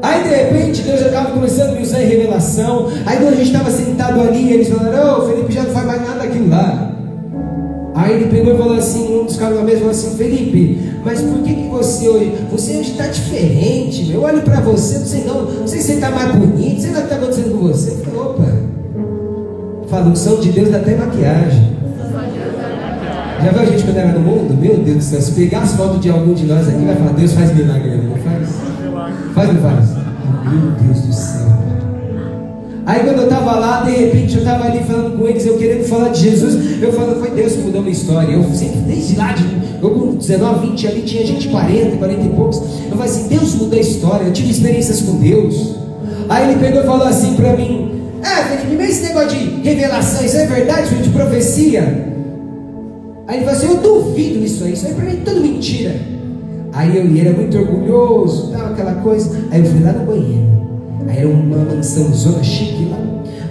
Aí 0.02 0.22
de 0.24 0.28
repente 0.30 0.82
Deus 0.82 1.00
já 1.00 1.06
estava 1.06 1.30
começando 1.30 1.70
a 1.70 1.72
me 1.72 1.82
usar 1.82 2.02
em 2.02 2.08
revelação. 2.08 2.88
Aí 3.06 3.18
quando 3.18 3.34
a 3.34 3.36
gente 3.36 3.52
estava 3.52 3.70
sentado 3.70 4.20
ali, 4.20 4.52
eles 4.52 4.68
falaram, 4.68 5.14
ô 5.14 5.18
oh, 5.18 5.28
Felipe 5.28 5.52
já 5.52 5.62
não 5.62 5.70
faz 5.70 5.86
mais 5.86 6.00
nada 6.00 6.18
daquilo 6.20 6.48
lá. 6.48 6.92
Aí 7.94 8.14
ele 8.14 8.26
pegou 8.26 8.54
e 8.54 8.58
falou 8.58 8.76
assim, 8.76 9.20
um 9.20 9.24
dos 9.24 9.36
caras 9.36 9.56
na 9.56 9.62
mesa 9.62 9.78
falou 9.78 9.92
assim, 9.92 10.16
Felipe, 10.16 10.95
mas 11.06 11.22
por 11.22 11.38
que, 11.44 11.54
que 11.54 11.68
você 11.68 12.08
hoje, 12.08 12.32
você 12.50 12.78
hoje 12.78 12.90
está 12.90 13.06
diferente, 13.06 14.06
meu? 14.06 14.16
Eu 14.16 14.22
olho 14.22 14.42
para 14.42 14.60
você, 14.60 14.98
não 14.98 15.06
sei 15.06 15.22
não, 15.22 15.42
não 15.44 15.66
sei 15.68 15.78
se 15.78 15.86
você 15.86 15.92
está 15.92 16.10
mais 16.10 16.34
bonito, 16.34 16.80
sei 16.80 16.90
lá 16.90 16.96
o 16.96 17.00
que 17.02 17.06
está 17.06 17.16
acontecendo 17.16 17.52
com 17.52 17.68
você. 17.68 17.90
Eu 17.92 17.98
falei, 17.98 18.20
opa, 18.20 18.44
fala, 19.88 20.06
unção 20.08 20.40
de 20.40 20.50
Deus 20.50 20.68
dá 20.68 20.78
até 20.78 20.96
maquiagem. 20.96 21.76
Já 23.44 23.52
viu 23.52 23.60
a 23.60 23.64
gente 23.66 23.84
quando 23.84 23.96
era 23.98 24.12
no 24.12 24.20
mundo? 24.20 24.60
Meu 24.60 24.78
Deus 24.78 24.96
do 24.96 25.02
céu, 25.04 25.22
se 25.22 25.30
pegar 25.30 25.60
as 25.60 25.74
fotos 25.74 26.00
de 26.00 26.10
algum 26.10 26.34
de 26.34 26.44
nós 26.44 26.68
aqui, 26.68 26.84
vai 26.84 26.96
falar, 26.96 27.12
Deus 27.12 27.32
faz 27.32 27.54
milagre, 27.54 27.90
não 27.98 28.16
faz? 28.16 28.48
Faz 29.32 29.48
ou 29.48 29.54
não 29.54 29.62
faz? 29.62 29.90
Meu 30.50 30.72
Deus 30.72 31.06
do 31.06 31.12
céu. 31.12 31.46
Aí 32.84 33.04
quando 33.04 33.18
eu 33.18 33.24
estava 33.24 33.58
lá, 33.60 33.82
de 33.82 33.92
repente 33.92 34.34
eu 34.34 34.40
estava 34.40 34.64
ali 34.64 34.82
falando 34.82 35.16
com 35.16 35.28
eles, 35.28 35.46
eu 35.46 35.56
querendo 35.56 35.84
falar 35.84 36.08
de 36.08 36.20
Jesus, 36.20 36.82
eu 36.82 36.92
falando, 36.92 37.20
foi 37.20 37.30
Deus 37.30 37.52
que 37.52 37.62
mudou 37.62 37.80
minha 37.80 37.92
história. 37.92 38.32
Eu 38.32 38.42
sempre, 38.52 38.80
desde 38.80 39.16
lá, 39.16 39.32
de, 39.32 39.44
com 39.80 40.16
19, 40.16 40.68
20 40.68 40.86
ali, 40.86 41.02
tinha 41.02 41.26
gente 41.26 41.48
40, 41.48 41.96
40 41.96 42.22
e 42.22 42.28
poucos. 42.30 42.58
Eu 42.90 42.96
falei 42.96 43.04
assim, 43.04 43.28
Deus 43.28 43.54
mudou 43.54 43.78
a 43.78 43.80
história, 43.80 44.24
eu 44.24 44.32
tive 44.32 44.50
experiências 44.50 45.02
com 45.02 45.16
Deus. 45.16 45.76
Aí 46.28 46.50
ele 46.50 46.60
pegou 46.60 46.82
e 46.82 46.86
falou 46.86 47.06
assim 47.06 47.34
para 47.34 47.56
mim, 47.56 48.02
é, 48.22 48.56
Felipe, 48.56 48.82
esse 48.82 49.02
negócio 49.02 49.38
de 49.38 49.60
revelação, 49.62 50.24
isso 50.24 50.36
é 50.36 50.46
verdade, 50.46 50.94
de 50.96 51.08
profecia? 51.10 52.06
Aí 53.28 53.38
ele 53.38 53.44
falou 53.44 53.58
assim, 53.58 53.66
eu 53.66 53.76
duvido 53.76 54.44
isso 54.44 54.64
aí, 54.64 54.72
isso 54.72 54.86
aí 54.86 54.94
para 54.94 55.04
mim 55.04 55.12
é 55.12 55.24
tudo 55.24 55.40
mentira. 55.40 55.94
Aí 56.72 56.96
eu, 56.96 57.04
ele 57.04 57.20
era 57.20 57.32
muito 57.32 57.56
orgulhoso, 57.56 58.52
tal, 58.52 58.66
aquela 58.66 58.94
coisa. 58.96 59.30
Aí 59.50 59.60
eu 59.60 59.66
fui 59.66 59.82
lá 59.82 59.92
no 59.92 60.06
banheiro. 60.06 60.46
Aí 61.08 61.18
era 61.18 61.28
uma 61.28 61.64
mansão, 61.64 62.12
zona 62.12 62.42
chique 62.42 62.88
lá. 62.90 62.98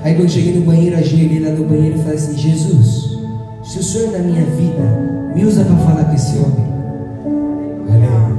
Aí 0.03 0.13
quando 0.13 0.25
eu 0.25 0.29
cheguei 0.29 0.53
no 0.53 0.61
banheiro, 0.61 0.95
ajoelhei 0.97 1.39
lá 1.39 1.49
no 1.49 1.65
banheiro 1.65 1.95
e 1.97 1.99
falei 1.99 2.15
assim: 2.15 2.38
Jesus, 2.38 3.14
se 3.65 3.80
o 3.80 3.84
Senhor 3.84 4.12
na 4.12 4.19
minha 4.19 4.45
vida 4.45 4.84
me 5.34 5.43
usa 5.43 5.65
para 5.65 5.75
falar 5.78 6.06
com 6.06 6.13
esse 6.13 6.38
homem. 6.38 6.65
Olha, 7.89 8.32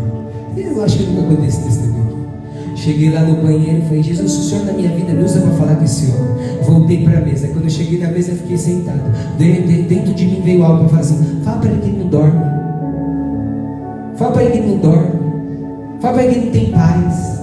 eu 0.57 0.85
acho 0.85 0.99
que 0.99 1.05
nunca 1.05 1.29
contei 1.29 1.49
esse 1.49 1.63
testemunho 1.63 2.05
aqui. 2.05 2.81
Cheguei 2.81 3.11
lá 3.11 3.23
no 3.23 3.43
banheiro 3.43 3.79
e 3.79 3.83
falei: 3.83 4.03
Jesus, 4.05 4.31
se 4.31 4.39
o 4.39 4.43
Senhor 4.45 4.67
na 4.67 4.73
minha 4.73 4.91
vida 4.91 5.13
me 5.13 5.25
usa 5.25 5.41
para 5.41 5.51
falar 5.51 5.75
com 5.75 5.85
esse 5.85 6.13
homem. 6.13 6.63
Voltei 6.63 7.05
para 7.05 7.19
a 7.19 7.21
mesa. 7.23 7.49
Quando 7.49 7.65
eu 7.65 7.71
cheguei 7.71 7.99
na 7.99 8.09
mesa, 8.09 8.31
eu 8.31 8.37
fiquei 8.37 8.57
sentado. 8.57 9.01
Dentro 9.37 10.15
de 10.15 10.25
mim 10.27 10.41
veio 10.45 10.63
algo 10.63 10.81
para 10.85 10.89
falar 10.91 11.01
assim: 11.01 11.41
fala 11.45 11.59
para 11.59 11.71
ele 11.71 11.81
que 11.81 11.89
ele 11.89 11.99
não 11.99 12.09
dorme. 12.09 12.41
Fala 14.15 14.33
para 14.33 14.43
ele 14.45 14.53
que 14.53 14.59
ele 14.59 14.69
não 14.69 14.79
dorme. 14.79 15.11
Fala 16.01 16.15
para 16.15 16.25
ele 16.25 16.33
que 16.33 16.39
ele 16.39 16.47
não 16.47 16.53
tem 16.53 16.71
paz. 16.71 17.37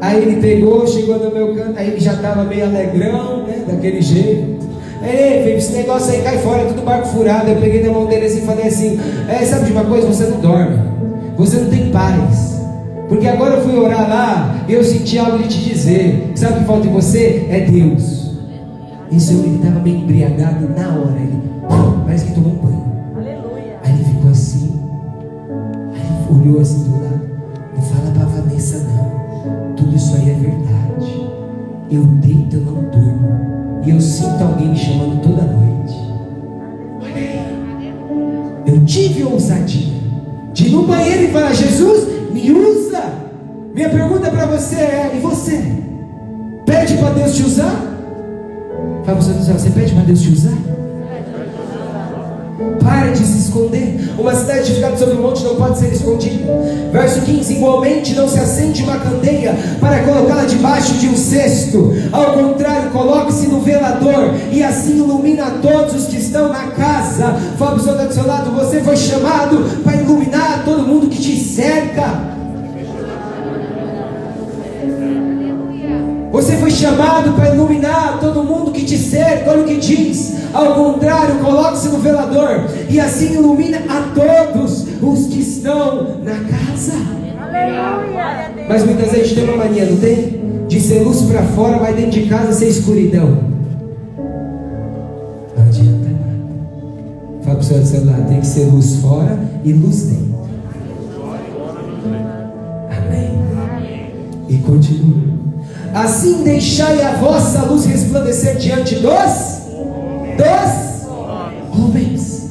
Aí 0.00 0.22
ele 0.22 0.40
pegou, 0.40 0.86
chegou 0.86 1.18
no 1.18 1.32
meu 1.32 1.54
canto, 1.56 1.78
aí 1.78 1.88
ele 1.88 2.00
já 2.00 2.12
estava 2.12 2.44
meio 2.44 2.66
alegrão, 2.66 3.46
né? 3.46 3.64
Daquele 3.66 4.00
jeito. 4.00 4.53
Ei, 5.04 5.42
Felipe, 5.42 5.58
esse 5.58 5.72
negócio 5.72 6.12
aí 6.12 6.22
cai 6.22 6.38
fora, 6.38 6.62
é 6.62 6.64
tudo 6.64 6.82
barco 6.82 7.08
furado. 7.08 7.50
Eu 7.50 7.56
peguei 7.56 7.82
na 7.82 7.92
mão 7.92 8.06
dele 8.06 8.26
assim 8.26 8.38
e 8.38 8.46
falei 8.46 8.66
assim: 8.66 8.98
é, 9.28 9.44
sabe 9.44 9.66
de 9.66 9.72
uma 9.72 9.84
coisa? 9.84 10.06
Você 10.06 10.24
não 10.24 10.40
dorme, 10.40 10.78
você 11.36 11.58
não 11.58 11.68
tem 11.68 11.90
paz. 11.90 12.54
Porque 13.08 13.28
agora 13.28 13.56
eu 13.56 13.62
fui 13.62 13.76
orar 13.76 14.08
lá 14.08 14.64
e 14.66 14.72
eu 14.72 14.82
senti 14.82 15.18
algo 15.18 15.38
de 15.38 15.48
te 15.48 15.70
dizer. 15.70 16.32
Sabe 16.34 16.54
o 16.54 16.56
que 16.60 16.64
falta 16.64 16.86
em 16.86 16.90
você? 16.90 17.46
É 17.50 17.60
Deus. 17.60 18.32
Isso 19.10 19.32
ele 19.34 19.56
estava 19.56 19.80
meio 19.80 19.98
embriagado 19.98 20.68
na 20.70 20.88
hora. 20.88 21.20
Ele 21.20 21.40
parece 22.04 22.24
que 22.24 22.32
tomou 22.32 22.52
um 22.52 22.56
banho. 22.56 22.84
Aleluia. 23.14 23.78
Aí 23.84 23.92
ele 23.92 24.04
ficou 24.04 24.30
assim. 24.30 24.80
Aí 25.92 26.00
ele 26.00 26.48
olhou 26.48 26.60
assim 26.60 26.84
do 26.84 27.02
lado. 27.02 27.20
Não 27.76 27.82
fala 27.82 28.10
para 28.10 28.24
Vanessa, 28.24 28.78
não. 28.78 29.74
Tudo 29.76 29.94
isso 29.94 30.16
aí 30.16 30.30
é 30.30 30.34
verdade. 30.34 31.30
Eu 31.90 32.02
deito, 32.02 32.56
eu 32.56 32.62
não 32.62 32.90
durmo. 32.90 33.03
E 33.86 33.90
eu 33.90 34.00
sinto 34.00 34.42
alguém 34.42 34.68
me 34.68 34.76
chamando 34.76 35.20
toda 35.22 35.42
noite. 35.42 35.64
Eu 38.66 38.84
tive 38.86 39.24
ousadia 39.24 39.92
de 40.52 40.68
ir 40.68 40.70
no 40.70 40.84
banheiro 40.84 41.24
e 41.24 41.28
falar: 41.28 41.52
Jesus, 41.52 42.08
me 42.32 42.50
usa. 42.50 43.02
Minha 43.74 43.90
pergunta 43.90 44.30
para 44.30 44.46
você 44.46 44.76
é: 44.76 45.12
e 45.14 45.20
você? 45.20 45.60
Pede 46.64 46.96
para 46.96 47.10
Deus 47.10 47.36
te 47.36 47.42
usar? 47.42 47.94
Fala 49.04 49.20
você, 49.20 49.32
você 49.52 49.70
pede 49.70 49.92
para 49.92 50.04
Deus 50.04 50.22
te 50.22 50.30
usar? 50.30 50.56
Pare 52.82 53.12
de 53.12 53.24
se 53.24 53.38
esconder. 53.38 54.12
Uma 54.18 54.34
cidade 54.34 54.60
edificada 54.60 54.96
sobre 54.96 55.14
o 55.14 55.22
monte 55.22 55.42
não 55.42 55.56
pode 55.56 55.78
ser 55.78 55.92
escondida. 55.92 56.52
Verso 56.92 57.20
15: 57.22 57.54
Igualmente 57.54 58.14
não 58.14 58.28
se 58.28 58.38
acende 58.38 58.82
uma 58.82 58.98
candeia 58.98 59.56
para 59.80 60.02
colocá-la 60.02 60.44
debaixo 60.44 60.94
de 60.94 61.08
um 61.08 61.16
cesto. 61.16 61.92
Ao 62.12 62.32
contrário, 62.32 62.90
coloque-se 62.90 63.48
no 63.48 63.60
velador 63.60 64.34
e 64.52 64.62
assim 64.62 64.98
ilumina 64.98 65.58
todos 65.62 65.94
os 65.94 66.06
que 66.06 66.16
estão 66.16 66.48
na 66.48 66.68
casa. 66.68 67.36
Fala 67.58 67.78
para 67.78 68.04
o 68.04 68.08
do 68.08 68.14
seu 68.14 68.26
lado: 68.26 68.50
Você 68.52 68.80
foi 68.80 68.96
chamado 68.96 69.82
para 69.82 69.96
iluminar 69.96 70.62
todo 70.64 70.82
mundo 70.82 71.08
que 71.08 71.20
te 71.20 71.36
cerca. 71.36 72.34
Você 76.34 76.56
foi 76.56 76.72
chamado 76.72 77.32
para 77.34 77.54
iluminar 77.54 78.18
todo 78.18 78.42
mundo 78.42 78.72
que 78.72 78.84
te 78.84 78.98
cerca. 78.98 79.52
Olha 79.52 79.62
o 79.62 79.64
que 79.64 79.76
diz. 79.76 80.34
Ao 80.52 80.74
contrário, 80.74 81.36
coloque-se 81.36 81.88
no 81.90 81.98
velador 81.98 82.66
e 82.90 82.98
assim 82.98 83.34
ilumina 83.34 83.78
a 83.88 84.12
todos 84.12 84.84
os 85.00 85.28
que 85.28 85.38
estão 85.38 86.18
na 86.24 86.34
casa. 86.34 86.94
Aleluia. 87.40 88.50
Mas 88.68 88.84
muitas 88.84 89.12
vezes 89.12 89.14
a 89.14 89.24
gente 89.28 89.34
tem 89.36 89.44
uma 89.44 89.64
mania, 89.64 89.86
não 89.86 89.96
tem? 89.96 90.66
De 90.66 90.80
ser 90.80 91.04
luz 91.04 91.22
para 91.22 91.44
fora, 91.44 91.78
mas 91.78 91.94
dentro 91.94 92.10
de 92.10 92.26
casa 92.26 92.52
ser 92.52 92.66
escuridão. 92.66 93.38
Não 95.56 95.62
adianta 95.68 96.08
nada. 96.08 97.44
Fala 97.44 97.54
para 97.54 97.58
o 97.58 97.62
seu 97.62 97.86
celular, 97.86 98.26
tem 98.26 98.40
que 98.40 98.46
ser 98.48 98.64
luz 98.64 98.96
fora 98.96 99.38
e 99.62 99.72
luz 99.72 100.02
dentro. 100.06 100.34
Amém. 102.90 104.10
E 104.48 104.56
continua. 104.58 105.33
Assim 105.94 106.42
deixai 106.42 107.02
a 107.02 107.12
vossa 107.12 107.62
luz 107.66 107.86
resplandecer 107.86 108.56
diante 108.56 108.96
dos 108.96 109.62
dos 110.36 111.08
homens. 111.78 112.50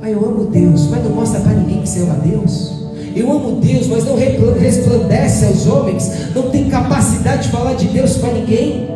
Mas 0.00 0.12
eu 0.12 0.24
amo 0.24 0.44
Deus, 0.44 0.88
mas 0.88 1.02
não 1.02 1.10
mostra 1.10 1.40
para 1.40 1.54
ninguém 1.54 1.80
que 1.80 1.88
você 1.88 2.00
ama 2.00 2.16
Deus. 2.16 2.82
Eu 3.14 3.30
amo 3.30 3.60
Deus, 3.60 3.86
mas 3.88 4.04
não 4.04 4.16
resplandece 4.16 5.46
aos 5.46 5.66
homens. 5.66 6.34
Não 6.34 6.50
tem 6.50 6.68
capacidade 6.68 7.44
de 7.44 7.48
falar 7.48 7.74
de 7.74 7.88
Deus 7.88 8.16
para 8.18 8.32
ninguém. 8.32 8.88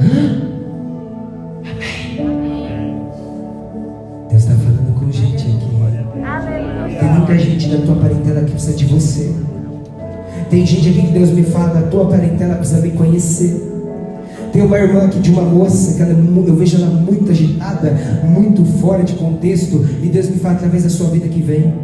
Hã? 0.00 0.42
Deus 4.30 4.42
está 4.42 4.54
falando 4.54 5.00
com 5.00 5.10
gente 5.10 5.44
aqui. 5.44 6.98
Tem 6.98 7.08
muita 7.08 7.38
gente 7.38 7.68
da 7.68 7.84
tua 7.84 7.96
parentela 7.96 8.42
que 8.42 8.52
precisa 8.52 8.76
de 8.76 8.84
você. 8.86 9.32
Tem 10.50 10.64
gente 10.64 10.88
aqui 10.88 11.06
que 11.06 11.12
Deus 11.12 11.30
me 11.30 11.42
fala, 11.42 11.80
a 11.80 11.82
tua 11.82 12.06
parentela 12.06 12.54
precisa 12.56 12.80
me 12.80 12.90
conhecer. 12.90 13.72
Tem 14.52 14.62
uma 14.62 14.78
irmã 14.78 15.06
aqui 15.06 15.18
de 15.18 15.30
uma 15.30 15.42
moça 15.42 15.94
que 15.94 16.02
ela, 16.02 16.12
é 16.12 16.48
eu 16.48 16.54
vejo 16.54 16.76
ela 16.76 16.86
muito 16.86 17.30
agitada, 17.30 17.92
muito 18.22 18.64
fora 18.78 19.02
de 19.02 19.14
contexto, 19.14 19.84
e 20.00 20.06
Deus 20.06 20.28
me 20.28 20.36
fala 20.36 20.54
através 20.54 20.84
da 20.84 20.90
sua 20.90 21.08
vida 21.10 21.26
que 21.26 21.42
vem. 21.42 21.74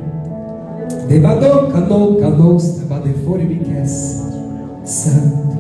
Santo. 4.85 5.59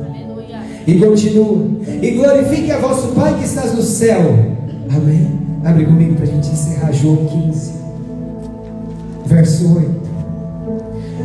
E 0.86 0.98
continua. 0.98 1.66
E 2.00 2.10
glorifique 2.12 2.70
a 2.70 2.78
vosso 2.78 3.08
Pai 3.08 3.36
que 3.38 3.44
estás 3.44 3.74
no 3.74 3.82
céu. 3.82 4.20
Amém. 4.88 5.40
Abre 5.64 5.84
comigo 5.84 6.14
para 6.14 6.24
a 6.24 6.26
gente 6.28 6.48
encerrar 6.48 6.92
João 6.92 7.26
15, 7.26 7.72
verso 9.26 9.76
8. 9.76 10.09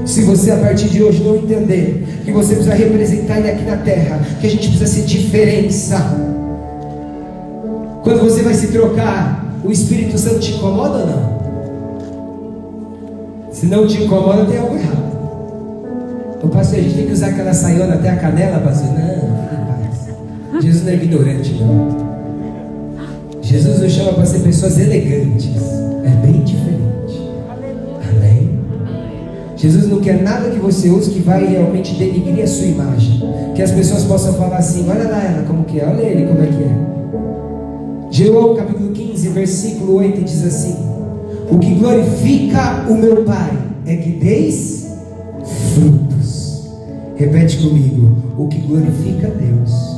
Se 0.03 0.23
você 0.23 0.51
a 0.51 0.57
partir 0.57 0.89
de 0.89 1.03
hoje 1.03 1.23
não 1.23 1.35
entender 1.35 2.05
que 2.25 2.31
você 2.31 2.55
precisa 2.55 2.75
representar 2.75 3.39
Ele 3.39 3.51
aqui 3.51 3.63
na 3.63 3.77
terra, 3.77 4.19
que 4.41 4.47
a 4.47 4.49
gente 4.49 4.67
precisa 4.69 4.87
ser 4.87 5.03
diferença. 5.03 5.97
Quando 8.03 8.21
você 8.23 8.41
vai 8.43 8.53
se 8.53 8.67
trocar, 8.67 9.45
o 9.63 9.71
Espírito 9.71 10.17
Santo 10.17 10.39
te 10.39 10.53
incomoda 10.53 10.99
ou 10.99 11.07
não? 11.07 11.35
Se 13.51 13.65
não 13.65 13.87
te 13.87 14.03
incomoda, 14.03 14.45
tem 14.45 14.59
algo 14.59 14.75
errado. 14.75 15.05
O 16.43 16.47
pastor, 16.49 16.77
a 16.77 16.81
gente 16.83 16.95
tem 16.95 17.05
que 17.07 17.13
usar 17.13 17.27
aquela 17.29 17.53
saiona 17.53 17.95
até 17.95 18.09
a 18.09 18.17
canela, 18.17 18.59
pastor? 18.59 18.89
Não, 18.89 19.29
paz. 19.65 20.61
Jesus 20.61 20.83
não 20.83 20.91
é 20.91 20.95
ignorante, 20.95 21.53
não. 21.53 22.05
Jesus 23.41 23.79
nos 23.79 23.91
chama 23.91 24.13
para 24.13 24.25
ser 24.25 24.39
pessoas 24.39 24.77
elegantes. 24.77 25.49
É 26.03 26.09
bem 26.23 26.43
diferente. 26.43 26.64
Jesus 29.55 29.87
não 29.87 30.01
quer 30.01 30.21
nada 30.21 30.49
que 30.49 30.59
você 30.59 30.89
use 30.89 31.11
que 31.11 31.19
vai 31.19 31.45
realmente 31.45 31.95
denigrir 31.95 32.43
a 32.43 32.47
sua 32.47 32.65
imagem. 32.65 33.21
Que 33.55 33.61
as 33.61 33.71
pessoas 33.71 34.03
possam 34.03 34.33
falar 34.33 34.57
assim: 34.57 34.85
olha 34.89 35.07
lá 35.07 35.23
ela 35.23 35.43
como 35.47 35.63
que 35.63 35.79
é, 35.79 35.85
olha 35.85 36.01
ele 36.01 36.25
como 36.25 36.43
é 36.43 36.47
que 36.47 36.63
é. 36.63 36.95
João 38.11 38.55
capítulo 38.55 38.91
15, 38.91 39.29
versículo 39.29 39.95
8 39.95 40.21
diz 40.23 40.43
assim: 40.43 40.75
O 41.49 41.57
que 41.57 41.73
glorifica 41.75 42.85
o 42.89 42.95
meu 42.95 43.23
Pai 43.23 43.51
é 43.85 43.95
que 43.95 44.09
deis 44.11 44.87
frutos. 45.73 46.69
Repete 47.15 47.57
comigo: 47.57 48.17
O 48.37 48.47
que 48.47 48.59
glorifica 48.59 49.27
Deus 49.29 49.95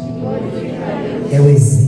é 1.32 1.41
o 1.41 1.50
exemplo. 1.50 1.88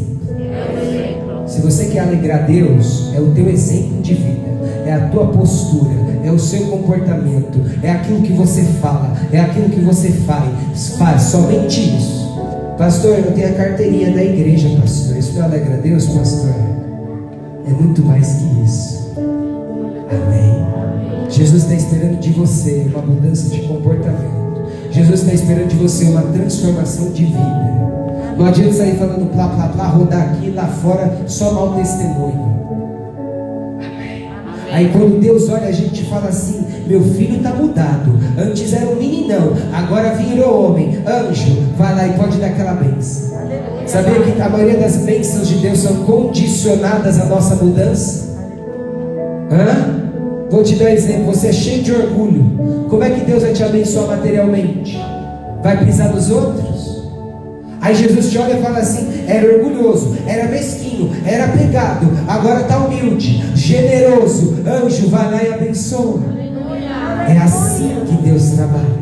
Se 1.48 1.62
você 1.62 1.86
quer 1.86 2.00
alegrar 2.00 2.46
Deus, 2.46 3.12
é 3.16 3.20
o 3.20 3.32
teu 3.32 3.50
exemplo 3.50 4.02
de 4.02 4.14
vida, 4.14 4.50
é 4.86 4.94
a 4.94 5.10
tua 5.10 5.28
postura, 5.28 6.09
é 6.30 6.32
o 6.32 6.40
seu 6.40 6.68
comportamento, 6.68 7.60
é 7.82 7.92
aquilo 7.92 8.22
que 8.22 8.34
você 8.34 8.62
fala, 8.64 9.14
é 9.32 9.40
aquilo 9.40 9.70
que 9.70 9.80
você 9.80 10.12
faz, 10.12 10.90
faz 10.98 11.24
somente 11.24 11.98
isso. 11.98 12.20
Pastor, 12.78 13.18
eu 13.18 13.32
tenho 13.34 13.50
a 13.50 13.54
carteirinha 13.54 14.14
da 14.14 14.24
igreja, 14.24 14.70
pastor. 14.80 15.18
Isso 15.18 15.34
não 15.38 15.46
alegra 15.46 15.78
Deus, 15.78 16.06
pastor? 16.08 16.54
É 17.68 17.72
muito 17.72 18.02
mais 18.04 18.28
que 18.34 18.64
isso. 18.64 19.12
Amém. 20.10 21.30
Jesus 21.30 21.64
está 21.64 21.74
esperando 21.74 22.20
de 22.20 22.32
você 22.32 22.88
uma 22.94 23.02
mudança 23.02 23.50
de 23.50 23.62
comportamento. 23.64 24.70
Jesus 24.92 25.22
está 25.22 25.34
esperando 25.34 25.68
de 25.68 25.76
você 25.76 26.06
uma 26.06 26.22
transformação 26.22 27.12
de 27.12 27.26
vida. 27.26 27.70
Não 28.38 28.46
adianta 28.46 28.74
sair 28.74 28.98
falando 28.98 29.30
plá, 29.34 29.50
plá, 29.50 29.68
plá, 29.68 29.88
rodar 29.88 30.22
aqui 30.30 30.48
e 30.48 30.52
lá 30.52 30.68
fora, 30.68 31.24
só 31.28 31.52
mau 31.52 31.76
testemunho. 31.76 32.59
Aí 34.72 34.90
quando 34.90 35.20
Deus 35.20 35.50
olha 35.50 35.68
a 35.68 35.72
gente 35.72 36.04
fala 36.06 36.28
assim, 36.28 36.64
meu 36.88 37.04
filho 37.04 37.38
está 37.38 37.52
mudado. 37.52 38.18
Antes 38.38 38.74
era 38.74 38.88
um 38.88 38.96
meninão, 38.96 39.54
agora 39.74 40.16
virou 40.16 40.72
homem. 40.72 41.00
Anjo, 41.06 41.58
vai 41.78 41.96
lá 41.96 42.08
e 42.08 42.14
pode 42.14 42.38
dar 42.38 42.48
aquela 42.48 42.74
bênção. 42.74 43.30
Sabia 43.86 44.22
que 44.22 44.40
a 44.40 44.50
maioria 44.50 44.78
das 44.78 44.98
bênçãos 44.98 45.48
de 45.48 45.56
Deus 45.56 45.80
são 45.80 45.96
condicionadas 46.04 47.20
à 47.20 47.26
nossa 47.26 47.56
mudança? 47.56 48.30
Hã? 49.52 50.00
Vou 50.52 50.64
te 50.64 50.76
dar 50.76 50.86
um 50.86 50.90
exemplo, 50.90 51.26
você 51.26 51.48
é 51.48 51.54
cheio 51.54 51.84
de 51.84 51.92
orgulho. 51.92 52.86
Como 52.90 53.04
é 53.04 53.10
que 53.10 53.26
Deus 53.26 53.44
vai 53.44 53.54
te 53.54 53.64
abençoar 53.64 54.08
materialmente? 54.08 55.00
Vai 55.64 55.84
pisar 55.86 56.14
nos 56.14 56.30
outros? 56.30 57.08
Aí 57.82 57.96
Jesus 57.96 58.30
te 58.32 58.38
olha 58.38 58.58
e 58.58 58.62
fala 58.62 58.80
assim: 58.80 59.09
era 59.30 59.56
orgulhoso, 59.56 60.18
era 60.26 60.50
mesquinho, 60.50 61.12
era 61.24 61.48
pegado, 61.50 62.08
agora 62.28 62.62
está 62.62 62.80
humilde, 62.80 63.44
generoso. 63.56 64.58
Anjo, 64.66 65.08
vai 65.10 65.32
lá 65.32 65.44
e 65.44 65.54
abençoa. 65.54 66.20
É 67.28 67.38
assim 67.38 67.96
que 68.08 68.24
Deus 68.24 68.50
trabalha. 68.52 69.00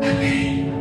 Amém. 0.00 0.72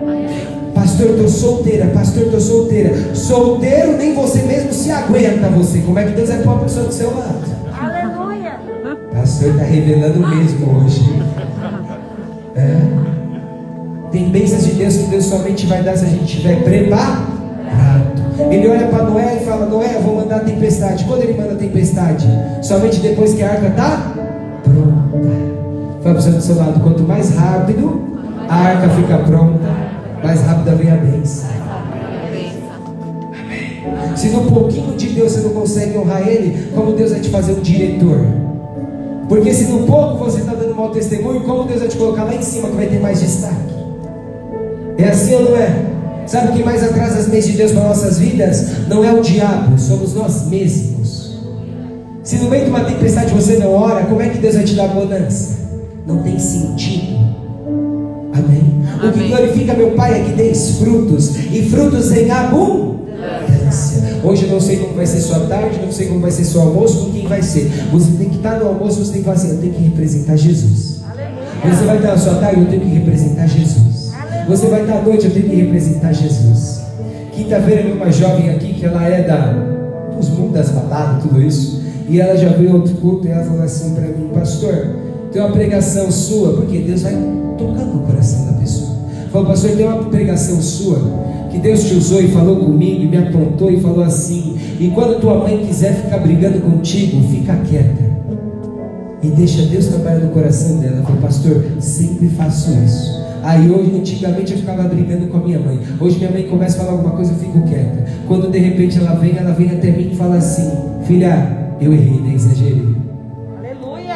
Pastor, 0.76 1.10
estou 1.10 1.28
solteira, 1.28 1.88
pastor, 1.88 2.24
estou 2.26 2.40
solteira. 2.40 3.16
Solteiro, 3.16 3.98
nem 3.98 4.14
você 4.14 4.44
mesmo 4.44 4.72
se 4.72 4.92
aguenta 4.92 5.50
você. 5.50 5.80
Como 5.80 5.98
é 5.98 6.06
que 6.06 6.12
Deus 6.12 6.30
é 6.30 6.38
para 6.38 6.52
uma 6.52 6.64
pessoa 6.64 6.86
do 6.86 6.94
seu 6.94 7.10
lado? 7.10 7.42
Aleluia. 7.74 8.60
Pastor 9.14 9.50
está 9.50 9.64
revelando 9.64 10.20
mesmo 10.28 10.78
hoje. 10.78 11.24
É. 12.56 13.10
Tem 14.12 14.30
bênçãos 14.30 14.66
de 14.66 14.74
Deus 14.74 14.98
que 14.98 15.04
Deus 15.06 15.26
somente 15.26 15.66
vai 15.66 15.82
dar 15.82 15.98
se 15.98 16.06
a 16.06 16.10
gente 16.10 16.26
estiver 16.26 16.64
preparado. 16.64 17.29
Ele 18.50 18.68
olha 18.68 18.88
para 18.88 19.04
Noé 19.04 19.38
e 19.42 19.46
fala: 19.46 19.66
Noé, 19.66 19.96
eu 19.96 20.02
vou 20.02 20.16
mandar 20.16 20.38
a 20.38 20.40
tempestade. 20.40 21.04
Quando 21.06 21.24
ele 21.24 21.40
manda 21.40 21.54
a 21.54 21.58
tempestade? 21.58 22.28
Somente 22.62 23.00
depois 23.00 23.34
que 23.34 23.44
a 23.44 23.52
arca 23.52 23.68
está 23.68 24.14
pronta. 24.64 25.10
Fala 26.02 26.16
para 26.16 26.32
do 26.32 26.42
seu 26.42 26.56
lado: 26.56 26.80
quanto 26.80 27.04
mais 27.04 27.36
rápido 27.36 28.02
a 28.48 28.56
arca 28.56 28.90
fica 28.90 29.18
pronta, 29.20 29.70
mais 30.24 30.42
rápida 30.42 30.76
vem 30.76 30.92
a 30.92 30.96
bênção. 30.96 31.50
Se 34.16 34.30
no 34.30 34.42
pouquinho 34.52 34.98
de 34.98 35.10
Deus 35.10 35.32
você 35.32 35.42
não 35.42 35.52
consegue 35.52 35.98
honrar 35.98 36.28
Ele, 36.28 36.72
como 36.76 36.94
Deus 36.94 37.12
vai 37.12 37.22
te 37.22 37.30
fazer 37.30 37.54
um 37.54 37.62
diretor? 37.62 38.20
Porque 39.30 39.54
se 39.54 39.72
no 39.72 39.86
pouco 39.86 40.18
você 40.18 40.40
está 40.40 40.54
dando 40.54 40.76
mau 40.76 40.90
testemunho, 40.90 41.42
como 41.42 41.64
Deus 41.66 41.80
vai 41.80 41.88
te 41.88 41.98
colocar 41.98 42.24
lá 42.24 42.34
em 42.34 42.42
cima 42.42 42.68
que 42.70 42.76
vai 42.76 42.88
ter 42.88 43.00
mais 43.00 43.20
destaque? 43.20 43.76
É 44.98 45.08
assim 45.08 45.36
ou 45.36 45.52
não 45.52 45.58
é? 45.58 45.86
Sabe 46.30 46.50
o 46.50 46.52
que 46.52 46.64
mais 46.64 46.84
atrasa 46.84 47.18
as 47.18 47.28
leis 47.28 47.48
de 47.48 47.54
Deus 47.54 47.72
para 47.72 47.86
nossas 47.86 48.20
vidas? 48.20 48.88
Não 48.88 49.04
é 49.04 49.12
o 49.12 49.20
diabo, 49.20 49.80
somos 49.80 50.14
nós 50.14 50.46
mesmos. 50.46 51.40
Se 52.24 52.36
no 52.36 52.52
meio 52.52 52.66
de 52.66 52.70
uma 52.70 52.84
tempestade 52.84 53.34
você 53.34 53.58
não 53.58 53.74
ora, 53.74 54.06
como 54.06 54.22
é 54.22 54.30
que 54.30 54.38
Deus 54.38 54.54
vai 54.54 54.64
te 54.64 54.76
dar 54.76 54.90
bonança? 54.90 55.58
Não 56.06 56.22
tem 56.22 56.38
sentido. 56.38 57.16
Amém? 58.32 58.62
Amém. 59.02 59.10
O 59.10 59.12
que 59.12 59.28
glorifica 59.28 59.74
meu 59.74 59.90
Pai 59.96 60.22
é 60.22 60.24
que 60.24 60.34
deis 60.34 60.78
frutos, 60.78 61.36
e 61.36 61.64
frutos 61.64 62.12
em 62.12 62.30
abundância. 62.30 64.20
Hoje 64.24 64.46
eu 64.46 64.52
não 64.52 64.62
sei 64.62 64.78
como 64.78 64.94
vai 64.94 65.08
ser 65.08 65.22
sua 65.22 65.40
tarde, 65.48 65.80
não 65.84 65.92
sei 65.92 66.10
como 66.10 66.20
vai 66.20 66.30
ser 66.30 66.44
seu 66.44 66.62
almoço, 66.62 67.06
com 67.06 67.12
quem 67.12 67.28
vai 67.28 67.42
ser. 67.42 67.72
Você 67.92 68.12
tem 68.20 68.30
que 68.30 68.36
estar 68.36 68.60
no 68.60 68.68
almoço, 68.68 69.04
você 69.04 69.14
tem 69.14 69.22
que 69.22 69.26
falar 69.26 69.38
assim, 69.38 69.50
eu 69.50 69.58
tenho 69.58 69.74
que 69.74 69.82
representar 69.82 70.36
Jesus. 70.36 71.00
Você 71.66 71.86
vai 71.86 71.96
estar 71.98 72.10
na 72.10 72.18
sua 72.20 72.36
tarde, 72.36 72.62
eu 72.62 72.68
tenho 72.68 72.82
que 72.84 72.90
representar 72.90 73.48
Jesus. 73.48 73.89
Você 74.50 74.66
vai 74.66 74.82
estar 74.82 74.98
à 74.98 75.02
noite, 75.04 75.26
eu 75.26 75.32
tenho 75.32 75.48
que 75.48 75.56
representar 75.58 76.12
Jesus. 76.12 76.82
Quinta-feira 77.34 77.84
veio 77.84 77.96
uma 77.96 78.12
jovem 78.12 78.50
aqui 78.50 78.74
que 78.74 78.84
ela 78.84 79.08
é 79.08 79.22
da, 79.22 79.54
dos 80.18 80.28
mundos 80.30 80.54
das 80.54 80.70
baladas, 80.70 81.22
tudo 81.22 81.40
isso. 81.40 81.84
E 82.10 82.20
ela 82.20 82.36
já 82.36 82.50
veio 82.50 82.74
outro 82.74 82.96
culto 82.96 83.28
e 83.28 83.32
ela 83.32 83.44
falou 83.44 83.62
assim 83.62 83.94
para 83.94 84.08
mim, 84.08 84.32
pastor, 84.34 84.96
tem 85.32 85.40
uma 85.40 85.52
pregação 85.52 86.12
sua, 86.12 86.54
porque 86.54 86.80
Deus 86.80 87.04
vai 87.04 87.14
tocando 87.60 87.98
o 87.98 88.00
coração 88.08 88.48
da 88.48 88.54
pessoa. 88.54 88.98
Falou, 89.32 89.50
pastor, 89.50 89.70
tem 89.70 89.86
uma 89.86 90.06
pregação 90.06 90.60
sua 90.60 91.00
que 91.52 91.60
Deus 91.60 91.84
te 91.84 91.94
usou 91.94 92.20
e 92.20 92.30
falou 92.30 92.56
comigo, 92.56 93.04
e 93.04 93.08
me 93.08 93.18
apontou 93.18 93.70
e 93.70 93.80
falou 93.80 94.04
assim: 94.04 94.58
e 94.80 94.88
quando 94.88 95.22
tua 95.22 95.36
mãe 95.36 95.64
quiser 95.64 95.94
ficar 95.94 96.18
brigando 96.18 96.60
contigo, 96.60 97.22
fica 97.30 97.56
quieta 97.58 98.10
e 99.22 99.28
deixa 99.28 99.62
Deus 99.64 99.86
trabalhar 99.88 100.22
no 100.22 100.30
coração 100.30 100.78
dela. 100.78 101.04
Falou, 101.04 101.22
pastor, 101.22 101.64
sempre 101.80 102.30
faço 102.30 102.72
isso. 102.84 103.19
Aí 103.44 103.70
hoje, 103.72 103.96
antigamente 103.96 104.52
eu 104.52 104.58
ficava 104.60 104.84
brigando 104.84 105.28
com 105.28 105.38
a 105.38 105.42
minha 105.42 105.60
mãe. 105.60 105.80
Hoje 106.00 106.18
minha 106.18 106.32
mãe 106.32 106.44
começa 106.44 106.78
a 106.78 106.86
falar 106.86 106.98
alguma 106.98 107.16
coisa, 107.16 107.32
eu 107.32 107.38
fico 107.38 107.62
quieta. 107.68 108.06
Quando 108.28 108.52
de 108.52 108.60
repente 108.60 108.98
ela 108.98 109.14
vem, 109.16 109.38
ela 109.38 109.52
vem 109.52 109.70
até 109.72 109.92
mim 109.92 110.10
e 110.12 110.16
fala 110.16 110.36
assim: 110.36 110.70
Filha, 111.06 111.76
eu 111.80 111.94
errei, 111.94 112.20
né? 112.22 112.34
Exagerei. 112.36 112.96
Aleluia. 113.58 114.16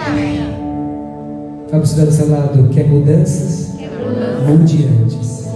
Fala 1.69 1.69
para 1.69 1.79
o 1.79 1.85
cidadão 1.85 2.11
do 2.11 2.15
seu 2.15 2.29
lado: 2.29 2.69
quer 2.69 2.87
mudanças? 2.87 3.73
Mude 4.47 4.87
antes. 5.01 5.47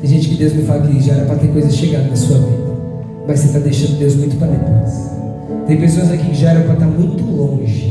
Tem 0.00 0.10
gente 0.10 0.28
que 0.28 0.36
Deus 0.36 0.52
me 0.52 0.62
fala 0.62 0.86
que 0.86 1.00
já 1.00 1.14
era 1.14 1.26
para 1.26 1.36
ter 1.36 1.48
coisa 1.48 1.70
chegada 1.70 2.08
na 2.08 2.14
sua 2.14 2.38
vida, 2.38 2.72
mas 3.26 3.40
você 3.40 3.46
está 3.48 3.58
deixando 3.58 3.98
Deus 3.98 4.14
muito 4.14 4.36
para 4.36 4.46
depois. 4.46 5.10
Tem 5.66 5.76
pessoas 5.76 6.12
aqui 6.12 6.30
que 6.30 6.34
já 6.34 6.50
eram 6.50 6.62
para 6.62 6.74
estar 6.74 6.86
muito 6.86 7.24
longe 7.24 7.87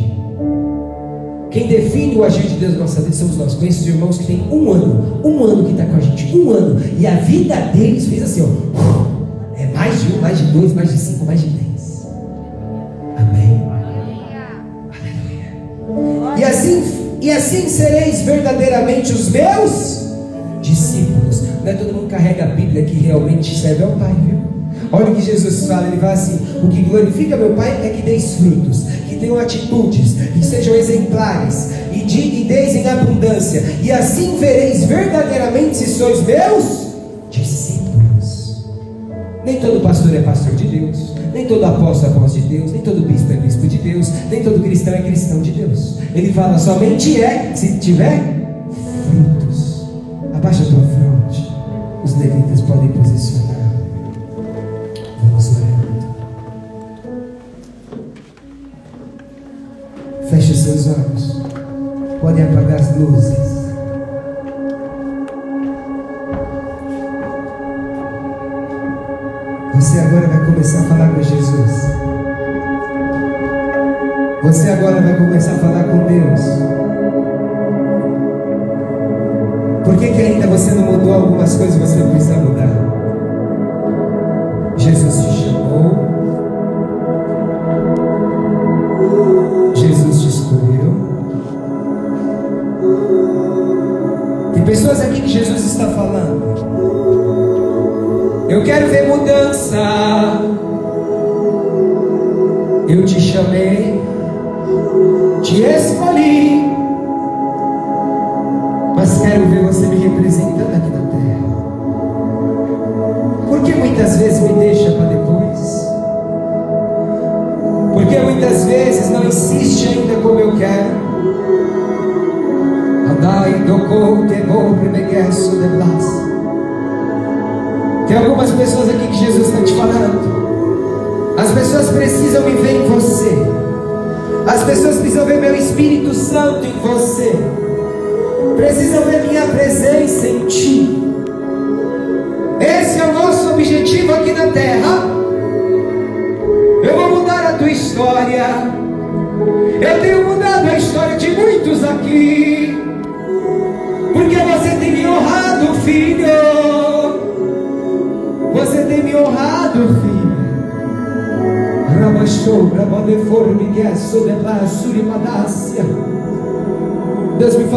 quem 1.57 1.67
define 1.67 2.15
o 2.15 2.23
agir 2.23 2.43
de 2.43 2.55
Deus 2.57 2.73
na 2.73 2.79
nossa 2.81 3.01
vida 3.01 3.15
somos 3.15 3.35
nós. 3.35 3.55
Conheço 3.55 3.89
irmãos 3.89 4.19
que 4.19 4.25
têm 4.25 4.43
um 4.51 4.71
ano, 4.71 5.21
um 5.23 5.43
ano 5.43 5.63
que 5.63 5.71
está 5.71 5.85
com 5.85 5.95
a 5.95 5.99
gente, 5.99 6.37
um 6.37 6.51
ano, 6.51 6.79
e 6.99 7.07
a 7.07 7.15
vida 7.15 7.55
deles 7.73 8.05
fez 8.05 8.21
assim, 8.21 8.43
ó. 8.43 8.45
É 9.59 9.65
mais 9.73 10.03
de 10.03 10.13
um, 10.13 10.21
mais 10.21 10.37
de 10.37 10.43
dois, 10.51 10.71
mais 10.73 10.91
de 10.91 10.99
cinco, 10.99 11.25
mais 11.25 11.41
de 11.41 11.47
dez. 11.47 12.05
Amém. 13.17 13.63
Aleluia. 15.89 16.37
E 16.37 16.43
assim, 16.43 16.83
e 17.21 17.31
assim 17.31 17.67
sereis 17.67 18.21
verdadeiramente 18.21 19.11
os 19.11 19.29
meus 19.29 20.11
discípulos. 20.61 21.41
Não 21.63 21.71
é 21.71 21.73
todo 21.73 21.91
mundo 21.91 22.07
carrega 22.07 22.43
a 22.43 22.47
Bíblia 22.49 22.83
que 22.83 22.93
realmente 22.99 23.59
serve 23.59 23.83
ao 23.83 23.93
Pai, 23.93 24.13
viu? 24.13 24.37
Olha 24.91 25.11
o 25.11 25.15
que 25.15 25.23
Jesus 25.23 25.65
fala, 25.65 25.87
ele 25.87 25.97
fala 25.97 26.13
assim: 26.13 26.39
o 26.63 26.67
que 26.67 26.83
glorifica 26.83 27.35
meu 27.35 27.53
Pai 27.53 27.83
é 27.83 27.89
que 27.89 28.03
deis 28.03 28.35
frutos, 28.35 28.85
tenham 29.17 29.37
atitudes, 29.37 30.13
que 30.33 30.43
sejam 30.43 30.75
exemplares, 30.75 31.71
e, 31.91 31.99
de, 31.99 32.41
e 32.41 32.45
deis 32.45 32.75
em 32.75 32.87
abundância, 32.87 33.63
e 33.81 33.91
assim 33.91 34.37
vereis 34.37 34.83
verdadeiramente 34.85 35.77
se 35.77 35.87
sois 35.91 36.25
meus 36.25 36.87
discípulos. 37.29 38.65
Nem 39.45 39.59
todo 39.59 39.81
pastor 39.81 40.13
é 40.13 40.21
pastor 40.21 40.55
de 40.55 40.67
Deus, 40.67 41.13
nem 41.33 41.45
todo 41.45 41.63
apóstolo 41.63 42.13
é 42.13 42.17
apóstolo 42.17 42.43
de 42.43 42.57
Deus, 42.57 42.71
nem 42.71 42.81
todo 42.81 43.07
bispo 43.07 43.31
é 43.31 43.35
bispo 43.35 43.67
de 43.67 43.77
Deus, 43.77 44.11
nem 44.29 44.43
todo 44.43 44.61
cristão 44.61 44.93
é 44.93 45.01
cristão 45.01 45.41
de 45.41 45.51
Deus. 45.51 45.97
Ele 46.13 46.33
fala 46.33 46.57
somente 46.57 47.21
é 47.21 47.51
se 47.55 47.77
tiver 47.77 48.21
frutos. 49.07 49.85
Abaixa 50.33 50.63
a 50.63 50.65
tua 50.65 50.81
fronte, 50.81 51.51
os 52.03 52.17
levitas 52.17 52.61
podem 52.61 52.89
posicionar. 52.89 53.46
Luzes. 62.97 63.47
Você 69.75 69.99
agora 69.99 70.27
vai 70.27 70.45
começar 70.45 70.79
a 70.79 70.83
falar 70.83 71.09
com 71.09 71.21
Jesus. 71.21 71.71
Você 74.43 74.69
agora 74.69 75.01
vai 75.01 75.17
começar 75.17 75.51
a 75.51 75.59
falar 75.59 75.83
com 75.83 75.97
Deus. 76.07 76.41
Por 79.83 79.97
que, 79.97 80.07
que 80.11 80.21
ainda 80.21 80.47
você 80.47 80.71
não 80.71 80.91
mudou 80.91 81.13
algumas 81.13 81.55
coisas 81.55 81.75
que 81.75 81.81
você 81.81 82.03
precisa 82.03 82.37
mudar? 82.37 82.86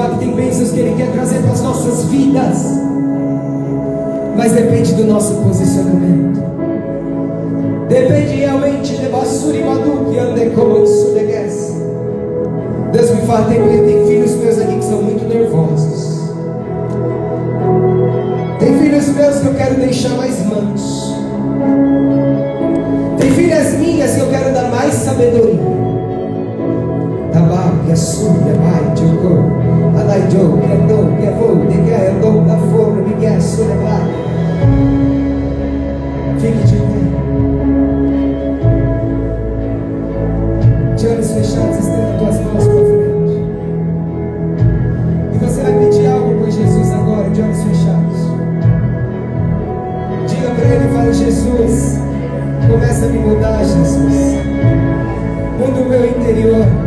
Que 0.09 0.19
tem 0.19 0.35
bênçãos 0.35 0.71
que 0.73 0.81
Ele 0.81 0.97
quer 0.97 1.13
trazer 1.13 1.41
para 1.43 1.53
as 1.53 1.63
nossas 1.63 2.05
vidas. 2.07 2.65
Mas 4.37 4.53
depende 4.53 4.95
do 4.95 5.05
nosso 5.05 5.35
posicionamento. 5.43 6.41
Depende 7.89 8.37
realmente 8.37 8.97
de 8.97 9.09
Basuri 9.09 9.63
Madu 9.63 10.11
que 10.11 10.19
ande 10.19 10.51
como 10.51 10.87
Sudegues. 10.87 11.75
Deus 12.93 13.11
me 13.11 13.23
fala, 13.23 13.47
tem, 13.47 13.61
tem 13.61 14.07
filhos 14.07 14.37
meus 14.37 14.59
aqui 14.59 14.77
que 14.77 14.85
são 14.85 15.03
muito 15.03 15.25
nervosos. 15.29 16.21
Tem 18.59 18.79
filhos 18.79 19.09
meus 19.09 19.39
que 19.41 19.47
eu 19.47 19.55
quero 19.55 19.75
deixar 19.75 20.17
mais 20.17 20.45
mansos. 20.47 21.15
Tem 23.19 23.31
filhas 23.33 23.75
minhas 23.75 24.15
que 24.15 24.21
eu 24.21 24.29
quero 24.29 24.55
dar 24.55 24.71
mais 24.71 24.95
sabedoria. 24.95 25.61
Tabá, 27.33 27.73
que 27.85 27.93
é 27.93 27.97
sul, 27.97 28.31
que 30.01 30.07
mai, 30.07 30.29
tchocô. 30.29 30.31
Alai, 30.31 30.31
jo, 30.31 30.59
que 30.59 30.77
dom, 30.89 31.17
que 31.17 31.31
voo, 31.31 31.67
de 31.67 31.79
que 31.79 32.21
dom 32.21 32.45
da 32.45 32.57
forma, 32.57 33.03
que 33.03 33.27
é 33.27 33.41
sul, 33.41 33.67
é 33.71 33.75
mai. 33.75 34.07
Fique 36.39 36.65
de 36.65 36.77
pé. 36.77 37.03
De 40.97 41.07
olhos 41.07 41.31
fechados, 41.31 41.79
estenda 41.79 42.19
tuas 42.19 42.41
mãos 42.41 42.65
para 42.67 42.85
frente. 42.85 43.37
E 45.33 45.39
você 45.39 45.63
vai 45.63 45.73
pedir 45.73 46.07
algo 46.07 46.35
para 46.41 46.51
Jesus 46.51 46.93
agora, 46.93 47.31
de 47.31 47.43
olhos 47.43 47.63
fechados. 47.63 48.19
Diga 50.27 50.51
para 50.51 50.65
ele, 50.67 50.89
fala, 50.95 51.13
Jesus, 51.13 51.99
começa 52.71 53.07
a 53.07 53.09
me 53.09 53.19
mudar, 53.19 53.59
Jesus. 53.65 54.41
Muda 55.59 55.81
o 55.81 55.89
meu 55.89 56.07
interior. 56.07 56.80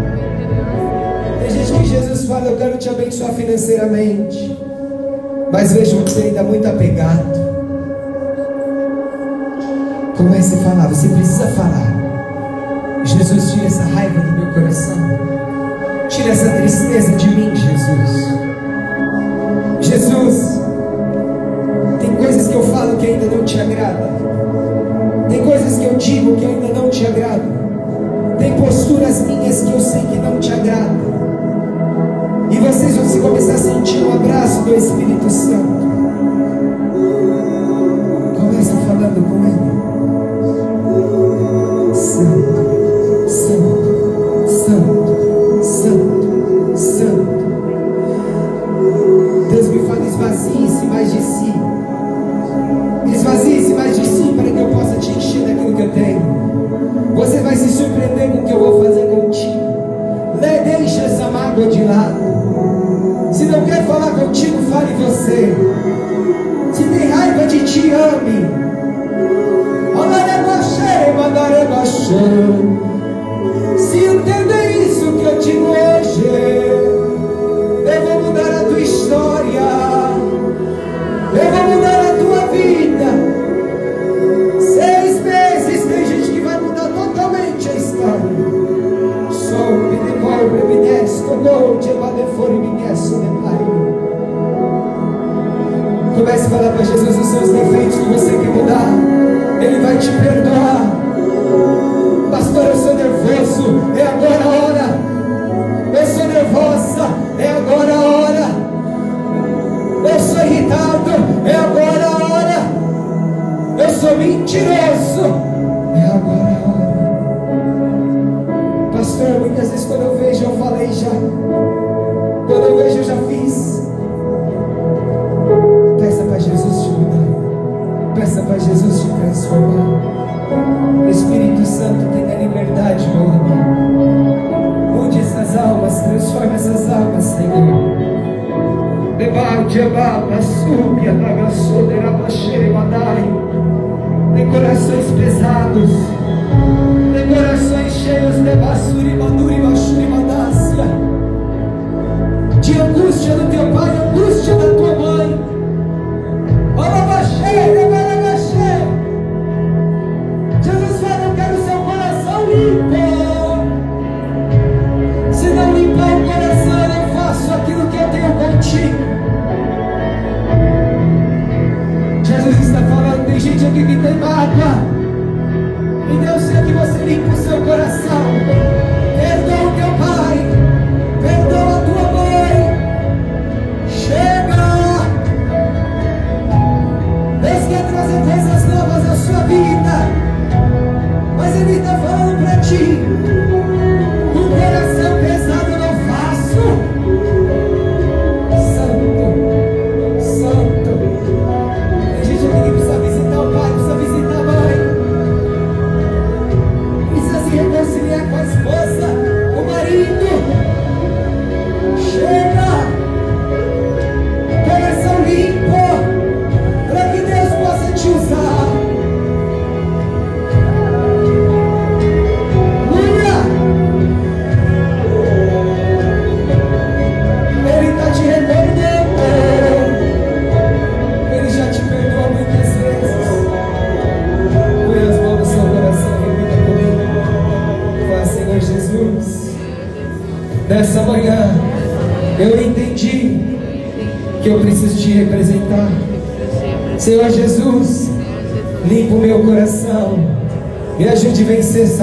Fala, 2.33 2.47
eu 2.47 2.57
quero 2.57 2.77
te 2.77 2.89
abençoar 2.89 3.31
financeiramente. 3.33 4.57
Mas 5.51 5.71
vejo 5.73 5.97
você 5.97 6.23
ainda 6.23 6.41
muito 6.41 6.67
apegado. 6.67 7.43
Comece 10.17 10.55
a 10.55 10.57
falar, 10.57 10.87
você 10.87 11.07
precisa 11.09 11.47
falar. 11.49 11.93
Jesus, 13.03 13.51
tira 13.51 13.67
essa 13.67 13.83
raiva 13.83 14.19
do 14.19 14.31
meu 14.31 14.53
coração. 14.53 14.97
Tira 16.09 16.29
essa 16.29 16.49
tristeza 16.49 17.11
de 17.11 17.27
mim, 17.29 17.51
Jesus. 17.55 18.33
Jesus, 19.81 20.59
tem 21.99 22.15
coisas 22.15 22.47
que 22.47 22.55
eu 22.55 22.63
falo 22.63 22.97
que 22.97 23.05
ainda 23.05 23.25
não 23.25 23.43
te 23.43 23.59
agrada. 23.59 24.09
Tem 25.29 25.43
coisas 25.43 25.77
que 25.77 25.85
eu 25.85 25.95
digo 25.97 26.35
que 26.35 26.45
ainda 26.45 26.67
não 26.73 26.89
te 26.89 27.05
agrada. 27.05 27.43
Tem 28.39 28.53
posturas 28.53 29.21
minhas 29.21 29.61
que 29.61 29.71
eu 29.71 29.79
sei 29.79 30.01
que 30.01 30.17
não 30.17 30.39
te 30.39 30.51
agradam. 30.51 31.12
Vocês 32.63 32.95
vão 32.95 33.09
se 33.09 33.19
começar 33.19 33.55
a 33.55 33.57
sentir 33.57 33.97
um 33.97 34.13
abraço 34.13 34.61
do 34.61 34.73
Espírito 34.73 35.29
Santo. 35.29 35.82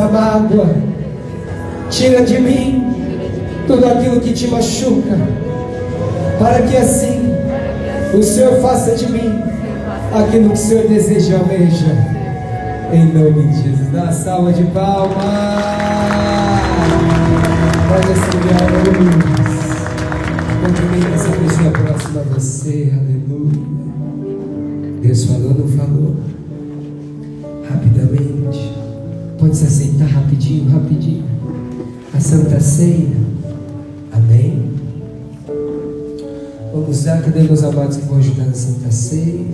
Essa 0.00 0.08
mágoa. 0.08 0.74
Tira 1.90 2.24
de 2.24 2.40
mim 2.40 2.86
tudo 3.66 3.86
aquilo 3.86 4.20
que 4.20 4.32
te 4.32 4.48
machuca. 4.48 5.18
Para 6.38 6.62
que 6.62 6.76
assim 6.76 7.34
o 8.14 8.22
Senhor 8.22 8.60
faça 8.60 8.94
de 8.94 9.12
mim 9.12 9.42
aquilo 10.14 10.48
que 10.48 10.54
o 10.54 10.56
Senhor 10.56 10.88
deseja 10.88 11.34
e 11.34 11.36
almeja. 11.36 12.20
Em 12.92 13.06
nome 13.06 13.46
de 13.48 13.62
Jesus. 13.62 13.92
Dá 13.92 14.04
uma 14.04 14.12
salva 14.12 14.52
de 14.52 14.64
palmas. 14.64 15.14
Pode 17.88 18.12
acender 18.12 18.56
a 18.56 18.64
luz. 18.72 19.50
Cumprimenta 20.64 21.14
essa 21.14 21.30
pessoa 21.30 21.70
próxima 21.70 22.20
a 22.20 22.34
você. 22.34 22.92
Aleluia. 22.92 23.80
Deus 25.02 25.24
falou, 25.24 25.54
não? 25.54 25.79
Amados 37.90 37.96
que 37.96 38.04
vão 38.04 38.18
ajudar 38.18 38.46
na 38.46 38.54
Santa 38.54 38.90
Ceia? 38.90 39.44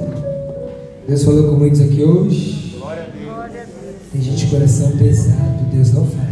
Deus 1.09 1.23
falou 1.23 1.49
com 1.49 1.57
muitos 1.57 1.81
aqui 1.81 2.03
hoje. 2.03 2.77
Tem 4.13 4.21
gente 4.21 4.47
de 4.47 4.51
coração 4.51 4.93
pesado, 4.93 5.65
Deus 5.73 5.93
não 5.93 6.05
faz. 6.07 6.27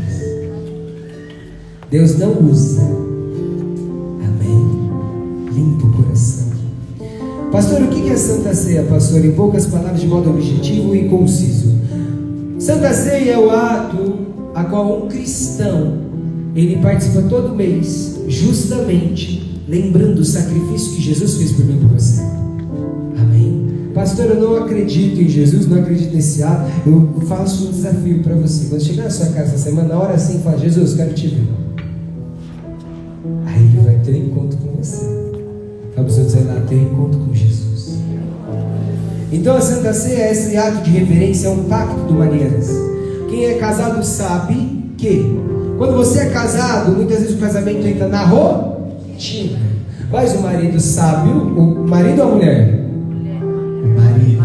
Deus 1.90 2.18
não 2.18 2.50
usa. 2.50 2.82
Amém. 4.22 5.48
Limpa 5.52 5.86
o 5.86 5.92
coração. 5.92 6.48
Pastor, 7.50 7.82
o 7.82 7.88
que 7.88 8.08
é 8.08 8.12
a 8.12 8.16
Santa 8.16 8.54
Ceia, 8.54 8.82
pastor? 8.82 9.24
Em 9.24 9.32
poucas 9.32 9.66
palavras, 9.66 10.00
de 10.00 10.06
modo 10.06 10.30
objetivo 10.30 10.94
e 10.94 11.08
conciso. 11.08 11.74
Santa 12.58 12.92
Ceia 12.92 13.32
é 13.32 13.38
o 13.38 13.50
ato 13.50 14.14
a 14.54 14.64
qual 14.64 15.04
um 15.04 15.08
cristão 15.08 15.98
ele 16.54 16.76
participa 16.76 17.22
todo 17.22 17.54
mês, 17.54 18.20
justamente 18.28 19.43
lembrando 19.74 20.20
o 20.20 20.24
sacrifício 20.24 20.92
que 20.92 21.02
Jesus 21.02 21.34
fez 21.34 21.52
por 21.52 21.64
mim 21.64 21.76
e 21.76 21.80
por 21.80 21.88
você. 21.88 22.22
Amém? 23.20 23.90
Pastor, 23.92 24.26
eu 24.26 24.40
não 24.40 24.64
acredito 24.64 25.20
em 25.20 25.28
Jesus, 25.28 25.66
não 25.66 25.80
acredito 25.80 26.14
nesse 26.14 26.42
ato. 26.42 26.70
Eu 26.86 27.20
faço 27.26 27.68
um 27.68 27.70
desafio 27.72 28.22
para 28.22 28.34
você. 28.36 28.68
Quando 28.68 28.82
chegar 28.82 29.04
na 29.04 29.10
sua 29.10 29.26
casa 29.26 29.54
essa 29.54 29.58
semana, 29.58 29.88
na 29.88 29.98
hora 29.98 30.14
assim, 30.14 30.38
fala: 30.40 30.58
Jesus, 30.58 30.94
quero 30.94 31.12
te 31.12 31.28
ver. 31.28 31.48
Aí 33.46 33.62
ele 33.62 33.80
vai 33.84 33.96
ter 33.96 34.16
encontro 34.16 34.56
com 34.58 34.76
você. 34.76 35.06
Fala 35.94 36.06
para 36.06 36.16
outros 36.16 36.46
lá, 36.46 36.60
ter 36.68 36.76
encontro 36.76 37.20
com 37.20 37.34
Jesus. 37.34 37.98
Então 39.32 39.56
a 39.56 39.60
Santa 39.60 39.92
Ceia 39.92 40.24
é 40.24 40.32
esse 40.32 40.56
ato 40.56 40.84
de 40.84 40.90
reverência, 40.90 41.48
é 41.48 41.50
um 41.50 41.64
pacto 41.64 42.00
do 42.04 42.14
Marianas. 42.14 42.68
Quem 43.28 43.46
é 43.46 43.54
casado 43.54 44.04
sabe 44.04 44.94
que 44.96 45.36
quando 45.76 45.96
você 45.96 46.20
é 46.20 46.26
casado, 46.26 46.92
muitas 46.92 47.18
vezes 47.18 47.34
o 47.34 47.38
casamento 47.38 47.84
entra 47.84 48.06
na 48.06 48.22
rotina. 49.14 49.58
Mas 50.10 50.34
o 50.34 50.40
marido 50.40 50.80
sábio, 50.80 51.32
o 51.32 51.88
marido 51.88 52.22
ou 52.22 52.28
a 52.28 52.34
mulher? 52.34 52.80
O 53.84 54.00
marido. 54.00 54.42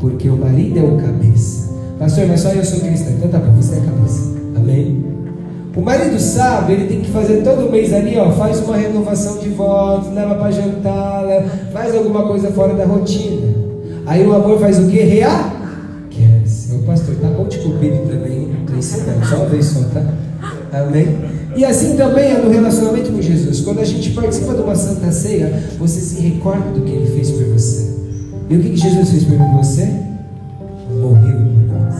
Porque 0.00 0.28
o 0.28 0.36
marido 0.36 0.78
é 0.78 0.82
o 0.82 0.96
cabeça. 0.96 1.70
Pastor, 1.98 2.26
mas 2.26 2.40
só 2.40 2.50
eu 2.50 2.64
sou 2.64 2.80
cristão. 2.80 3.12
Então 3.14 3.28
tá 3.28 3.38
bom, 3.38 3.52
você 3.52 3.76
é 3.76 3.78
a 3.78 3.82
cabeça. 3.82 4.30
Amém? 4.56 5.04
O 5.74 5.80
marido 5.80 6.18
sábio, 6.18 6.74
ele 6.74 6.86
tem 6.86 7.00
que 7.00 7.10
fazer 7.10 7.42
todo 7.42 7.70
mês 7.70 7.92
ali, 7.92 8.18
ó, 8.18 8.30
faz 8.32 8.58
uma 8.60 8.76
renovação 8.76 9.38
de 9.38 9.50
votos, 9.50 10.12
leva 10.12 10.34
para 10.34 10.50
jantar, 10.50 11.24
faz 11.72 11.94
alguma 11.94 12.26
coisa 12.26 12.50
fora 12.50 12.74
da 12.74 12.84
rotina. 12.84 13.54
Aí 14.04 14.26
o 14.26 14.34
amor 14.34 14.58
faz 14.58 14.80
o 14.80 14.88
quê? 14.88 15.02
Reaquece. 15.02 16.74
O 16.74 16.82
pastor, 16.82 17.14
tá 17.16 17.28
bom 17.28 17.46
de 17.46 17.58
comida 17.58 17.98
também, 17.98 18.48
tô 18.66 18.74
ensinando, 18.74 19.24
só 19.24 19.36
uma 19.36 19.46
vez 19.46 19.66
só, 19.66 19.80
tá? 19.90 20.02
Amém? 20.72 21.29
E 21.60 21.64
assim 21.66 21.94
também 21.94 22.24
é 22.24 22.38
no 22.38 22.50
relacionamento 22.50 23.12
com 23.12 23.20
Jesus. 23.20 23.60
Quando 23.60 23.80
a 23.80 23.84
gente 23.84 24.12
participa 24.12 24.54
de 24.54 24.62
uma 24.62 24.74
santa 24.74 25.12
ceia, 25.12 25.62
você 25.78 26.00
se 26.00 26.18
recorda 26.18 26.70
do 26.70 26.80
que 26.80 26.90
ele 26.90 27.14
fez 27.14 27.30
por 27.30 27.44
você. 27.48 27.86
E 28.48 28.56
o 28.56 28.60
que, 28.60 28.70
que 28.70 28.76
Jesus 28.78 29.10
fez 29.10 29.24
por 29.24 29.36
você? 29.36 29.86
Morreu 31.02 31.36
por 31.36 31.76
nós. 31.76 31.96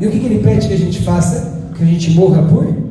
E 0.00 0.06
o 0.08 0.10
que, 0.10 0.18
que 0.18 0.26
ele 0.26 0.40
pede 0.42 0.66
que 0.66 0.74
a 0.74 0.76
gente 0.76 1.02
faça? 1.02 1.54
Que 1.78 1.84
a 1.84 1.86
gente 1.86 2.10
morra 2.16 2.42
por 2.42 2.64
ele. 2.64 2.82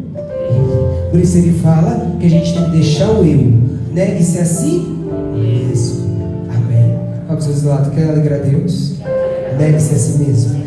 Por 1.11 1.19
isso 1.19 1.37
ele 1.37 1.51
fala 1.59 2.15
que 2.17 2.27
a 2.27 2.29
gente 2.29 2.53
tem 2.53 2.63
que 2.63 2.71
deixar 2.71 3.11
o 3.11 3.25
eu. 3.25 3.53
Negue-se 3.91 4.39
a 4.39 4.45
si 4.45 4.87
mesmo. 5.33 6.17
Amém. 6.49 6.95
Olha 6.95 7.25
para 7.27 7.37
os 7.39 7.43
seus 7.43 7.63
lados, 7.63 7.93
quer 7.93 8.07
alegrar 8.07 8.39
a 8.39 8.43
Deus? 8.43 8.93
Negue-se 9.59 9.95
a 9.95 9.97
si 9.97 10.17
mesmo. 10.17 10.63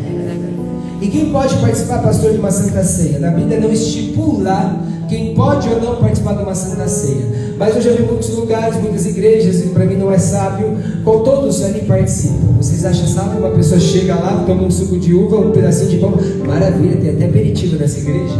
E 1.01 1.07
quem 1.07 1.31
pode 1.31 1.55
participar, 1.57 2.03
pastor, 2.03 2.33
de 2.33 2.37
uma 2.37 2.51
santa 2.51 2.83
ceia? 2.83 3.17
Na 3.17 3.31
Bíblia 3.31 3.59
não 3.59 3.71
estipula 3.71 4.85
quem 5.07 5.33
pode 5.33 5.67
ou 5.69 5.81
não 5.81 5.95
participar 5.97 6.33
de 6.33 6.43
uma 6.43 6.55
santa 6.55 6.87
ceia. 6.87 7.55
Mas 7.57 7.75
eu 7.75 7.81
já 7.81 7.91
vi 7.91 8.03
muitos 8.03 8.29
lugares, 8.29 8.75
muitas 8.81 9.05
igrejas, 9.05 9.65
e 9.65 9.69
para 9.69 9.85
mim 9.85 9.95
não 9.95 10.11
é 10.11 10.17
sábio, 10.17 10.77
com 11.03 11.19
todos 11.19 11.63
ali 11.63 11.81
participam. 11.81 12.53
Vocês 12.57 12.85
acham 12.85 13.07
sábio? 13.07 13.39
Uma 13.39 13.51
pessoa 13.51 13.79
chega 13.79 14.15
lá, 14.15 14.43
toma 14.45 14.63
um 14.63 14.71
suco 14.71 14.99
de 14.99 15.13
uva, 15.13 15.37
um 15.37 15.51
pedacinho 15.51 15.89
de 15.89 15.97
pão. 15.97 16.13
Maravilha, 16.45 16.97
tem 16.97 17.09
até 17.11 17.25
aperitivo 17.25 17.77
nessa 17.77 17.99
igreja. 17.99 18.35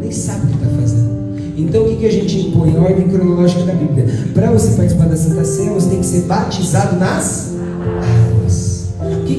Nem 0.00 0.10
sabe 0.10 0.46
o 0.46 0.48
que 0.48 0.64
está 0.64 0.80
fazendo. 0.80 1.12
Então 1.56 1.84
o 1.84 1.88
que, 1.88 1.96
que 1.96 2.06
a 2.06 2.12
gente 2.12 2.48
impõe? 2.48 2.76
A 2.76 2.80
ordem 2.80 3.08
cronológica 3.08 3.62
da 3.64 3.74
Bíblia. 3.74 4.06
Para 4.34 4.50
você 4.50 4.74
participar 4.76 5.06
da 5.06 5.16
Santa 5.16 5.44
Ceia, 5.44 5.70
você 5.70 5.90
tem 5.90 6.00
que 6.00 6.06
ser 6.06 6.22
batizado 6.22 6.96
nas 6.96 7.52
águas. 7.82 8.31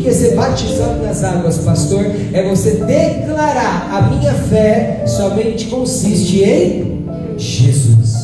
Que, 0.01 0.09
é 0.09 0.11
ser 0.11 0.35
batizado 0.35 1.03
nas 1.03 1.23
águas, 1.23 1.59
pastor? 1.59 2.05
É 2.33 2.49
você 2.49 2.71
declarar 2.71 3.89
a 3.91 4.09
minha 4.09 4.33
fé 4.33 5.03
somente 5.05 5.67
consiste 5.67 6.43
em 6.43 7.05
Jesus. 7.37 8.15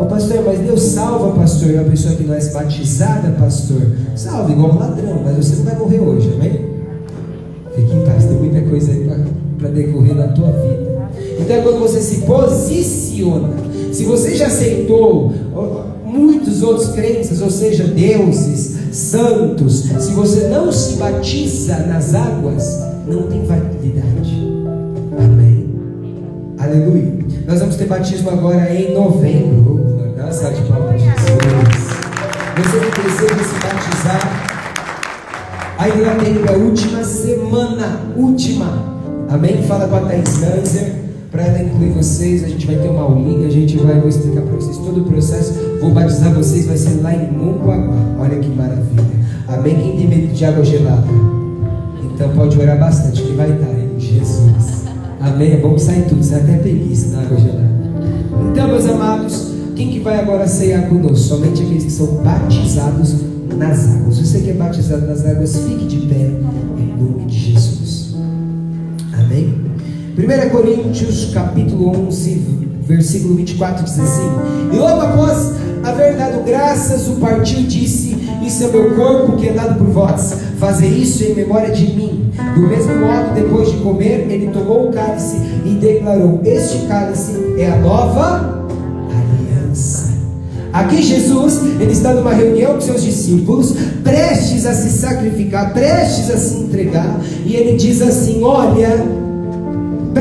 Ô 0.00 0.04
pastor, 0.06 0.42
mas 0.44 0.58
Deus 0.60 0.82
salva, 0.82 1.38
pastor, 1.38 1.70
uma 1.74 1.84
pessoa 1.84 2.14
que 2.14 2.24
não 2.24 2.34
é 2.34 2.44
batizada, 2.44 3.30
pastor. 3.38 3.82
Salva 4.16 4.50
igual 4.50 4.72
um 4.72 4.78
ladrão, 4.78 5.22
mas 5.24 5.36
você 5.36 5.56
não 5.56 5.64
vai 5.64 5.76
morrer 5.76 6.00
hoje, 6.00 6.32
amém? 6.34 6.68
Fique 7.74 7.94
em 7.94 8.04
paz, 8.04 8.24
tem 8.24 8.36
muita 8.36 8.60
coisa 8.62 8.90
aí 8.90 9.08
para 9.58 9.68
decorrer 9.68 10.14
na 10.14 10.28
tua 10.28 10.50
vida. 10.50 11.08
Então 11.40 11.56
é 11.56 11.60
quando 11.62 11.78
você 11.78 12.00
se 12.00 12.22
posiciona. 12.22 13.50
Se 13.92 14.04
você 14.04 14.34
já 14.34 14.46
aceitou 14.46 15.32
muitos 16.04 16.62
outros 16.62 16.88
crenças, 16.88 17.40
ou 17.42 17.50
seja, 17.50 17.84
deuses, 17.84 18.76
santos, 18.92 19.84
se 19.84 20.12
você 20.12 20.48
não 20.48 20.70
se 20.72 20.96
batiza 20.96 21.76
nas 21.86 22.14
águas, 22.14 22.78
não 23.06 23.22
tem 23.22 23.44
validade. 23.44 24.34
Amém. 25.18 25.68
Aleluia. 26.58 27.18
Nós 27.46 27.60
vamos 27.60 27.76
ter 27.76 27.86
batismo 27.86 28.30
agora 28.30 28.72
em 28.72 28.94
novembro. 28.94 30.14
Dá 30.16 30.28
de 30.28 30.62
palmas, 30.62 31.00
Jesus. 31.00 31.18
Você 32.56 32.78
que 32.90 33.00
deseja 33.02 33.44
se 33.44 33.54
batizar, 33.62 34.22
ainda 35.78 36.22
tem 36.22 36.36
a 36.48 36.58
última 36.58 37.04
semana, 37.04 38.00
última. 38.16 38.84
Amém? 39.28 39.62
Fala 39.62 39.86
com 39.88 39.96
a 39.96 40.00
Thais 40.00 40.40
Lanzer 40.40 41.07
para 41.30 41.42
ela 41.42 41.62
incluir 41.62 41.90
vocês. 41.90 42.44
A 42.44 42.48
gente 42.48 42.66
vai 42.66 42.76
ter 42.76 42.88
uma 42.88 43.02
aulinha, 43.02 43.46
a 43.46 43.50
gente 43.50 43.76
vai 43.76 43.98
vou 44.00 44.08
explicar 44.08 44.42
para 44.42 44.56
vocês 44.56 44.76
todo 44.78 45.00
o 45.00 45.04
processo. 45.04 45.54
Vou 45.80 45.90
batizar 45.90 46.32
vocês, 46.34 46.66
vai 46.66 46.76
ser 46.76 47.00
lá 47.00 47.14
em 47.14 47.30
Moncoaguá. 47.32 47.94
Olha 48.18 48.38
que 48.38 48.48
maravilha. 48.48 49.04
Amém? 49.46 49.74
Quem 49.76 49.96
tem 49.96 50.08
medo 50.08 50.34
de 50.34 50.44
água 50.44 50.64
gelada? 50.64 51.06
Então 52.14 52.30
pode 52.30 52.58
orar 52.58 52.78
bastante, 52.78 53.22
que 53.22 53.32
vai 53.32 53.50
estar 53.52 53.70
em 53.70 53.98
Jesus. 53.98 54.84
Amém? 55.20 55.52
É 55.52 55.56
bom 55.56 55.74
que 55.74 56.02
tudo, 56.08 56.22
sai 56.22 56.40
até 56.40 56.58
preguiça 56.58 57.16
na 57.16 57.22
água 57.22 57.38
gelada. 57.38 57.68
Então, 58.50 58.68
meus 58.68 58.86
amados, 58.86 59.52
quem 59.76 59.90
que 59.90 60.00
vai 60.00 60.18
agora 60.18 60.46
ceiar 60.46 60.88
conosco? 60.88 61.16
Somente 61.16 61.62
aqueles 61.62 61.84
que 61.84 61.92
são 61.92 62.06
batizados 62.24 63.16
nas 63.56 63.96
águas. 63.96 64.18
Você 64.18 64.40
que 64.40 64.50
é 64.50 64.54
batizado 64.54 65.06
nas 65.06 65.24
águas, 65.24 65.56
fique 65.56 65.84
de 65.86 66.06
pé 66.06 66.30
em 66.78 66.96
nome 67.00 67.24
de 67.26 67.38
Jesus. 67.38 68.14
Amém? 69.12 69.67
1 70.18 70.48
Coríntios 70.48 71.30
capítulo 71.32 71.96
11, 72.08 72.42
versículo 72.82 73.36
24 73.36 73.84
diz 73.84 74.00
assim: 74.00 74.28
E 74.72 74.76
logo 74.76 75.00
após 75.00 75.52
haver 75.84 76.16
dado 76.16 76.42
graças, 76.44 77.06
o 77.06 77.20
partiu 77.20 77.62
disse: 77.62 78.16
Isso 78.44 78.64
é 78.64 78.66
meu 78.66 78.96
corpo 78.96 79.36
que 79.36 79.48
é 79.48 79.52
dado 79.52 79.78
por 79.78 79.86
vós. 79.86 80.34
Fazer 80.58 80.88
isso 80.88 81.22
em 81.22 81.36
memória 81.36 81.70
de 81.70 81.86
mim. 81.94 82.32
Do 82.56 82.62
mesmo 82.62 82.96
modo, 82.96 83.32
depois 83.32 83.70
de 83.70 83.76
comer, 83.76 84.26
ele 84.28 84.48
tomou 84.48 84.88
o 84.88 84.92
cálice 84.92 85.36
e 85.64 85.74
declarou: 85.74 86.40
Este 86.44 86.86
cálice 86.88 87.54
é 87.56 87.70
a 87.70 87.76
nova 87.76 88.66
aliança. 89.12 90.14
Aqui 90.72 91.00
Jesus, 91.00 91.60
ele 91.78 91.92
está 91.92 92.12
numa 92.12 92.34
reunião 92.34 92.74
com 92.74 92.80
seus 92.80 93.04
discípulos, 93.04 93.72
prestes 94.02 94.66
a 94.66 94.74
se 94.74 94.90
sacrificar, 94.90 95.72
prestes 95.72 96.28
a 96.28 96.36
se 96.36 96.56
entregar, 96.56 97.20
e 97.46 97.54
ele 97.54 97.76
diz 97.76 98.02
assim: 98.02 98.42
Olha, 98.42 99.17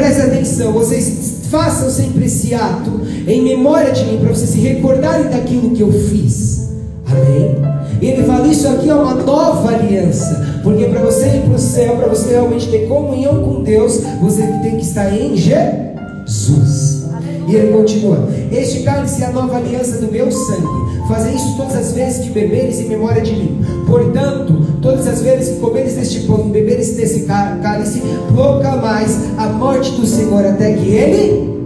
Preste 0.07 0.21
atenção, 0.21 0.71
vocês 0.71 1.41
façam 1.51 1.89
sempre 1.89 2.27
esse 2.27 2.53
ato 2.53 3.01
em 3.27 3.43
memória 3.43 3.91
de 3.91 4.05
mim, 4.05 4.17
para 4.19 4.29
vocês 4.29 4.51
se 4.51 4.59
recordarem 4.59 5.27
daquilo 5.27 5.71
que 5.71 5.81
eu 5.81 5.91
fiz. 5.91 6.69
Amém? 7.05 7.57
Ele 8.01 8.23
fala: 8.23 8.47
Isso 8.47 8.69
aqui 8.69 8.89
é 8.89 8.95
uma 8.95 9.15
nova 9.15 9.67
aliança, 9.67 10.61
porque 10.63 10.85
para 10.85 11.01
você 11.01 11.25
ir 11.25 11.41
para 11.41 11.55
o 11.55 11.59
céu, 11.59 11.97
para 11.97 12.07
você 12.07 12.29
realmente 12.29 12.69
ter 12.69 12.87
comunhão 12.87 13.43
com 13.43 13.63
Deus, 13.63 13.99
você 14.21 14.43
tem 14.63 14.77
que 14.77 14.85
estar 14.85 15.13
em 15.13 15.35
Jesus. 15.35 17.03
E 17.49 17.53
ele 17.53 17.73
continua: 17.73 18.29
Este 18.51 18.83
cálice 18.83 19.23
é 19.23 19.25
a 19.25 19.31
nova 19.31 19.57
aliança 19.57 19.97
do 19.97 20.11
meu 20.11 20.31
sangue. 20.31 21.07
Fazer 21.07 21.31
isso 21.33 21.55
todas 21.57 21.75
as 21.75 21.91
vezes 21.93 22.23
que 22.23 22.29
beberes 22.29 22.79
em 22.79 22.89
memória 22.89 23.21
de 23.21 23.31
mim. 23.31 23.61
Portanto, 23.85 24.53
todas 24.81 25.07
as 25.07 25.21
vezes 25.21 25.55
que 25.55 25.59
comeres 25.59 25.95
deste 25.95 26.21
pão 26.21 26.47
e 26.47 26.51
beberes 26.51 26.95
desse 26.95 27.21
cálice, 27.21 28.01
proclamais 28.33 29.17
a 29.37 29.47
morte 29.47 29.91
do 29.91 30.05
Senhor 30.05 30.45
até 30.45 30.73
que 30.73 30.89
ele 30.89 31.57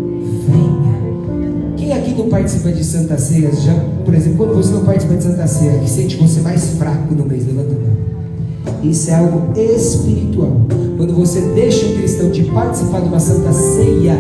venha. 0.48 0.82
Quem 1.78 1.94
aqui 1.94 2.14
não 2.14 2.30
participa 2.30 2.72
de 2.72 2.84
Santa 2.84 3.18
Ceia? 3.18 3.52
Já, 3.52 3.74
por 4.06 4.14
exemplo, 4.14 4.38
quando 4.38 4.56
você 4.56 4.72
não 4.72 4.84
participa 4.84 5.16
de 5.16 5.24
Santa 5.24 5.48
Ceia, 5.48 5.80
que 5.80 5.90
sente 5.90 6.18
você 6.18 6.42
mais 6.42 6.72
fraco 6.78 7.14
no 7.14 7.26
mês, 7.26 7.46
levanta 7.46 7.76
a 7.76 7.80
mão. 7.80 8.82
Isso 8.84 9.10
é 9.10 9.16
algo 9.16 9.60
espiritual. 9.60 10.52
Quando 10.98 11.14
você 11.14 11.42
deixa 11.56 11.86
um 11.86 11.96
cristão 11.96 12.30
de 12.30 12.44
participar 12.44 13.02
de 13.02 13.08
uma 13.08 13.20
Santa 13.20 13.52
Ceia, 13.54 14.18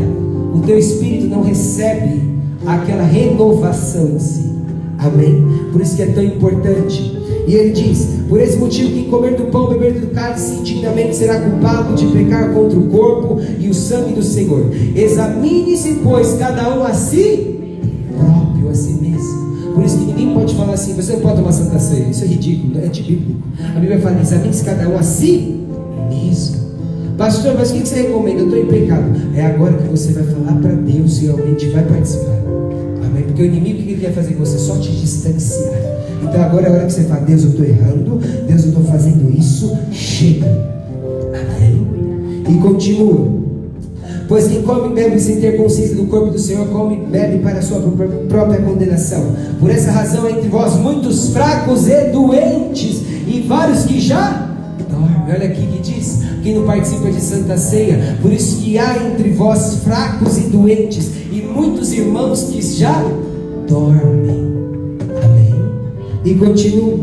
o 0.54 0.60
teu 0.60 0.78
espírito 0.78 1.28
não 1.28 1.44
recebe 1.44 2.31
aquela 2.66 3.04
renovação 3.04 4.10
em 4.10 4.20
si. 4.20 4.52
Amém? 4.98 5.44
Por 5.72 5.82
isso 5.82 5.96
que 5.96 6.04
é 6.04 6.08
tão 6.08 6.24
importante. 6.24 7.20
E 7.48 7.56
ele 7.56 7.72
diz: 7.72 8.08
Por 8.30 8.40
esse 8.40 8.58
motivo, 8.58 8.92
quem 8.92 9.06
comer 9.06 9.36
do 9.36 9.46
pão, 9.46 9.68
beber 9.68 10.00
do 10.00 10.08
cálice, 10.08 10.56
indignamente 10.56 11.16
será 11.16 11.40
culpado 11.42 11.96
de 11.96 12.06
pecar 12.08 12.54
contra 12.54 12.78
o 12.78 12.88
corpo 12.88 13.40
e 13.60 13.68
o 13.68 13.74
sangue 13.74 14.14
do 14.14 14.22
Senhor. 14.22 14.70
Examine-se, 14.96 16.00
pois, 16.04 16.34
cada 16.34 16.78
um 16.78 16.84
a 16.84 16.94
si 16.94 17.60
próprio, 18.16 18.70
a 18.70 18.76
si 18.76 18.94
mesmo. 18.94 19.74
Por 19.74 19.84
isso 19.84 19.98
que 19.98 20.06
ninguém 20.06 20.34
pode 20.34 20.56
falar 20.56 20.74
assim: 20.74 20.94
Você 20.94 21.14
não 21.14 21.22
pode 21.22 21.38
tomar 21.38 21.52
santa 21.52 21.80
ceia. 21.80 22.08
Isso 22.10 22.24
é 22.24 22.28
ridículo, 22.28 22.80
é 22.80 22.86
antibíblico. 22.86 23.42
A 23.76 23.80
Bíblia 23.80 24.00
fala: 24.00 24.22
Examine-se 24.22 24.64
cada 24.64 24.88
um 24.88 24.98
a 24.98 25.04
si. 25.04 25.61
Pastor, 27.22 27.54
mas 27.56 27.70
o 27.70 27.76
que 27.76 27.88
você 27.88 28.02
recomenda? 28.02 28.40
Eu 28.40 28.46
estou 28.46 28.60
em 28.60 28.66
pecado. 28.66 29.06
É 29.36 29.46
agora 29.46 29.74
que 29.74 29.88
você 29.90 30.12
vai 30.12 30.24
falar 30.24 30.60
para 30.60 30.72
Deus 30.72 31.22
e 31.22 31.26
realmente 31.26 31.70
vai 31.70 31.84
participar. 31.84 32.34
Amém? 33.06 33.24
Porque 33.28 33.44
o 33.44 33.46
inimigo 33.46 33.80
o 33.80 33.84
que 33.84 33.92
ele 33.92 34.02
quer 34.02 34.12
fazer 34.12 34.34
com 34.34 34.44
você? 34.44 34.58
Só 34.58 34.76
te 34.78 34.92
distanciar. 34.92 35.70
Então 36.24 36.42
agora 36.42 36.66
é 36.66 36.70
a 36.70 36.74
hora 36.74 36.86
que 36.88 36.94
você 36.94 37.04
fala, 37.04 37.22
Deus, 37.22 37.44
eu 37.44 37.50
estou 37.52 37.64
errando, 37.64 38.20
Deus, 38.48 38.64
eu 38.64 38.70
estou 38.70 38.84
fazendo 38.86 39.32
isso, 39.38 39.72
chega. 39.92 40.48
Amém? 41.28 42.44
E 42.50 42.58
continua. 42.60 43.28
Pois 44.28 44.48
quem 44.48 44.64
come 44.64 44.90
e 44.90 44.94
bebe 44.96 45.20
sem 45.20 45.40
ter 45.40 45.58
consciência 45.58 45.96
do 45.96 46.06
corpo 46.06 46.32
do 46.32 46.40
Senhor, 46.40 46.70
come 46.70 46.96
e 46.96 47.06
bebe 47.06 47.38
para 47.44 47.60
a 47.60 47.62
sua 47.62 47.82
própria 48.28 48.62
condenação. 48.62 49.36
Por 49.60 49.70
essa 49.70 49.92
razão, 49.92 50.28
entre 50.28 50.50
vós 50.50 50.76
muitos 50.76 51.30
fracos 51.30 51.88
e 51.88 52.06
doentes, 52.06 53.04
e 53.28 53.46
vários 53.48 53.84
que 53.84 54.02
já 54.02 54.51
Olha 55.34 55.46
aqui 55.46 55.66
que 55.66 55.80
diz: 55.80 56.20
quem 56.44 56.56
não 56.56 56.66
participa 56.66 57.10
de 57.10 57.22
Santa 57.22 57.58
Ceia, 57.58 58.18
por 58.22 58.34
isso 58.34 58.58
que 58.58 58.78
há 58.78 58.98
entre 58.98 59.30
vós 59.32 59.76
fracos 59.84 60.38
e 60.38 60.42
doentes, 60.42 61.10
e 61.32 61.42
muitos 61.42 61.94
irmãos 61.94 62.44
que 62.44 62.62
já 62.62 63.02
dormem. 63.68 64.52
Amém? 65.24 65.56
E 66.26 66.36
continua. 66.36 67.00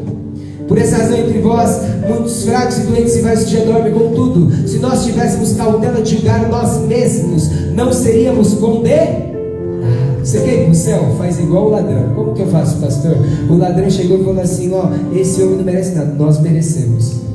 Por 0.67 0.77
essa 0.77 0.99
razão, 0.99 1.17
entre 1.17 1.39
vós, 1.39 1.81
muitos 2.07 2.45
fracos 2.45 2.77
e 2.79 2.81
doentes 2.83 3.17
e 3.17 3.21
vários 3.23 3.45
que 3.45 3.53
já 3.53 3.65
dormem, 3.65 3.93
contudo, 3.93 4.69
se 4.69 4.79
nós 4.79 5.05
tivéssemos 5.05 5.55
cautela 5.55 6.03
de 6.03 6.17
julgar 6.17 6.47
nós 6.51 6.83
mesmos, 6.87 7.51
não 7.75 7.91
seríamos 7.91 8.53
condenados. 8.55 9.29
Você 10.23 10.41
quer 10.41 10.61
ir 10.61 10.65
para 10.65 10.73
o 10.73 10.75
céu? 10.75 11.15
Faz 11.17 11.39
igual 11.39 11.69
o 11.69 11.71
ladrão. 11.71 12.13
Como 12.15 12.35
que 12.35 12.43
eu 12.43 12.49
faço, 12.49 12.77
pastor? 12.77 13.17
O 13.49 13.57
ladrão 13.57 13.89
chegou 13.89 14.21
e 14.21 14.25
falou 14.25 14.43
assim: 14.43 14.71
Ó, 14.75 14.91
esse 15.17 15.43
homem 15.43 15.57
não 15.57 15.65
merece 15.65 15.95
nada, 15.95 16.13
nós 16.13 16.39
merecemos. 16.39 17.28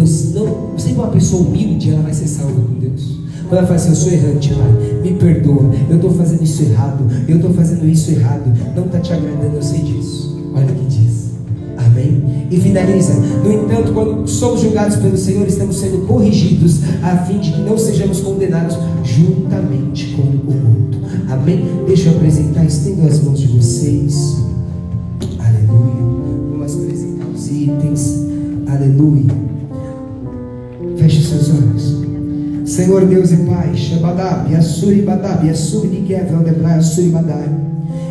Deus 0.00 0.34
não. 0.34 0.72
Você 0.76 0.90
é 0.90 0.94
uma 0.94 1.08
pessoa 1.08 1.42
humilde, 1.46 1.90
ela 1.90 2.02
vai 2.02 2.14
ser 2.14 2.26
salva 2.26 2.54
com 2.54 2.78
Deus. 2.78 3.20
Quando 3.48 3.58
ela 3.58 3.66
fala 3.66 3.76
assim, 3.76 3.90
eu 3.90 3.96
sou 3.96 4.12
errante, 4.12 4.54
Pai, 4.54 5.02
me 5.02 5.12
perdoa, 5.14 5.70
eu 5.88 5.96
estou 5.96 6.10
fazendo 6.12 6.42
isso 6.42 6.62
errado, 6.62 7.04
eu 7.26 7.36
estou 7.36 7.52
fazendo 7.52 7.84
isso 7.88 8.10
errado, 8.12 8.52
não 8.76 8.86
está 8.86 9.00
te 9.00 9.12
agradando, 9.12 9.56
eu 9.56 9.62
sei 9.62 9.80
disso. 9.80 10.38
Olha 10.54 10.66
o 10.66 10.74
que 10.74 10.84
diz. 10.84 11.30
Amém? 11.76 12.46
E 12.50 12.60
finaliza. 12.60 13.14
No 13.14 13.52
entanto, 13.52 13.92
quando 13.92 14.28
somos 14.28 14.60
julgados 14.60 14.96
pelo 14.96 15.16
Senhor, 15.16 15.46
estamos 15.48 15.76
sendo 15.80 16.06
corrigidos, 16.06 16.80
a 17.02 17.16
fim 17.24 17.38
de 17.38 17.50
que 17.50 17.60
não 17.62 17.76
sejamos 17.76 18.20
condenados 18.20 18.76
juntamente 19.04 20.14
com 20.14 20.22
o 20.22 20.54
mundo. 20.54 20.98
Amém? 21.28 21.64
Deixa 21.86 22.10
eu 22.10 22.16
apresentar, 22.16 22.64
estendo 22.64 23.06
as 23.06 23.20
mãos 23.20 23.40
de 23.40 23.48
vocês. 23.48 24.36
Aleluia. 25.38 26.52
Vamos 26.52 26.74
apresentar 26.74 27.26
os 27.26 27.48
itens. 27.48 28.26
Aleluia. 28.68 29.49
Feche 31.00 31.22
seus 31.22 31.48
olhos. 31.48 31.96
Senhor 32.70 33.06
Deus 33.06 33.32
e 33.32 33.36
Pai, 33.38 33.74
Shabadab, 33.74 34.50
Badab. 35.06 35.48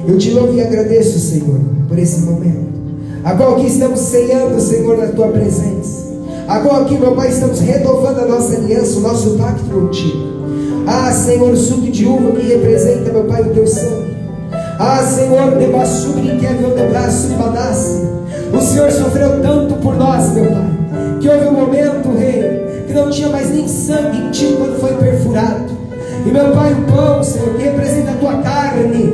Eu 0.07 0.17
te 0.17 0.31
louvo 0.31 0.55
e 0.55 0.61
agradeço, 0.61 1.19
Senhor, 1.19 1.59
por 1.87 1.99
esse 1.99 2.21
momento. 2.21 2.67
Agora 3.23 3.57
aqui 3.57 3.67
estamos 3.67 3.99
ceando, 3.99 4.59
Senhor, 4.59 4.97
na 4.97 5.05
tua 5.05 5.27
presença. 5.27 6.09
Agora 6.47 6.81
aqui, 6.81 6.97
meu 6.97 7.11
Pai, 7.11 7.29
estamos 7.29 7.59
renovando 7.59 8.21
a 8.21 8.25
nossa 8.25 8.55
aliança, 8.55 8.97
o 8.97 9.01
nosso 9.01 9.37
pacto 9.37 9.65
contigo. 9.65 10.17
Ah, 10.87 11.11
Senhor, 11.11 11.51
o 11.51 11.57
suco 11.57 11.91
de 11.91 12.07
uva 12.07 12.31
que 12.31 12.47
representa, 12.47 13.11
meu 13.11 13.25
Pai, 13.25 13.43
o 13.43 13.53
teu 13.53 13.67
sangue. 13.67 14.15
Ah, 14.79 15.03
Senhor, 15.03 15.59
Debassuri 15.59 16.21
Nikevel, 16.21 16.71
Debra, 16.71 17.01
Yassuri 17.01 17.35
Badassi. 17.35 18.01
O 18.51 18.59
Senhor 18.59 18.91
sofreu 18.91 19.39
tanto 19.43 19.75
por 19.75 19.95
nós, 19.95 20.33
meu 20.33 20.45
Pai, 20.45 21.19
que 21.21 21.29
houve 21.29 21.45
um 21.45 21.53
momento, 21.53 22.17
Rei, 22.17 22.58
que 22.89 22.95
não 22.95 23.09
tinha 23.11 23.29
mais 23.29 23.51
nem 23.51 23.67
sangue 23.67 24.17
em 24.17 24.31
ti 24.31 24.55
quando 24.57 24.79
foi 24.79 24.95
perfurado. 24.95 25.77
E 26.25 26.31
meu 26.31 26.51
Pai, 26.51 26.73
o 26.73 26.91
pão, 26.91 27.23
Senhor, 27.23 27.53
que 27.53 27.63
representa 27.63 28.11
a 28.11 28.15
tua 28.15 28.37
carne, 28.41 29.13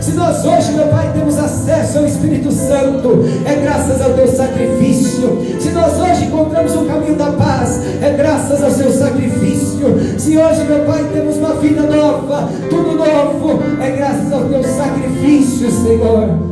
Se 0.00 0.12
nós 0.12 0.44
hoje, 0.44 0.72
meu 0.72 0.86
Pai, 0.86 1.10
temos 1.12 1.36
acesso 1.36 1.98
ao 1.98 2.06
Espírito 2.06 2.50
Santo, 2.52 3.24
é 3.44 3.54
graças 3.56 4.00
ao 4.00 4.12
teu 4.14 4.26
sacrifício. 4.28 5.38
Se 5.60 5.70
nós 5.70 5.98
hoje 6.00 6.26
encontramos 6.26 6.74
o 6.74 6.84
caminho 6.84 7.16
da 7.16 7.32
paz, 7.32 7.80
é 8.00 8.10
graças 8.16 8.62
ao 8.62 8.70
seu 8.70 8.90
sacrifício. 8.92 10.18
Se 10.18 10.38
hoje, 10.38 10.64
meu 10.64 10.84
Pai, 10.84 11.04
temos 11.12 11.36
uma 11.36 11.54
vida 11.56 11.82
nova, 11.82 12.48
tudo 12.70 12.92
novo, 12.92 13.62
é 13.82 13.90
graças 13.90 14.32
ao 14.32 14.44
teu 14.44 14.62
sacrifício, 14.62 15.70
Senhor. 15.70 16.49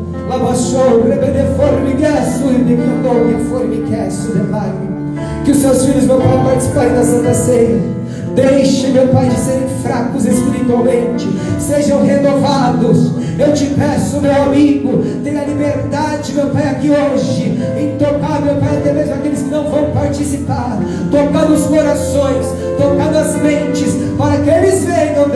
Que 5.45 5.53
os 5.53 5.59
seus 5.59 5.87
filhos, 5.87 6.05
meu 6.05 6.19
Pai, 6.19 6.45
participarem 6.45 6.93
da 6.95 7.03
Santa 7.03 7.35
Ceia 7.35 7.99
Deixe, 8.39 8.87
meu 8.89 9.09
Pai, 9.09 9.29
de 9.29 9.37
serem 9.37 9.69
fracos 9.83 10.25
espiritualmente. 10.25 11.29
Sejam 11.59 12.05
renovados. 12.05 13.11
Eu 13.37 13.53
te 13.53 13.67
peço, 13.67 14.21
meu 14.21 14.43
amigo, 14.43 15.03
tenha 15.25 15.45
liberdade, 15.45 16.33
meu 16.33 16.47
Pai, 16.47 16.69
aqui 16.69 16.91
hoje, 16.91 17.59
em 17.77 17.97
tocar, 17.97 18.41
meu 18.43 18.57
Pai, 18.57 18.77
até 18.79 18.93
mesmo 18.93 19.15
aqueles 19.15 19.43
que 19.43 19.51
não 19.51 19.65
vão 19.65 19.91
participar. 19.91 20.79
Tocar 21.11 21.49
nos 21.49 21.67
corações, 21.67 22.47
tocar 22.77 23.11
nas 23.13 23.35
mentes, 23.37 23.95
para 24.17 24.39
que 24.39 24.51
eles 24.51 24.85
venham. 24.85 25.29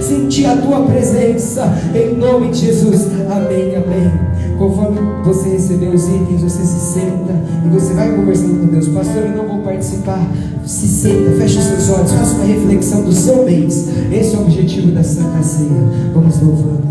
Sentir 0.00 0.46
a 0.46 0.56
tua 0.56 0.82
presença, 0.82 1.72
em 1.94 2.16
nome 2.16 2.50
de 2.50 2.66
Jesus. 2.66 3.06
Amém, 3.30 3.76
amém. 3.76 4.30
Conforme 4.58 4.98
você 5.24 5.48
recebeu 5.50 5.92
os 5.92 6.06
itens, 6.06 6.42
você 6.42 6.62
se 6.62 6.92
senta 6.94 7.32
e 7.64 7.68
você 7.68 7.94
vai 7.94 8.14
conversando 8.14 8.60
com 8.60 8.66
Deus. 8.66 8.88
Pastor, 8.88 9.22
eu 9.22 9.36
não 9.36 9.48
vou 9.48 9.58
participar. 9.62 10.20
Se 10.66 10.86
senta, 10.86 11.32
feche 11.32 11.58
os 11.58 11.64
seus 11.64 11.90
olhos, 11.90 12.12
faça 12.12 12.34
uma 12.34 12.44
reflexão 12.44 13.02
do 13.02 13.12
seu 13.12 13.44
mês. 13.44 13.88
Esse 14.12 14.34
é 14.34 14.38
o 14.38 14.42
objetivo 14.42 14.92
da 14.92 15.02
Santa 15.02 15.42
Ceia. 15.42 15.70
Vamos 16.12 16.40
louvando. 16.40 16.89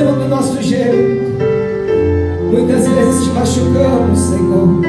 fazemos 0.00 0.22
do 0.22 0.28
nosso 0.28 0.62
jeito. 0.62 1.20
Muitas 2.50 2.88
vezes 2.88 3.24
te 3.24 3.30
machucamos, 3.30 4.18
Senhor. 4.18 4.80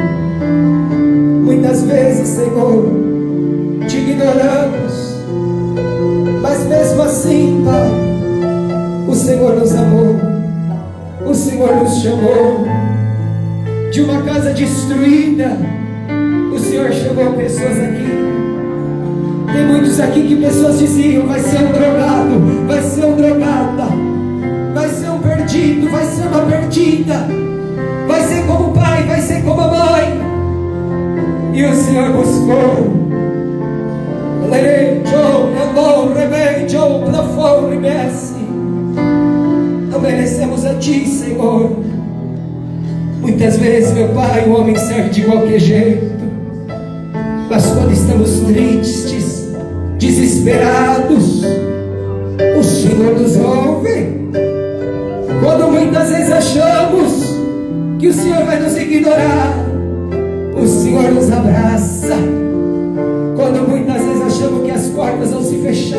Muitas 1.43 1.83
vezes, 1.83 2.27
Senhor, 2.29 2.85
te 3.87 3.97
ignoramos. 3.97 5.17
Mas 6.41 6.65
mesmo 6.65 7.01
assim, 7.01 7.61
Pai, 7.65 7.91
o 9.07 9.13
Senhor 9.13 9.55
nos 9.55 9.75
amou. 9.75 10.15
O 11.25 11.33
Senhor 11.33 11.75
nos 11.75 12.01
chamou. 12.01 12.65
De 13.91 14.01
uma 14.01 14.21
casa 14.21 14.51
destruída, 14.53 15.57
o 16.55 16.57
Senhor 16.57 16.93
chamou 16.93 17.33
pessoas 17.33 17.77
aqui. 17.77 18.07
Tem 19.51 19.65
muitos 19.65 19.99
aqui 19.99 20.27
que 20.27 20.35
pessoas 20.37 20.79
diziam: 20.79 21.27
vai 21.27 21.41
ser 21.41 21.57
um 21.57 21.73
drogado, 21.73 22.65
vai 22.67 22.81
ser 22.81 23.03
um 23.03 23.17
drogada 23.17 24.10
perdido, 25.51 25.89
vai 25.89 26.05
ser 26.05 26.27
uma 26.27 26.45
perdida, 26.45 27.27
vai 28.07 28.21
ser 28.23 28.45
como 28.45 28.69
o 28.69 28.73
pai, 28.73 29.03
vai 29.03 29.21
ser 29.21 29.43
como 29.43 29.59
a 29.59 29.67
mãe. 29.67 30.21
E 31.53 31.65
o 31.65 31.75
Senhor 31.75 32.09
buscou. 32.13 33.01
Não 39.91 39.99
merecemos 39.99 40.65
a 40.65 40.75
Ti, 40.75 41.05
Senhor. 41.05 41.77
Muitas 43.19 43.57
vezes, 43.57 43.93
meu 43.93 44.07
Pai, 44.09 44.45
o 44.47 44.53
homem 44.57 44.75
serve 44.77 45.09
de 45.09 45.21
qualquer 45.23 45.59
jeito. 45.59 46.11
Mas 47.49 47.65
quando 47.65 47.91
estamos 47.91 48.39
tristes, 48.41 49.49
desesperados, 49.99 51.43
o 52.57 52.63
Senhor 52.63 53.19
nos 53.19 53.35
ouve. 53.35 54.20
Muitas 55.91 56.09
vezes 56.09 56.31
achamos 56.31 57.23
que 57.99 58.07
o 58.07 58.13
Senhor 58.13 58.45
vai 58.45 58.61
nos 58.61 58.77
ignorar, 58.77 59.53
o 60.55 60.65
Senhor 60.65 61.11
nos 61.11 61.29
abraça. 61.29 62.15
Quando 63.35 63.67
muitas 63.67 64.01
vezes 64.01 64.21
achamos 64.21 64.63
que 64.63 64.71
as 64.71 64.85
portas 64.85 65.31
vão 65.31 65.43
se 65.43 65.57
fechar, 65.57 65.97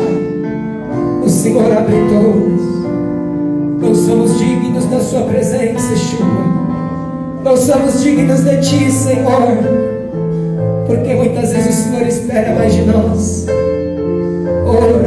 o 1.23 1.29
Senhor 1.29 1.71
abre 1.71 1.95
todas. 2.09 3.83
Não 3.83 3.93
somos 3.93 4.39
dignos 4.39 4.85
da 4.87 4.99
Sua 4.99 5.21
presença, 5.25 5.95
chuva. 5.95 6.41
Não 7.43 7.55
somos 7.55 8.01
dignos 8.01 8.41
de 8.41 8.61
Ti, 8.61 8.91
Senhor. 8.91 9.57
Porque 10.87 11.13
muitas 11.13 11.53
vezes 11.53 11.69
o 11.69 11.83
Senhor 11.83 12.07
espera 12.07 12.55
mais 12.55 12.73
de 12.73 12.81
nós. 12.81 13.45
Oh, 14.65 15.03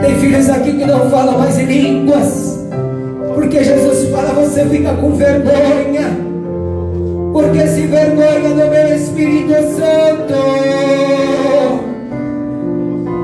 Tem 0.00 0.18
filhos 0.18 0.48
aqui 0.50 0.72
que 0.72 0.84
não 0.84 1.10
falam 1.10 1.38
mais 1.38 1.58
em 1.58 1.64
línguas. 1.64 2.66
Porque 3.34 3.62
Jesus 3.62 4.08
fala, 4.10 4.32
você 4.32 4.64
fica 4.66 4.92
com 4.94 5.12
vergonha. 5.12 6.24
Porque 7.32 7.66
se 7.66 7.82
vergonha 7.86 8.48
do 8.50 8.70
meu 8.70 8.96
Espírito 8.96 9.54
Santo. 9.76 10.34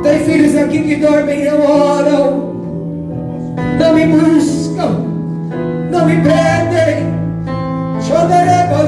Tem 0.02 0.18
filhos 0.20 0.56
aqui 0.56 0.82
que 0.82 0.96
dormem 0.96 1.42
e 1.42 1.50
não 1.50 1.60
oram. 1.60 2.54
Não 3.78 3.94
me 3.94 4.06
buscam. 4.06 5.06
Não 5.90 6.06
me 6.06 6.16
pedem. 6.16 7.20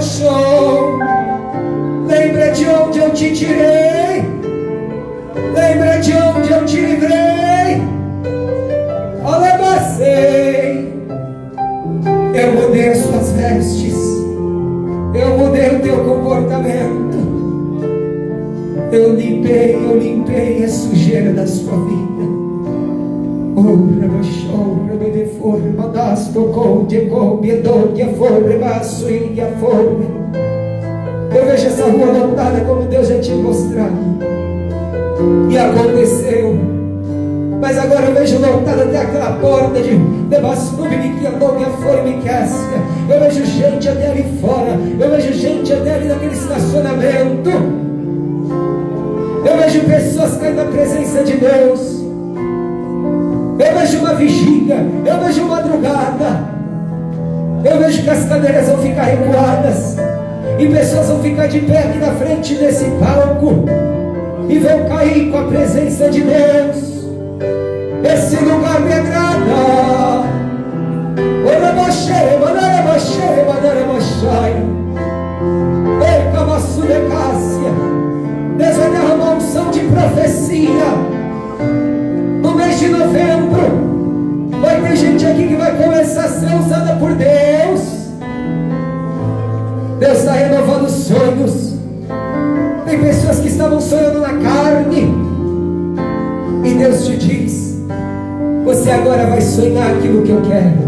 Show. 0.03 0.99
Lembra 2.09 2.51
de 2.51 2.67
onde 2.67 2.99
eu 2.99 3.11
te 3.11 3.33
tirei. 3.33 4.25
Lembra 5.55 5.99
de 6.01 6.13
onde 6.13 6.52
Eu 15.83 15.89
mudei 15.89 15.91
o 15.91 15.95
teu 15.95 16.05
comportamento. 16.05 17.17
Eu 18.93 19.15
limpei, 19.15 19.75
eu 19.75 19.99
limpei 19.99 20.65
a 20.65 20.69
sujeira 20.69 21.33
da 21.33 21.47
sua 21.47 21.73
vida. 21.73 22.23
Eu 31.35 31.47
vejo 31.47 31.67
essa 31.67 31.85
rua 31.85 32.13
lotada 32.13 32.61
como 32.61 32.83
Deus 32.83 33.09
já 33.09 33.19
tinha 33.19 33.37
mostrado. 33.37 33.97
E 35.51 35.59
aconteceu. 35.59 36.57
Mas 37.61 37.79
agora 37.79 38.07
eu 38.07 38.15
vejo 38.15 38.39
lotada 38.39 38.85
até 38.85 38.99
aquela 38.99 39.33
porta 39.37 39.81
de 39.81 39.97
que 41.23 41.27
andou, 41.27 41.55
que 41.55 41.65
foi, 41.83 42.03
me 42.03 42.23
casca. 42.23 42.83
Eu 43.13 43.21
vejo 43.21 43.45
gente 43.45 43.89
até 43.89 44.11
ali 44.11 44.25
fora. 44.41 44.79
Eu 44.99 45.11
vejo 45.11 45.33
gente 45.35 45.71
até 45.71 45.95
ali 45.97 46.09
naquele 46.09 46.33
estacionamento. 46.33 47.51
Eu 49.45 49.59
vejo 49.59 49.81
pessoas 49.81 50.39
caindo 50.39 50.57
na 50.57 50.65
presença 50.65 51.23
de 51.23 51.37
Deus. 51.37 52.01
Eu 53.59 53.79
vejo 53.79 53.99
uma 53.99 54.15
vigília, 54.15 54.79
eu 55.05 55.21
vejo 55.21 55.45
madrugada. 55.45 56.53
Eu 57.63 57.79
vejo 57.81 58.03
que 58.03 58.11
as 58.11 58.25
cadeiras 58.25 58.69
vão 58.69 58.79
ficar 58.79 59.03
recuadas. 59.03 59.97
E 60.59 60.67
pessoas 60.69 61.09
vão 61.09 61.23
ficar 61.23 61.49
de 61.49 61.61
pé 61.61 61.81
aqui 61.81 61.99
na 61.99 62.13
frente 62.13 62.55
desse 62.55 62.87
palco. 62.99 63.67
E 64.49 64.59
vão 64.59 64.89
cair 64.89 65.31
com 65.31 65.39
a 65.39 65.45
presença 65.45 66.09
de 66.09 66.23
Deus. 66.23 67.07
Esse 68.05 68.37
lugar 68.37 68.81
me 68.81 68.93
agrada. 68.93 70.32
Deus 78.63 78.77
vai 78.77 78.91
derramar 78.91 79.37
unção 79.37 79.71
de 79.71 79.81
profecia 79.81 80.85
no 82.43 82.55
mês 82.55 82.79
de 82.79 82.89
novembro, 82.89 84.51
vai 84.61 84.81
ter 84.81 84.97
gente 84.97 85.27
aqui 85.27 85.49
que 85.49 85.57
vai 85.57 85.77
começar 85.77 86.25
a 86.25 86.29
ser 86.29 86.55
usada 86.55 86.97
por 86.97 87.13
Deus. 87.15 87.81
Deus 89.99 90.19
está 90.19 90.33
renovando 90.33 90.89
sonhos. 90.89 91.75
Tem 92.87 93.01
pessoas 93.01 93.41
que 93.41 93.49
estavam 93.49 93.81
sonhando 93.81 94.21
na 94.21 94.35
carne. 94.35 95.13
E 96.65 96.75
Deus 96.75 97.07
te 97.07 97.17
diz: 97.17 97.79
Você 98.65 98.91
agora 98.91 99.27
vai 99.27 99.41
sonhar 99.41 99.91
aquilo 99.97 100.23
que 100.23 100.31
eu 100.31 100.43
quero. 100.43 100.82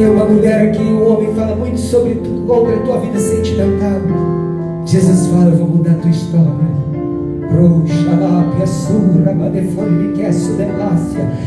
Tem 0.00 0.08
uma 0.08 0.24
mulher 0.24 0.72
que 0.72 0.82
o 0.82 1.12
homem 1.12 1.34
fala 1.34 1.54
muito 1.54 1.78
sobre 1.78 2.14
contra 2.46 2.74
a 2.74 2.80
tua 2.80 3.00
vida 3.00 3.20
sentimental. 3.20 4.00
Jesus 4.86 5.26
fala: 5.26 5.50
Eu 5.50 5.58
vou 5.58 5.68
mudar 5.68 5.90
a 5.90 5.94
tua 5.96 6.10
história. 6.10 6.79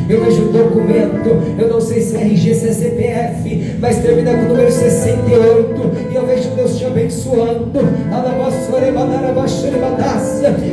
Eu 0.09 0.23
vejo 0.23 0.43
um 0.43 0.51
documento, 0.51 1.29
eu 1.57 1.69
não 1.69 1.81
sei 1.81 2.01
se 2.01 2.15
é 2.15 2.21
RG, 2.21 2.53
se 2.53 2.67
é 2.67 2.71
CPF, 2.71 3.77
mas 3.79 3.97
termina 3.97 4.33
com 4.33 4.45
o 4.45 4.47
número 4.49 4.71
68. 4.71 6.11
E 6.11 6.15
eu 6.15 6.25
vejo 6.27 6.49
Deus 6.55 6.77
te 6.77 6.85
abençoando. 6.85 7.79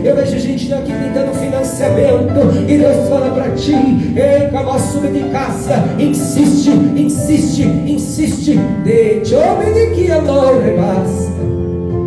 Eu 0.05 0.17
vejo 0.17 0.39
gente 0.39 0.73
aqui 0.73 0.93
tentando 0.93 1.35
financiamento. 1.35 2.69
E 2.69 2.79
Deus 2.79 3.09
fala 3.09 3.31
para 3.31 3.51
ti: 3.53 3.73
Ei, 3.73 4.51
de 5.13 5.31
Cássia, 5.31 5.77
insiste, 5.99 6.71
insiste, 6.71 7.63
insiste. 7.63 8.59
De 8.85 9.35
homem 9.35 9.73
de 9.73 9.87
que 9.95 10.11
amor 10.11 10.61
basta. 10.77 11.31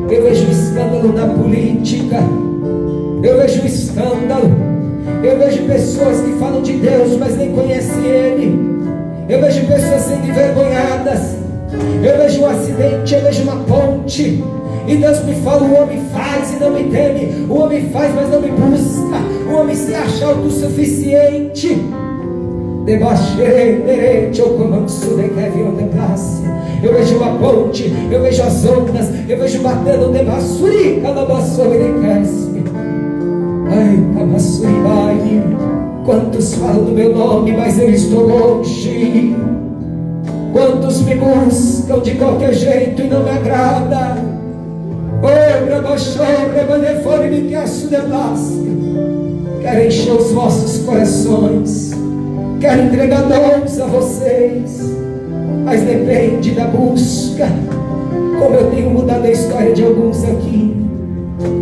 Eu 0.10 0.24
vejo 0.24 0.52
escândalo 0.52 1.14
na 1.14 1.28
política 1.28 2.20
eu 3.24 3.40
vejo 3.40 3.66
escândalo, 3.66 4.52
eu 5.24 5.40
vejo 5.40 5.64
pessoas 5.64 6.22
que 6.22 6.34
falam 6.34 6.62
de 6.62 6.74
Deus, 6.74 7.18
mas 7.18 7.36
nem 7.38 7.54
conhecem 7.54 8.06
Ele, 8.06 8.60
eu 9.30 9.42
vejo 9.42 9.66
pessoas 9.66 10.02
sendo 10.02 10.28
envergonhadas, 10.28 11.38
eu 12.04 12.18
vejo 12.18 12.42
um 12.42 12.48
acidente, 12.48 13.16
eu 13.16 13.22
vejo 13.22 13.44
uma 13.44 13.56
ponte, 13.64 14.44
e 14.86 14.98
Deus 14.98 15.24
me 15.24 15.36
fala: 15.36 15.64
o 15.64 15.82
homem 15.82 16.02
faz 16.12 16.52
e 16.54 16.58
não 16.58 16.72
me 16.72 16.84
teme, 16.84 17.48
o 17.50 17.62
homem 17.62 17.90
faz, 17.90 18.14
mas 18.14 18.30
não 18.30 18.42
me 18.42 18.50
busca, 18.50 19.18
o 19.50 19.54
homem 19.60 19.76
se 19.76 19.96
acha 19.96 20.26
autossuficiente. 20.26 21.78
Debaixei, 22.86 23.82
eu 23.88 23.96
classe. 25.88 26.44
Eu 26.84 26.94
vejo 26.94 27.16
uma 27.16 27.40
ponte, 27.40 27.94
eu 28.12 28.22
vejo 28.22 28.44
as 28.44 28.66
ondas, 28.66 29.10
eu 29.30 29.38
vejo 29.38 29.62
batendo 29.62 30.12
de 30.12 30.22
basuri, 30.26 31.00
calabaçou 31.02 31.72
de 31.72 32.02
cresce. 32.02 32.53
Ai, 33.70 34.22
Amassuribai, 34.22 35.44
quantos 36.06 36.56
falam 36.56 36.86
meu 36.86 37.16
nome, 37.16 37.54
mas 37.54 37.80
eu 37.80 37.90
estou 37.90 38.28
longe. 38.28 39.36
Quantos 40.52 41.02
me 41.02 41.16
buscam 41.16 42.00
de 42.00 42.12
qualquer 42.16 42.54
jeito 42.54 43.02
e 43.02 43.08
não 43.08 43.24
me 43.24 43.30
agrada. 43.30 44.18
Oh, 45.24 45.74
Rabaxó, 45.74 46.24
Rebanefone, 46.54 47.30
me 47.30 47.50
queço 47.50 47.88
de 47.88 47.96
Quero 49.62 49.86
encher 49.88 50.12
os 50.12 50.32
vossos 50.32 50.84
corações. 50.86 51.92
Quero 52.60 52.84
entregar 52.84 53.24
dons 53.24 53.80
a 53.80 53.86
vocês. 53.86 54.82
Mas 55.64 55.82
depende 55.82 56.52
da 56.52 56.66
busca. 56.66 57.48
Como 58.40 58.56
eu 58.56 58.70
tenho 58.72 58.90
mudado 58.90 59.26
a 59.26 59.32
história 59.32 59.74
de 59.74 59.84
alguns 59.84 60.24
aqui. 60.26 60.83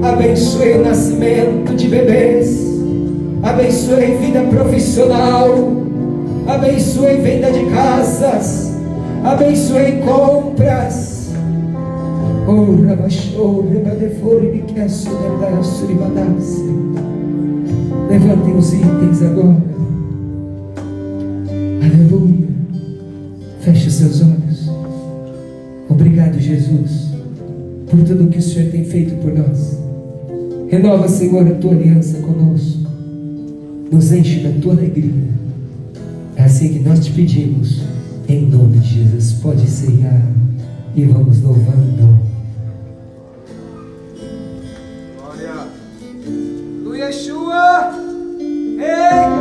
Abençoe 0.01 0.73
o 0.73 0.83
nascimento 0.83 1.75
de 1.75 1.87
bebês. 1.87 2.59
Abençoe 3.43 4.17
vida 4.17 4.41
profissional. 4.49 5.49
Abençoe 6.47 7.17
venda 7.17 7.51
de 7.51 7.65
casas. 7.65 8.71
Abençoe 9.23 10.01
compras. 10.03 11.11
Ribadasse. 15.85 16.63
Levantem 18.09 18.57
os 18.57 18.73
itens 18.73 19.21
agora. 19.21 19.57
Aleluia. 21.81 22.47
Feche 23.61 23.91
seus 23.91 24.21
olhos. 24.21 24.69
Obrigado, 25.89 26.39
Jesus, 26.39 27.11
por 27.89 27.99
tudo 28.03 28.29
que 28.29 28.39
o 28.39 28.41
Senhor 28.41 28.71
tem 28.71 28.83
feito 28.83 29.15
por 29.21 29.33
nós. 29.33 29.80
Renova, 30.71 31.05
Senhor, 31.09 31.45
a 31.45 31.55
tua 31.55 31.71
aliança 31.73 32.19
conosco. 32.19 32.87
Nos 33.91 34.13
enche 34.13 34.39
da 34.39 34.57
tua 34.61 34.71
alegria. 34.71 35.27
É 36.37 36.43
assim 36.43 36.69
que 36.71 36.79
nós 36.79 37.01
te 37.01 37.11
pedimos. 37.11 37.81
Em 38.25 38.45
nome 38.45 38.79
de 38.79 39.03
Jesus. 39.03 39.33
Pode 39.33 39.67
ceiar 39.67 40.25
e 40.95 41.03
vamos 41.03 41.41
louvando. 41.41 42.17
Glória. 45.17 45.67
Yeshua. 47.05 47.91
Ei! 48.79 49.40